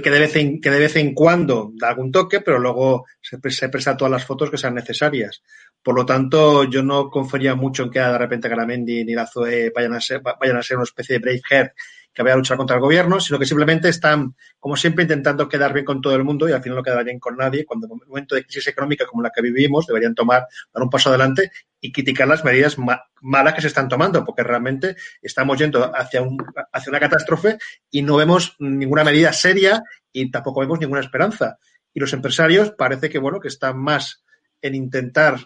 que 0.00 0.10
de, 0.10 0.20
vez 0.20 0.36
en, 0.36 0.60
que 0.60 0.70
de 0.70 0.78
vez 0.78 0.94
en 0.94 1.12
cuando 1.14 1.72
da 1.74 1.88
algún 1.88 2.12
toque, 2.12 2.42
pero 2.42 2.60
luego 2.60 3.06
se, 3.20 3.40
se 3.50 3.68
presta 3.70 3.96
todas 3.96 4.12
las 4.12 4.24
fotos 4.24 4.52
que 4.52 4.56
sean 4.56 4.76
necesarias. 4.76 5.42
Por 5.82 5.96
lo 5.96 6.06
tanto, 6.06 6.62
yo 6.62 6.84
no 6.84 7.10
confiaría 7.10 7.56
mucho 7.56 7.82
en 7.82 7.90
que 7.90 7.98
de 7.98 8.18
repente 8.18 8.48
Garamendi 8.48 9.04
ni 9.04 9.14
la 9.14 9.26
COE 9.26 9.72
vayan 9.74 9.94
a 9.94 10.00
ser, 10.00 10.22
vayan 10.22 10.58
a 10.58 10.62
ser 10.62 10.76
una 10.76 10.84
especie 10.84 11.18
de 11.18 11.22
brave 11.22 11.42
hair 11.50 11.74
que 12.14 12.22
vaya 12.22 12.34
a 12.34 12.38
luchar 12.38 12.56
contra 12.56 12.76
el 12.76 12.82
gobierno, 12.82 13.18
sino 13.18 13.38
que 13.38 13.44
simplemente 13.44 13.88
están, 13.88 14.34
como 14.60 14.76
siempre, 14.76 15.02
intentando 15.02 15.48
quedar 15.48 15.72
bien 15.72 15.84
con 15.84 16.00
todo 16.00 16.14
el 16.14 16.22
mundo 16.24 16.48
y 16.48 16.52
al 16.52 16.62
final 16.62 16.76
no 16.76 16.82
quedar 16.82 17.04
bien 17.04 17.18
con 17.18 17.36
nadie. 17.36 17.64
Cuando 17.64 17.86
en 17.86 17.92
un 17.92 18.00
momento 18.06 18.34
de 18.34 18.44
crisis 18.44 18.68
económica 18.68 19.04
como 19.04 19.22
la 19.22 19.30
que 19.30 19.42
vivimos, 19.42 19.86
deberían 19.86 20.14
tomar, 20.14 20.46
dar 20.72 20.82
un 20.82 20.90
paso 20.90 21.08
adelante 21.08 21.50
y 21.80 21.90
criticar 21.92 22.28
las 22.28 22.44
medidas 22.44 22.76
malas 23.20 23.54
que 23.54 23.60
se 23.60 23.66
están 23.66 23.88
tomando, 23.88 24.24
porque 24.24 24.44
realmente 24.44 24.96
estamos 25.20 25.58
yendo 25.58 25.92
hacia, 25.94 26.22
un, 26.22 26.38
hacia 26.72 26.90
una 26.90 27.00
catástrofe 27.00 27.58
y 27.90 28.02
no 28.02 28.16
vemos 28.16 28.54
ninguna 28.60 29.04
medida 29.04 29.32
seria 29.32 29.82
y 30.12 30.30
tampoco 30.30 30.60
vemos 30.60 30.78
ninguna 30.78 31.00
esperanza. 31.00 31.58
Y 31.92 32.00
los 32.00 32.12
empresarios 32.12 32.70
parece 32.70 33.10
que, 33.10 33.18
bueno, 33.18 33.40
que 33.40 33.48
están 33.48 33.78
más 33.78 34.24
en 34.62 34.74
intentar 34.74 35.36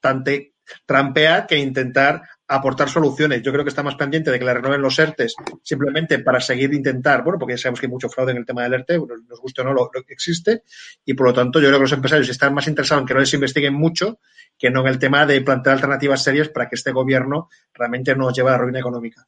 tante, 0.00 0.54
trampear 0.86 1.46
que 1.46 1.58
intentar 1.58 2.22
aportar 2.50 2.88
soluciones. 2.88 3.42
Yo 3.42 3.52
creo 3.52 3.64
que 3.64 3.68
está 3.68 3.82
más 3.82 3.94
pendiente 3.94 4.30
de 4.30 4.38
que 4.38 4.44
le 4.44 4.52
renueven 4.52 4.82
los 4.82 4.98
ERTES 4.98 5.36
simplemente 5.62 6.18
para 6.18 6.40
seguir 6.40 6.74
intentar, 6.74 7.22
bueno, 7.22 7.38
porque 7.38 7.54
ya 7.54 7.58
sabemos 7.58 7.80
que 7.80 7.86
hay 7.86 7.92
mucho 7.92 8.08
fraude 8.08 8.32
en 8.32 8.38
el 8.38 8.44
tema 8.44 8.64
del 8.64 8.74
ERTE, 8.74 8.98
nos 8.98 9.40
guste 9.40 9.62
o 9.62 9.64
no, 9.64 9.72
lo, 9.72 9.88
existe, 10.08 10.64
y 11.04 11.14
por 11.14 11.28
lo 11.28 11.32
tanto 11.32 11.60
yo 11.60 11.68
creo 11.68 11.78
que 11.78 11.84
los 11.84 11.92
empresarios 11.92 12.28
están 12.28 12.52
más 12.52 12.66
interesados 12.66 13.02
en 13.02 13.06
que 13.06 13.14
no 13.14 13.20
les 13.20 13.32
investiguen 13.34 13.74
mucho 13.74 14.18
que 14.58 14.70
no 14.70 14.80
en 14.80 14.88
el 14.88 14.98
tema 14.98 15.24
de 15.26 15.40
plantear 15.40 15.76
alternativas 15.76 16.22
serias 16.22 16.48
para 16.48 16.68
que 16.68 16.74
este 16.74 16.90
gobierno 16.90 17.48
realmente 17.72 18.14
no 18.16 18.24
nos 18.24 18.36
lleve 18.36 18.50
a 18.50 18.52
la 18.52 18.58
ruina 18.58 18.80
económica. 18.80 19.26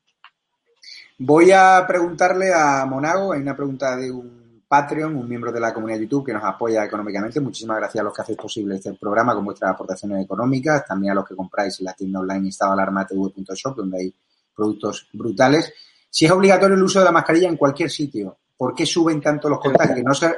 Voy 1.19 1.53
a 1.53 1.85
preguntarle 1.87 2.53
a 2.53 2.85
Monago, 2.87 3.33
hay 3.33 3.41
una 3.41 3.55
pregunta 3.55 3.97
de 3.97 4.11
un 4.11 4.42
Patreon, 4.73 5.15
un 5.15 5.29
miembro 5.29 5.53
de 5.53 5.61
la 5.61 5.75
comunidad 5.75 6.01
YouTube 6.01 6.25
que 6.25 6.33
nos 6.33 6.43
apoya 6.43 6.83
económicamente. 6.83 7.39
Muchísimas 7.41 7.77
gracias 7.77 8.01
a 8.01 8.05
los 8.05 8.15
que 8.15 8.23
hacéis 8.23 8.39
posible 8.39 8.77
este 8.77 8.95
programa 8.95 9.35
con 9.35 9.45
vuestras 9.45 9.73
aportaciones 9.73 10.25
económicas, 10.25 10.87
también 10.87 11.13
a 11.13 11.17
los 11.17 11.29
que 11.29 11.37
compráis 11.37 11.79
en 11.81 11.85
la 11.85 11.93
tienda 11.93 12.21
online 12.21 12.49
estadoalarmatv.shop, 12.49 13.77
donde 13.77 13.99
hay 13.99 14.15
productos 14.57 15.11
brutales. 15.13 15.75
Si 16.09 16.25
es 16.25 16.31
obligatorio 16.33 16.75
el 16.75 16.83
uso 16.83 17.01
de 17.01 17.05
la 17.05 17.13
mascarilla 17.13 17.51
en 17.51 17.59
cualquier 17.59 17.91
sitio, 17.91 18.39
¿por 18.57 18.75
qué 18.75 18.87
suben 18.87 19.21
tanto 19.21 19.51
los 19.51 19.61
contagios? 19.61 20.03
¿No, 20.03 20.15
se, 20.15 20.35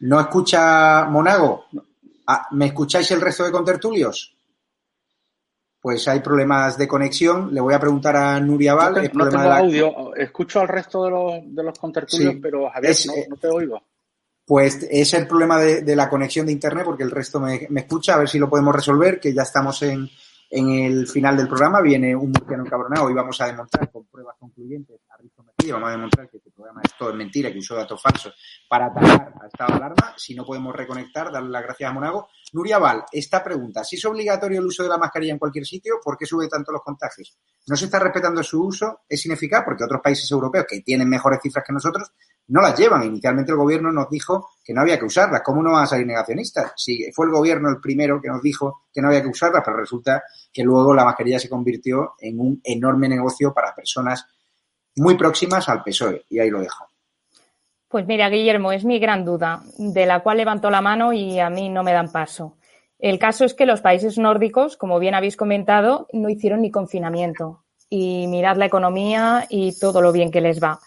no 0.00 0.18
escucha 0.18 1.04
Monago? 1.04 1.66
Ah, 2.26 2.48
¿Me 2.50 2.66
escucháis 2.66 3.08
el 3.12 3.20
resto 3.20 3.44
de 3.44 3.52
contertulios? 3.52 4.37
Pues 5.80 6.06
hay 6.08 6.20
problemas 6.20 6.76
de 6.76 6.88
conexión. 6.88 7.54
Le 7.54 7.60
voy 7.60 7.74
a 7.74 7.80
preguntar 7.80 8.16
a 8.16 8.40
Nuria 8.40 8.74
Val. 8.74 8.94
No, 8.94 9.00
te, 9.00 9.10
no 9.14 9.28
tengo 9.28 9.44
la... 9.44 9.58
audio. 9.58 10.14
Escucho 10.14 10.60
al 10.60 10.68
resto 10.68 11.04
de 11.04 11.10
los, 11.10 11.54
de 11.54 11.62
los 11.62 11.78
contertulios, 11.78 12.34
sí, 12.34 12.40
pero 12.40 12.68
Javier, 12.70 12.92
es, 12.92 13.06
no, 13.06 13.12
no, 13.28 13.36
te 13.36 13.48
oigo. 13.48 13.82
Pues 14.44 14.86
es 14.90 15.14
el 15.14 15.26
problema 15.26 15.58
de, 15.60 15.82
de, 15.82 15.96
la 15.96 16.08
conexión 16.08 16.46
de 16.46 16.52
Internet, 16.52 16.84
porque 16.84 17.04
el 17.04 17.10
resto 17.10 17.38
me, 17.38 17.66
me, 17.70 17.80
escucha. 17.80 18.14
A 18.14 18.18
ver 18.18 18.28
si 18.28 18.38
lo 18.38 18.48
podemos 18.48 18.74
resolver, 18.74 19.20
que 19.20 19.34
ya 19.34 19.42
estamos 19.42 19.82
en, 19.82 20.08
en 20.50 20.68
el 20.70 21.06
final 21.06 21.36
del 21.36 21.48
programa. 21.48 21.80
Viene 21.80 22.16
un 22.16 22.32
murciano 22.32 22.64
encabronado 22.64 23.10
y 23.10 23.14
vamos 23.14 23.40
a 23.40 23.46
demostrar 23.46 23.90
con 23.90 24.06
pruebas 24.06 24.36
concluyentes 24.38 25.00
Mejía, 25.60 25.74
vamos 25.74 25.88
a 25.88 25.92
demostrar 25.92 26.30
que 26.30 26.36
este 26.36 26.52
programa 26.52 26.80
es 26.84 26.96
todo 26.96 27.12
mentira, 27.14 27.50
que 27.50 27.58
usó 27.58 27.74
datos 27.74 28.00
falsos 28.00 28.32
para 28.68 28.86
atacar 28.86 29.34
a 29.42 29.46
estado 29.48 29.72
de 29.72 29.76
alarma. 29.76 30.14
Si 30.16 30.32
no 30.32 30.44
podemos 30.44 30.72
reconectar, 30.72 31.32
darle 31.32 31.50
las 31.50 31.64
gracias 31.64 31.90
a 31.90 31.92
Monago. 31.92 32.28
Nuria 32.52 32.78
Val, 32.78 33.04
esta 33.10 33.42
pregunta, 33.42 33.82
si 33.82 33.96
es 33.96 34.04
obligatorio 34.04 34.60
el 34.60 34.66
uso 34.66 34.84
de 34.84 34.88
la 34.88 34.98
mascarilla 34.98 35.32
en 35.32 35.38
cualquier 35.38 35.66
sitio, 35.66 35.96
¿por 36.02 36.16
qué 36.16 36.26
sube 36.26 36.46
tanto 36.48 36.70
los 36.70 36.82
contagios? 36.82 37.36
¿No 37.66 37.74
se 37.74 37.86
está 37.86 37.98
respetando 37.98 38.40
su 38.44 38.62
uso? 38.62 39.00
¿Es 39.08 39.26
ineficaz? 39.26 39.64
Porque 39.64 39.82
otros 39.82 40.00
países 40.00 40.30
europeos 40.30 40.64
que 40.68 40.80
tienen 40.80 41.08
mejores 41.08 41.40
cifras 41.42 41.64
que 41.66 41.72
nosotros 41.72 42.12
no 42.46 42.60
las 42.60 42.78
llevan. 42.78 43.02
Inicialmente 43.02 43.50
el 43.50 43.58
gobierno 43.58 43.90
nos 43.90 44.08
dijo 44.08 44.50
que 44.64 44.72
no 44.72 44.82
había 44.82 44.96
que 44.96 45.06
usarlas. 45.06 45.42
¿Cómo 45.44 45.60
no 45.60 45.72
van 45.72 45.82
a 45.82 45.86
salir 45.86 46.06
negacionistas? 46.06 46.72
Si 46.76 47.10
fue 47.12 47.26
el 47.26 47.32
gobierno 47.32 47.68
el 47.68 47.80
primero 47.80 48.20
que 48.22 48.28
nos 48.28 48.40
dijo 48.42 48.84
que 48.92 49.02
no 49.02 49.08
había 49.08 49.22
que 49.22 49.28
usarlas, 49.28 49.62
pero 49.64 49.76
resulta 49.76 50.22
que 50.52 50.62
luego 50.62 50.94
la 50.94 51.04
mascarilla 51.04 51.40
se 51.40 51.48
convirtió 51.48 52.14
en 52.20 52.38
un 52.38 52.60
enorme 52.62 53.08
negocio 53.08 53.52
para 53.52 53.74
personas 53.74 54.24
muy 54.98 55.16
próximas 55.16 55.68
al 55.68 55.82
PSOE. 55.82 56.24
Y 56.28 56.38
ahí 56.38 56.50
lo 56.50 56.60
dejo. 56.60 56.86
Pues 57.88 58.06
mira, 58.06 58.28
Guillermo, 58.28 58.72
es 58.72 58.84
mi 58.84 58.98
gran 58.98 59.24
duda, 59.24 59.62
de 59.78 60.04
la 60.04 60.20
cual 60.20 60.36
levanto 60.36 60.70
la 60.70 60.82
mano 60.82 61.12
y 61.12 61.40
a 61.40 61.48
mí 61.48 61.70
no 61.70 61.82
me 61.82 61.92
dan 61.92 62.12
paso. 62.12 62.58
El 62.98 63.18
caso 63.18 63.44
es 63.44 63.54
que 63.54 63.64
los 63.64 63.80
países 63.80 64.18
nórdicos, 64.18 64.76
como 64.76 64.98
bien 64.98 65.14
habéis 65.14 65.36
comentado, 65.36 66.06
no 66.12 66.28
hicieron 66.28 66.62
ni 66.62 66.70
confinamiento. 66.70 67.64
Y 67.88 68.26
mirad 68.26 68.56
la 68.56 68.66
economía 68.66 69.46
y 69.48 69.78
todo 69.78 70.02
lo 70.02 70.12
bien 70.12 70.30
que 70.30 70.42
les 70.42 70.62
va. 70.62 70.80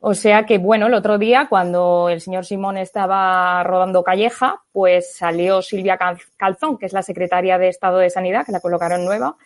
O 0.00 0.14
sea 0.14 0.46
que, 0.46 0.58
bueno, 0.58 0.88
el 0.88 0.94
otro 0.94 1.16
día, 1.16 1.46
cuando 1.48 2.08
el 2.08 2.20
señor 2.20 2.44
Simón 2.44 2.76
estaba 2.76 3.62
rodando 3.62 4.02
Calleja, 4.02 4.60
pues 4.72 5.14
salió 5.14 5.62
Silvia 5.62 5.96
Calzón, 6.36 6.76
que 6.76 6.86
es 6.86 6.92
la 6.92 7.02
secretaria 7.02 7.56
de 7.56 7.68
Estado 7.68 7.98
de 7.98 8.10
Sanidad, 8.10 8.44
que 8.44 8.50
la 8.50 8.58
colocaron 8.58 9.04
nueva, 9.04 9.36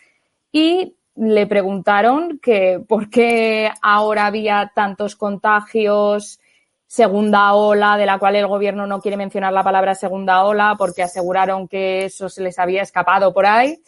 y 0.51 0.97
le 1.17 1.47
preguntaron 1.47 2.39
que 2.39 2.79
por 2.87 3.09
qué 3.09 3.71
ahora 3.81 4.27
había 4.27 4.71
tantos 4.73 5.15
contagios 5.15 6.39
segunda 6.87 7.53
ola, 7.53 7.97
de 7.97 8.05
la 8.05 8.17
cual 8.17 8.35
el 8.37 8.47
gobierno 8.47 8.87
no 8.87 9.01
quiere 9.01 9.17
mencionar 9.17 9.51
la 9.51 9.63
palabra 9.63 9.93
segunda 9.93 10.45
ola 10.45 10.75
porque 10.77 11.03
aseguraron 11.03 11.67
que 11.67 12.05
eso 12.05 12.29
se 12.29 12.41
les 12.41 12.57
había 12.59 12.81
escapado 12.81 13.33
por 13.33 13.45
ahí. 13.45 13.79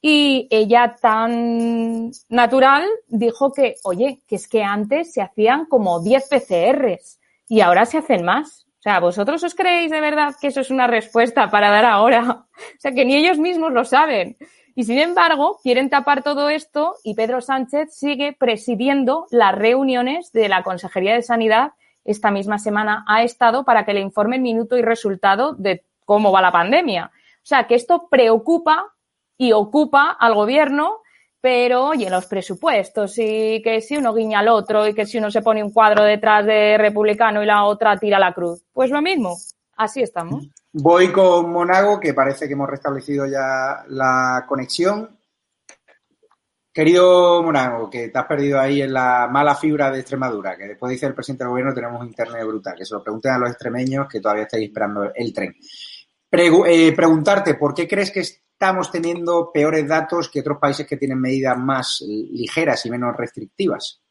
Y 0.00 0.46
ella 0.50 0.96
tan 1.00 2.12
natural 2.28 2.86
dijo 3.08 3.52
que, 3.52 3.74
oye, 3.82 4.20
que 4.28 4.36
es 4.36 4.46
que 4.46 4.62
antes 4.62 5.12
se 5.12 5.22
hacían 5.22 5.66
como 5.66 6.00
10 6.00 6.28
PCRs 6.28 7.18
y 7.48 7.60
ahora 7.60 7.86
se 7.86 7.98
hacen 7.98 8.24
más. 8.24 8.66
O 8.78 8.82
sea, 8.82 9.00
¿vosotros 9.00 9.42
os 9.42 9.54
creéis 9.54 9.90
de 9.90 10.00
verdad 10.00 10.34
que 10.40 10.46
eso 10.48 10.60
es 10.60 10.70
una 10.70 10.86
respuesta 10.86 11.50
para 11.50 11.70
dar 11.70 11.84
ahora? 11.84 12.46
O 12.56 12.78
sea, 12.78 12.92
que 12.92 13.04
ni 13.04 13.16
ellos 13.16 13.38
mismos 13.38 13.72
lo 13.72 13.84
saben. 13.84 14.36
Y 14.78 14.84
sin 14.84 14.98
embargo, 14.98 15.58
quieren 15.62 15.88
tapar 15.88 16.22
todo 16.22 16.50
esto 16.50 16.96
y 17.02 17.14
Pedro 17.14 17.40
Sánchez 17.40 17.96
sigue 17.96 18.36
presidiendo 18.38 19.26
las 19.30 19.54
reuniones 19.54 20.32
de 20.32 20.50
la 20.50 20.62
Consejería 20.62 21.14
de 21.14 21.22
Sanidad 21.22 21.72
esta 22.04 22.30
misma 22.30 22.58
semana 22.58 23.04
ha 23.08 23.22
estado 23.24 23.64
para 23.64 23.86
que 23.86 23.94
le 23.94 24.00
informen 24.00 24.42
minuto 24.42 24.76
y 24.76 24.82
resultado 24.82 25.54
de 25.54 25.82
cómo 26.04 26.30
va 26.30 26.42
la 26.42 26.52
pandemia. 26.52 27.06
O 27.06 27.40
sea, 27.42 27.66
que 27.66 27.74
esto 27.74 28.08
preocupa 28.10 28.92
y 29.38 29.52
ocupa 29.52 30.10
al 30.10 30.34
gobierno, 30.34 30.98
pero 31.40 31.86
oye, 31.86 32.10
los 32.10 32.26
presupuestos 32.26 33.18
y 33.18 33.62
que 33.62 33.80
si 33.80 33.96
uno 33.96 34.12
guiña 34.12 34.40
al 34.40 34.48
otro 34.48 34.86
y 34.86 34.94
que 34.94 35.06
si 35.06 35.16
uno 35.16 35.30
se 35.30 35.42
pone 35.42 35.64
un 35.64 35.72
cuadro 35.72 36.04
detrás 36.04 36.44
de 36.44 36.76
republicano 36.78 37.42
y 37.42 37.46
la 37.46 37.64
otra 37.64 37.96
tira 37.96 38.18
la 38.18 38.34
cruz, 38.34 38.62
pues 38.74 38.90
lo 38.90 39.00
mismo. 39.00 39.36
Así 39.76 40.02
estamos. 40.02 40.48
Voy 40.78 41.10
con 41.10 41.50
Monago, 41.52 41.98
que 41.98 42.12
parece 42.12 42.46
que 42.46 42.52
hemos 42.52 42.68
restablecido 42.68 43.24
ya 43.24 43.82
la 43.88 44.44
conexión. 44.46 45.18
Querido 46.70 47.42
Monago, 47.42 47.88
que 47.88 48.08
te 48.10 48.18
has 48.18 48.26
perdido 48.26 48.60
ahí 48.60 48.82
en 48.82 48.92
la 48.92 49.26
mala 49.26 49.54
fibra 49.54 49.90
de 49.90 50.00
Extremadura, 50.00 50.54
que 50.54 50.68
después 50.68 50.90
dice 50.90 51.06
el 51.06 51.14
presidente 51.14 51.44
del 51.44 51.52
gobierno 51.52 51.72
tenemos 51.72 52.06
internet 52.06 52.46
brutal, 52.46 52.74
que 52.76 52.84
se 52.84 52.92
lo 52.92 53.02
pregunten 53.02 53.32
a 53.32 53.38
los 53.38 53.48
extremeños 53.48 54.06
que 54.06 54.20
todavía 54.20 54.42
estáis 54.42 54.68
esperando 54.68 55.10
el 55.14 55.32
tren. 55.32 55.56
Eh, 56.30 56.92
preguntarte, 56.94 57.54
¿por 57.54 57.72
qué 57.72 57.88
crees 57.88 58.10
que 58.10 58.20
estamos 58.20 58.90
teniendo 58.90 59.50
peores 59.50 59.88
datos 59.88 60.28
que 60.28 60.40
otros 60.40 60.58
países 60.58 60.86
que 60.86 60.98
tienen 60.98 61.18
medidas 61.18 61.56
más 61.56 62.04
ligeras 62.06 62.84
y 62.84 62.90
menos 62.90 63.16
restrictivas? 63.16 64.02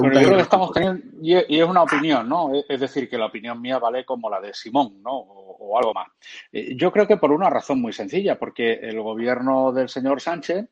Bueno, 0.00 0.20
yo 0.20 0.26
creo 0.26 0.36
que 0.36 0.42
estamos 0.42 0.72
teniendo, 0.72 1.02
y 1.20 1.34
es 1.60 1.64
una 1.64 1.82
opinión, 1.82 2.28
¿no? 2.28 2.50
Es 2.68 2.80
decir, 2.80 3.08
que 3.08 3.18
la 3.18 3.26
opinión 3.26 3.60
mía 3.60 3.78
vale 3.78 4.04
como 4.04 4.30
la 4.30 4.40
de 4.40 4.54
Simón, 4.54 5.02
¿no? 5.02 5.12
O, 5.12 5.78
algo 5.78 5.92
más. 5.94 6.08
Eh, 6.52 6.76
yo 6.76 6.92
creo 6.92 7.06
que 7.06 7.16
por 7.16 7.32
una 7.32 7.50
razón 7.50 7.80
muy 7.80 7.92
sencilla, 7.92 8.38
porque 8.38 8.74
el 8.74 9.00
gobierno 9.00 9.72
del 9.72 9.88
señor 9.88 10.20
Sánchez, 10.20 10.66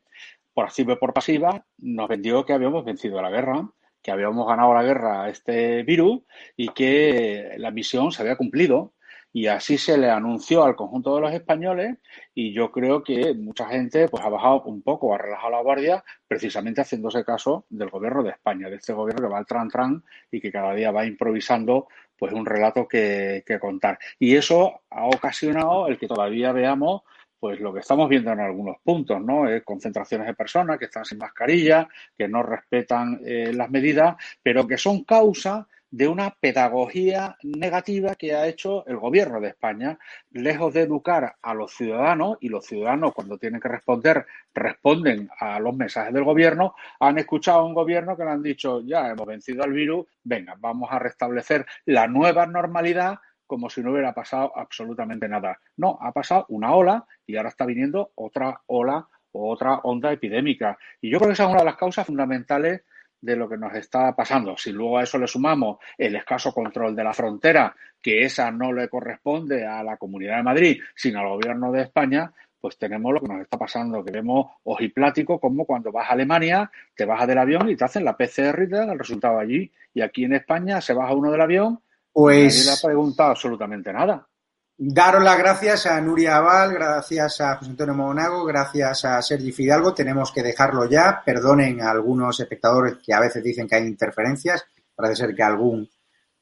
por 0.53 0.65
activa 0.65 0.93
y 0.93 0.97
por 0.97 1.13
pasiva, 1.13 1.65
nos 1.79 2.07
vendió 2.07 2.45
que 2.45 2.53
habíamos 2.53 2.85
vencido 2.85 3.21
la 3.21 3.29
guerra, 3.29 3.67
que 4.01 4.11
habíamos 4.11 4.47
ganado 4.47 4.73
la 4.73 4.83
guerra 4.83 5.23
a 5.23 5.29
este 5.29 5.83
virus 5.83 6.21
y 6.55 6.69
que 6.69 7.55
la 7.57 7.71
misión 7.71 8.11
se 8.11 8.21
había 8.21 8.35
cumplido 8.35 8.93
y 9.33 9.47
así 9.47 9.79
se 9.79 9.97
le 9.97 10.11
anunció 10.11 10.63
al 10.63 10.75
conjunto 10.75 11.15
de 11.15 11.21
los 11.21 11.33
españoles 11.33 11.97
y 12.35 12.53
yo 12.53 12.71
creo 12.71 13.03
que 13.03 13.33
mucha 13.33 13.67
gente 13.67 14.07
pues 14.07 14.23
ha 14.23 14.29
bajado 14.29 14.61
un 14.65 14.83
poco, 14.83 15.13
ha 15.13 15.17
relajado 15.17 15.51
la 15.51 15.61
guardia 15.61 16.03
precisamente 16.27 16.81
haciéndose 16.81 17.25
caso 17.25 17.65
del 17.69 17.89
gobierno 17.89 18.21
de 18.21 18.29
España, 18.29 18.69
de 18.69 18.75
este 18.75 18.93
gobierno 18.93 19.23
que 19.27 19.33
va 19.33 19.39
al 19.39 19.47
tran 19.47 19.69
tran 19.69 20.03
y 20.31 20.39
que 20.39 20.51
cada 20.51 20.73
día 20.75 20.91
va 20.91 21.07
improvisando 21.07 21.87
pues 22.15 22.31
un 22.31 22.45
relato 22.45 22.87
que, 22.87 23.43
contar. 23.59 23.97
Y 24.19 24.35
eso 24.35 24.81
ha 24.91 25.07
ocasionado 25.07 25.87
el 25.87 25.97
que 25.97 26.07
todavía 26.07 26.51
veamos 26.51 27.01
pues 27.39 27.59
lo 27.59 27.73
que 27.73 27.79
estamos 27.79 28.07
viendo 28.07 28.31
en 28.31 28.39
algunos 28.39 28.77
puntos, 28.83 29.19
¿no? 29.19 29.43
concentraciones 29.65 30.27
de 30.27 30.33
personas 30.33 30.77
que 30.77 30.85
están 30.85 31.03
sin 31.03 31.17
mascarilla, 31.17 31.89
que 32.15 32.27
no 32.27 32.41
respetan 32.41 33.19
eh, 33.25 33.51
las 33.53 33.69
medidas, 33.69 34.15
pero 34.41 34.65
que 34.65 34.77
son 34.77 35.03
causa 35.03 35.67
de 35.93 36.07
una 36.07 36.31
pedagogía 36.31 37.37
negativa 37.43 38.15
que 38.15 38.33
ha 38.33 38.47
hecho 38.47 38.83
el 38.87 38.97
gobierno 38.97 39.39
de 39.39 39.49
España, 39.49 39.99
lejos 40.31 40.73
de 40.73 40.81
educar 40.81 41.35
a 41.39 41.53
los 41.53 41.71
ciudadanos, 41.71 42.39
y 42.41 42.49
los 42.49 42.65
ciudadanos 42.65 43.13
cuando 43.13 43.37
tienen 43.37 43.61
que 43.61 43.67
responder 43.67 44.25
responden 44.55 45.29
a 45.39 45.59
los 45.59 45.75
mensajes 45.75 46.11
del 46.11 46.23
gobierno, 46.23 46.73
han 46.99 47.19
escuchado 47.19 47.59
a 47.59 47.65
un 47.65 47.75
gobierno 47.75 48.17
que 48.17 48.23
le 48.23 48.31
han 48.31 48.41
dicho, 48.41 48.81
ya 48.81 49.07
hemos 49.09 49.27
vencido 49.27 49.63
al 49.63 49.71
virus, 49.71 50.07
venga, 50.23 50.55
vamos 50.57 50.89
a 50.91 50.97
restablecer 50.97 51.63
la 51.85 52.07
nueva 52.07 52.47
normalidad 52.47 53.19
como 53.45 53.69
si 53.69 53.81
no 53.81 53.91
hubiera 53.91 54.15
pasado 54.15 54.51
absolutamente 54.57 55.27
nada. 55.27 55.59
No, 55.77 55.99
ha 56.01 56.11
pasado 56.11 56.47
una 56.49 56.73
ola 56.73 57.05
y 57.27 57.35
ahora 57.35 57.49
está 57.49 57.67
viniendo 57.67 58.13
otra 58.15 58.61
ola 58.65 59.07
o 59.31 59.51
otra 59.51 59.75
onda 59.83 60.11
epidémica. 60.11 60.75
Y 61.01 61.11
yo 61.11 61.19
creo 61.19 61.27
que 61.27 61.33
esa 61.33 61.43
es 61.43 61.49
una 61.49 61.59
de 61.59 61.65
las 61.65 61.75
causas 61.75 62.07
fundamentales 62.07 62.81
de 63.23 63.37
lo 63.37 63.47
que 63.47 63.57
nos 63.57 63.73
está 63.73 64.13
pasando. 64.13 64.57
Si 64.57 64.73
luego 64.73 64.97
a 64.97 65.03
eso 65.03 65.17
le 65.17 65.27
sumamos 65.27 65.77
el 65.97 66.15
escaso 66.17 66.53
control 66.53 66.93
de 66.93 67.05
la 67.05 67.13
frontera, 67.13 67.73
que 68.01 68.23
esa 68.23 68.51
no 68.51 68.73
le 68.73 68.89
corresponde 68.89 69.65
a 69.65 69.81
la 69.81 69.95
Comunidad 69.95 70.37
de 70.37 70.43
Madrid, 70.43 70.81
sino 70.93 71.21
al 71.21 71.29
Gobierno 71.29 71.71
de 71.71 71.83
España, 71.83 72.33
pues 72.59 72.77
tenemos 72.77 73.13
lo 73.13 73.21
que 73.21 73.29
nos 73.29 73.41
está 73.41 73.57
pasando, 73.57 74.03
que 74.03 74.11
vemos 74.11 74.47
ojiplático 74.63 75.39
como 75.39 75.65
cuando 75.65 75.89
vas 75.89 76.09
a 76.09 76.13
Alemania, 76.13 76.69
te 76.95 77.05
bajas 77.05 77.27
del 77.27 77.37
avión 77.37 77.69
y 77.69 77.77
te 77.77 77.85
hacen 77.85 78.03
la 78.03 78.17
PCR 78.17 78.61
y 78.63 78.69
te 78.69 78.75
dan 78.75 78.89
el 78.89 78.99
resultado 78.99 79.39
allí. 79.39 79.71
Y 79.93 80.01
aquí 80.01 80.25
en 80.25 80.33
España 80.33 80.81
se 80.81 80.93
baja 80.93 81.13
uno 81.13 81.31
del 81.31 81.41
avión 81.41 81.79
pues... 82.11 82.37
y 82.37 82.59
nadie 82.59 82.65
le 82.65 82.71
ha 82.71 82.87
preguntado 82.87 83.31
absolutamente 83.31 83.93
nada. 83.93 84.27
Daros 84.75 85.23
las 85.23 85.37
gracias 85.37 85.85
a 85.85 86.01
Nuria 86.01 86.37
Aval, 86.37 86.73
gracias 86.73 87.39
a 87.41 87.57
José 87.57 87.69
Antonio 87.69 87.93
Monago, 87.93 88.43
gracias 88.43 89.05
a 89.05 89.21
Sergi 89.21 89.51
Fidalgo. 89.51 89.93
Tenemos 89.93 90.31
que 90.31 90.41
dejarlo 90.41 90.89
ya. 90.89 91.21
Perdonen 91.23 91.79
a 91.81 91.91
algunos 91.91 92.39
espectadores 92.39 92.97
que 93.05 93.13
a 93.13 93.19
veces 93.19 93.43
dicen 93.43 93.67
que 93.67 93.75
hay 93.75 93.85
interferencias. 93.85 94.65
Parece 94.95 95.27
ser 95.27 95.35
que 95.35 95.43
algún 95.43 95.87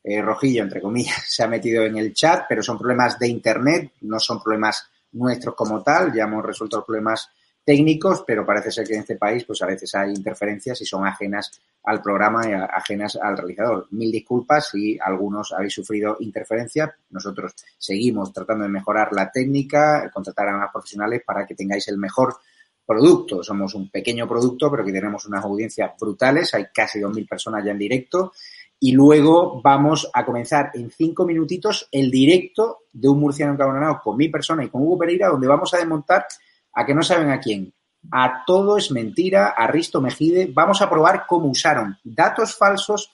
eh, 0.01 0.21
rojillo, 0.21 0.63
entre 0.63 0.81
comillas, 0.81 1.23
se 1.27 1.43
ha 1.43 1.47
metido 1.47 1.83
en 1.83 1.97
el 1.97 2.13
chat, 2.13 2.45
pero 2.47 2.63
son 2.63 2.77
problemas 2.77 3.19
de 3.19 3.27
Internet, 3.27 3.91
no 4.01 4.17
son 4.17 4.41
problemas 4.41 4.89
nuestros 5.11 5.53
como 5.53 5.83
tal. 5.83 6.13
Ya 6.13 6.23
hemos 6.23 6.45
resuelto 6.45 6.77
los 6.77 6.85
problemas 6.85 7.29
técnicos, 7.63 8.23
pero 8.25 8.45
parece 8.45 8.71
ser 8.71 8.87
que 8.87 8.95
en 8.95 9.01
este 9.01 9.15
país 9.15 9.43
pues 9.45 9.61
a 9.61 9.67
veces 9.67 9.93
hay 9.95 10.11
interferencias 10.11 10.81
y 10.81 10.85
son 10.85 11.05
ajenas 11.05 11.51
al 11.83 12.01
programa 12.01 12.47
y 12.49 12.53
ajenas 12.53 13.15
al 13.15 13.37
realizador. 13.37 13.87
Mil 13.91 14.11
disculpas 14.11 14.69
si 14.69 14.97
algunos 14.99 15.53
habéis 15.53 15.73
sufrido 15.73 16.17
interferencia. 16.19 16.95
Nosotros 17.09 17.53
seguimos 17.77 18.33
tratando 18.33 18.63
de 18.63 18.69
mejorar 18.69 19.13
la 19.13 19.31
técnica, 19.31 20.09
contratar 20.13 20.49
a 20.49 20.57
más 20.57 20.71
profesionales 20.71 21.21
para 21.25 21.45
que 21.45 21.55
tengáis 21.55 21.87
el 21.87 21.97
mejor 21.97 22.35
producto. 22.85 23.43
Somos 23.43 23.73
un 23.75 23.89
pequeño 23.89 24.27
producto, 24.27 24.69
pero 24.69 24.83
que 24.83 24.91
tenemos 24.91 25.25
unas 25.25 25.43
audiencias 25.45 25.91
brutales. 25.99 26.53
Hay 26.53 26.67
casi 26.73 26.99
2.000 26.99 27.27
personas 27.27 27.63
ya 27.63 27.71
en 27.71 27.77
directo. 27.77 28.33
Y 28.79 28.93
luego 28.93 29.61
vamos 29.61 30.09
a 30.11 30.25
comenzar 30.25 30.71
en 30.73 30.89
cinco 30.89 31.23
minutitos 31.23 31.87
el 31.91 32.09
directo 32.09 32.79
de 32.91 33.07
un 33.09 33.19
murciano 33.19 33.53
encabronado 33.53 34.01
con 34.03 34.17
mi 34.17 34.27
persona 34.27 34.63
y 34.63 34.69
con 34.69 34.81
Hugo 34.81 34.97
Pereira, 34.97 35.27
donde 35.27 35.47
vamos 35.47 35.71
a 35.73 35.77
desmontar 35.77 36.25
a 36.73 36.85
que 36.85 36.93
no 36.93 37.03
saben 37.03 37.29
a 37.29 37.39
quién. 37.39 37.73
A 38.11 38.43
todo 38.45 38.77
es 38.77 38.91
mentira, 38.91 39.49
a 39.49 39.67
Risto 39.67 40.01
Mejide. 40.01 40.49
Vamos 40.51 40.81
a 40.81 40.89
probar 40.89 41.25
cómo 41.27 41.47
usaron 41.47 41.97
datos 42.03 42.55
falsos 42.55 43.11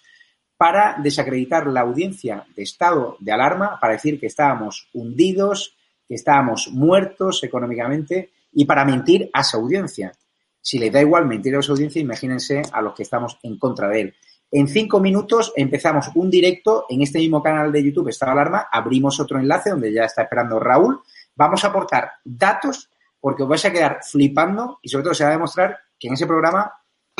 para 0.55 0.97
desacreditar 0.99 1.67
la 1.67 1.81
audiencia 1.81 2.45
de 2.55 2.63
estado 2.63 3.17
de 3.19 3.31
alarma, 3.31 3.79
para 3.79 3.93
decir 3.93 4.19
que 4.19 4.27
estábamos 4.27 4.89
hundidos, 4.93 5.75
que 6.07 6.15
estábamos 6.15 6.69
muertos 6.71 7.43
económicamente 7.43 8.31
y 8.51 8.65
para 8.65 8.85
mentir 8.85 9.29
a 9.33 9.43
su 9.43 9.57
audiencia. 9.57 10.13
Si 10.61 10.79
les 10.79 10.91
da 10.91 11.01
igual 11.01 11.27
mentir 11.27 11.55
a 11.55 11.61
su 11.61 11.73
audiencia, 11.73 12.01
imagínense 12.01 12.61
a 12.71 12.81
los 12.81 12.93
que 12.93 13.03
estamos 13.03 13.37
en 13.43 13.57
contra 13.57 13.87
de 13.87 14.01
él. 14.01 14.15
En 14.49 14.67
cinco 14.67 14.99
minutos 14.99 15.51
empezamos 15.55 16.09
un 16.15 16.29
directo 16.29 16.85
en 16.89 17.01
este 17.01 17.19
mismo 17.19 17.43
canal 17.43 17.71
de 17.71 17.83
YouTube, 17.83 18.09
Estado 18.09 18.31
de 18.31 18.41
Alarma. 18.41 18.67
Abrimos 18.71 19.19
otro 19.19 19.39
enlace 19.39 19.69
donde 19.69 19.91
ya 19.91 20.05
está 20.05 20.23
esperando 20.23 20.59
Raúl. 20.59 21.01
Vamos 21.35 21.63
a 21.63 21.67
aportar 21.67 22.13
datos 22.23 22.89
porque 23.27 23.43
os 23.43 23.49
vais 23.49 23.65
a 23.65 23.73
quedar 23.73 23.99
flipando 24.01 24.79
y 24.81 24.87
sobre 24.87 25.03
todo 25.03 25.13
se 25.13 25.25
va 25.25 25.31
a 25.31 25.33
demostrar 25.33 25.77
que 25.99 26.07
en 26.07 26.13
ese 26.13 26.25
programa 26.25 26.71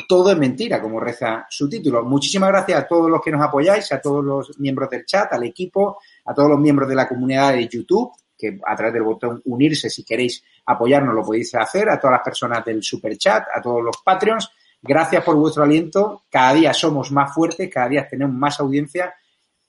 todo 0.08 0.32
es 0.32 0.38
mentira, 0.38 0.82
como 0.82 1.02
reza 1.02 1.46
su 1.50 1.68
título. 1.68 2.02
Muchísimas 2.06 2.48
gracias 2.48 2.80
a 2.80 2.88
todos 2.88 3.12
los 3.12 3.20
que 3.22 3.30
nos 3.30 3.42
apoyáis, 3.42 3.92
a 3.92 4.00
todos 4.00 4.24
los 4.24 4.58
miembros 4.58 4.90
del 4.90 5.04
chat, 5.04 5.34
al 5.34 5.44
equipo, 5.44 6.00
a 6.24 6.34
todos 6.34 6.50
los 6.50 6.62
miembros 6.62 6.88
de 6.88 6.96
la 6.96 7.10
comunidad 7.10 7.52
de 7.52 7.68
YouTube, 7.68 8.14
que 8.38 8.58
a 8.66 8.74
través 8.78 8.94
del 8.94 9.04
botón 9.04 9.42
unirse, 9.44 9.90
si 9.90 10.06
queréis 10.06 10.42
apoyarnos, 10.66 11.14
lo 11.14 11.24
podéis 11.24 11.54
hacer, 11.56 11.90
a 11.90 12.00
todas 12.00 12.14
las 12.14 12.24
personas 12.24 12.64
del 12.64 12.82
super 12.82 13.18
chat, 13.18 13.44
a 13.54 13.62
todos 13.62 13.84
los 13.84 13.98
Patreons. 13.98 14.50
Gracias 14.82 15.22
por 15.26 15.36
vuestro 15.36 15.64
aliento. 15.64 16.24
Cada 16.32 16.54
día 16.54 16.74
somos 16.74 17.12
más 17.12 17.36
fuertes, 17.36 17.70
cada 17.70 17.90
día 17.90 18.08
tenemos 18.08 18.34
más 18.34 18.62
audiencia 18.62 19.14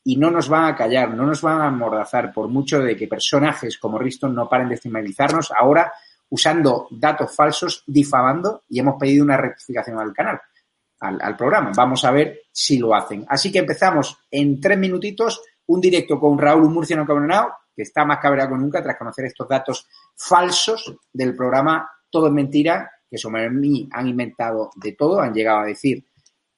y 0.04 0.16
no 0.16 0.30
nos 0.30 0.48
van 0.48 0.66
a 0.66 0.76
callar, 0.76 1.10
no 1.10 1.26
nos 1.26 1.42
van 1.42 1.62
a 1.62 1.66
amordazar, 1.66 2.32
por 2.32 2.46
mucho 2.46 2.78
de 2.78 2.96
que 2.96 3.08
personajes 3.08 3.76
como 3.76 3.98
Riston 3.98 4.36
no 4.36 4.48
paren 4.48 4.68
de 4.68 4.76
estigmatizarnos. 4.76 5.50
Ahora 5.50 5.92
usando 6.30 6.88
datos 6.90 7.34
falsos, 7.34 7.84
difamando 7.86 8.62
y 8.68 8.80
hemos 8.80 8.96
pedido 8.98 9.24
una 9.24 9.36
rectificación 9.36 9.98
al 9.98 10.12
canal, 10.12 10.40
al, 11.00 11.36
programa. 11.36 11.72
Vamos 11.74 12.04
a 12.04 12.10
ver 12.10 12.40
si 12.52 12.78
lo 12.78 12.94
hacen. 12.94 13.24
Así 13.28 13.50
que 13.50 13.60
empezamos 13.60 14.18
en 14.30 14.60
tres 14.60 14.78
minutitos 14.78 15.42
un 15.66 15.80
directo 15.80 16.18
con 16.18 16.38
Raúl 16.38 16.70
Murciano 16.70 17.06
Cabronao, 17.06 17.52
que 17.74 17.82
está 17.82 18.04
más 18.04 18.18
cabreado 18.18 18.50
que 18.50 18.60
nunca 18.60 18.82
tras 18.82 18.96
conocer 18.96 19.26
estos 19.26 19.48
datos 19.48 19.86
falsos 20.16 20.96
del 21.12 21.36
programa 21.36 21.88
Todo 22.10 22.26
es 22.26 22.32
Mentira, 22.32 22.90
que 23.08 23.18
sobre 23.18 23.48
mí 23.50 23.88
han 23.92 24.08
inventado 24.08 24.70
de 24.76 24.92
todo, 24.92 25.20
han 25.20 25.32
llegado 25.32 25.60
a 25.60 25.66
decir 25.66 26.04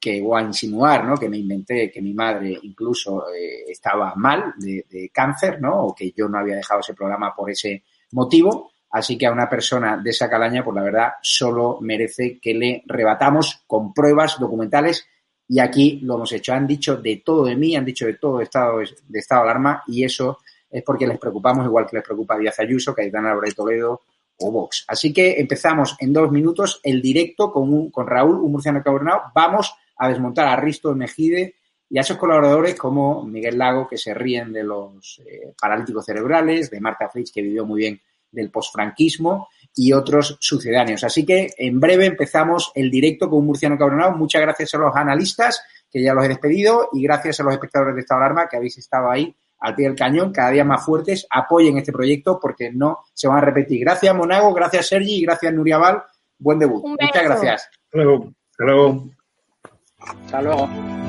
que 0.01 0.23
o 0.25 0.35
a 0.35 0.43
insinuar, 0.43 1.05
¿no? 1.05 1.17
Que 1.17 1.29
me 1.29 1.37
inventé 1.37 1.91
que 1.91 2.01
mi 2.01 2.15
madre 2.15 2.59
incluso 2.63 3.29
eh, 3.29 3.65
estaba 3.69 4.15
mal 4.15 4.55
de, 4.57 4.87
de, 4.89 5.11
cáncer, 5.11 5.61
¿no? 5.61 5.89
O 5.89 5.95
que 5.95 6.13
yo 6.13 6.27
no 6.27 6.39
había 6.39 6.57
dejado 6.57 6.81
ese 6.81 6.95
programa 6.95 7.35
por 7.35 7.51
ese 7.51 7.85
motivo. 8.13 8.73
Así 8.91 9.17
que 9.17 9.27
a 9.27 9.33
una 9.33 9.49
persona 9.49 9.97
de 9.97 10.11
esa 10.11 10.29
calaña, 10.29 10.65
pues 10.65 10.75
la 10.75 10.83
verdad, 10.83 11.13
solo 11.23 11.79
merece 11.81 12.39
que 12.41 12.55
le 12.55 12.83
rebatamos 12.87 13.63
con 13.67 13.95
pruebas 13.95 14.39
documentales 14.39 15.07
y 15.47 15.61
aquí 15.61 16.01
lo 16.03 16.15
hemos 16.17 16.33
hecho. 16.33 16.53
Han 16.53 16.67
dicho 16.67 16.97
de 16.97 17.23
todo 17.25 17.45
de 17.45 17.57
mí, 17.57 17.77
han 17.77 17.85
dicho 17.85 18.07
de 18.07 18.15
todo 18.15 18.39
de 18.39 18.45
estado 18.45 18.79
de 18.79 19.19
estado 19.19 19.45
de 19.45 19.51
alarma 19.51 19.83
y 19.87 20.05
eso 20.05 20.39
es 20.69 20.83
porque 20.83 21.07
les 21.07 21.19
preocupamos 21.19 21.67
igual 21.67 21.87
que 21.87 21.97
les 21.97 22.05
preocupa 22.05 22.39
Díaz 22.39 22.59
Ayuso, 22.61 22.95
Cayetana 22.95 23.31
Álvarez 23.31 23.55
Toledo 23.55 24.03
o 24.39 24.51
Vox. 24.51 24.85
Así 24.89 25.13
que 25.13 25.41
empezamos 25.41 25.97
en 25.99 26.13
dos 26.13 26.31
minutos 26.31 26.81
el 26.83 27.03
directo 27.03 27.53
con, 27.53 27.91
con 27.91 28.07
Raúl, 28.07 28.37
un 28.37 28.53
murciano 28.53 28.83
cabronado. 28.83 29.23
Vamos 29.35 29.75
a 29.97 30.09
desmontar 30.09 30.49
a 30.49 30.57
Risto 30.57 30.95
Mejide 30.95 31.57
y 31.89 31.99
a 31.99 32.03
esos 32.03 32.17
colaboradores 32.17 32.77
como 32.77 33.25
Miguel 33.25 33.59
Lago, 33.59 33.89
que 33.89 33.99
se 33.99 34.15
ríen 34.15 34.53
de 34.53 34.63
los 34.63 35.21
eh, 35.27 35.53
paralíticos 35.61 36.07
cerebrales, 36.07 36.71
de 36.71 36.81
Marta 36.81 37.09
Fritz, 37.09 37.33
que 37.33 37.43
vivió 37.43 37.67
muy 37.67 37.81
bien 37.81 38.01
del 38.31 38.51
posfranquismo 38.51 39.49
y 39.75 39.93
otros 39.93 40.37
sucedáneos. 40.41 41.05
Así 41.05 41.25
que 41.25 41.51
en 41.57 41.81
breve 41.81 42.07
empezamos 42.07 42.73
el 42.75 42.91
directo 42.91 43.29
con 43.29 43.41
un 43.41 43.47
murciano 43.47 43.79
cabronado. 43.79 44.13
Muchas 44.13 44.43
gracias 44.43 44.75
a 44.75 44.79
los 44.79 44.95
analistas, 44.95 45.63
que 45.91 46.03
ya 46.03 46.15
los 46.15 46.25
he 46.25 46.29
despedido, 46.29 46.89
y 46.93 47.03
gracias 47.03 47.41
a 47.41 47.45
los 47.45 47.53
espectadores 47.53 47.95
de 47.95 48.01
esta 48.03 48.17
alarma 48.17 48.49
que 48.49 48.57
habéis 48.57 48.79
estado 48.79 49.11
ahí 49.11 49.35
al 49.61 49.75
pie 49.75 49.89
del 49.89 49.97
cañón, 49.97 50.33
cada 50.33 50.51
día 50.51 50.65
más 50.65 50.85
fuertes. 50.85 51.27
Apoyen 51.31 51.79
este 51.79 51.93
proyecto 51.93 52.39
porque 52.41 52.73
no 52.73 52.99
se 53.13 53.29
van 53.29 53.39
a 53.39 53.43
repetir. 53.43 53.81
Gracias, 53.81 54.15
Monago, 54.15 54.53
gracias, 54.55 54.89
Sergi, 54.89 55.19
y 55.19 55.23
gracias, 55.23 55.53
Nuria 55.53 55.79
Val. 55.79 56.03
Buen 56.39 56.59
debut. 56.59 56.85
Muchas 56.85 57.23
gracias. 57.23 57.69
Hasta 57.85 57.99
luego. 57.99 58.33
Hasta 59.99 60.43
luego. 60.43 61.00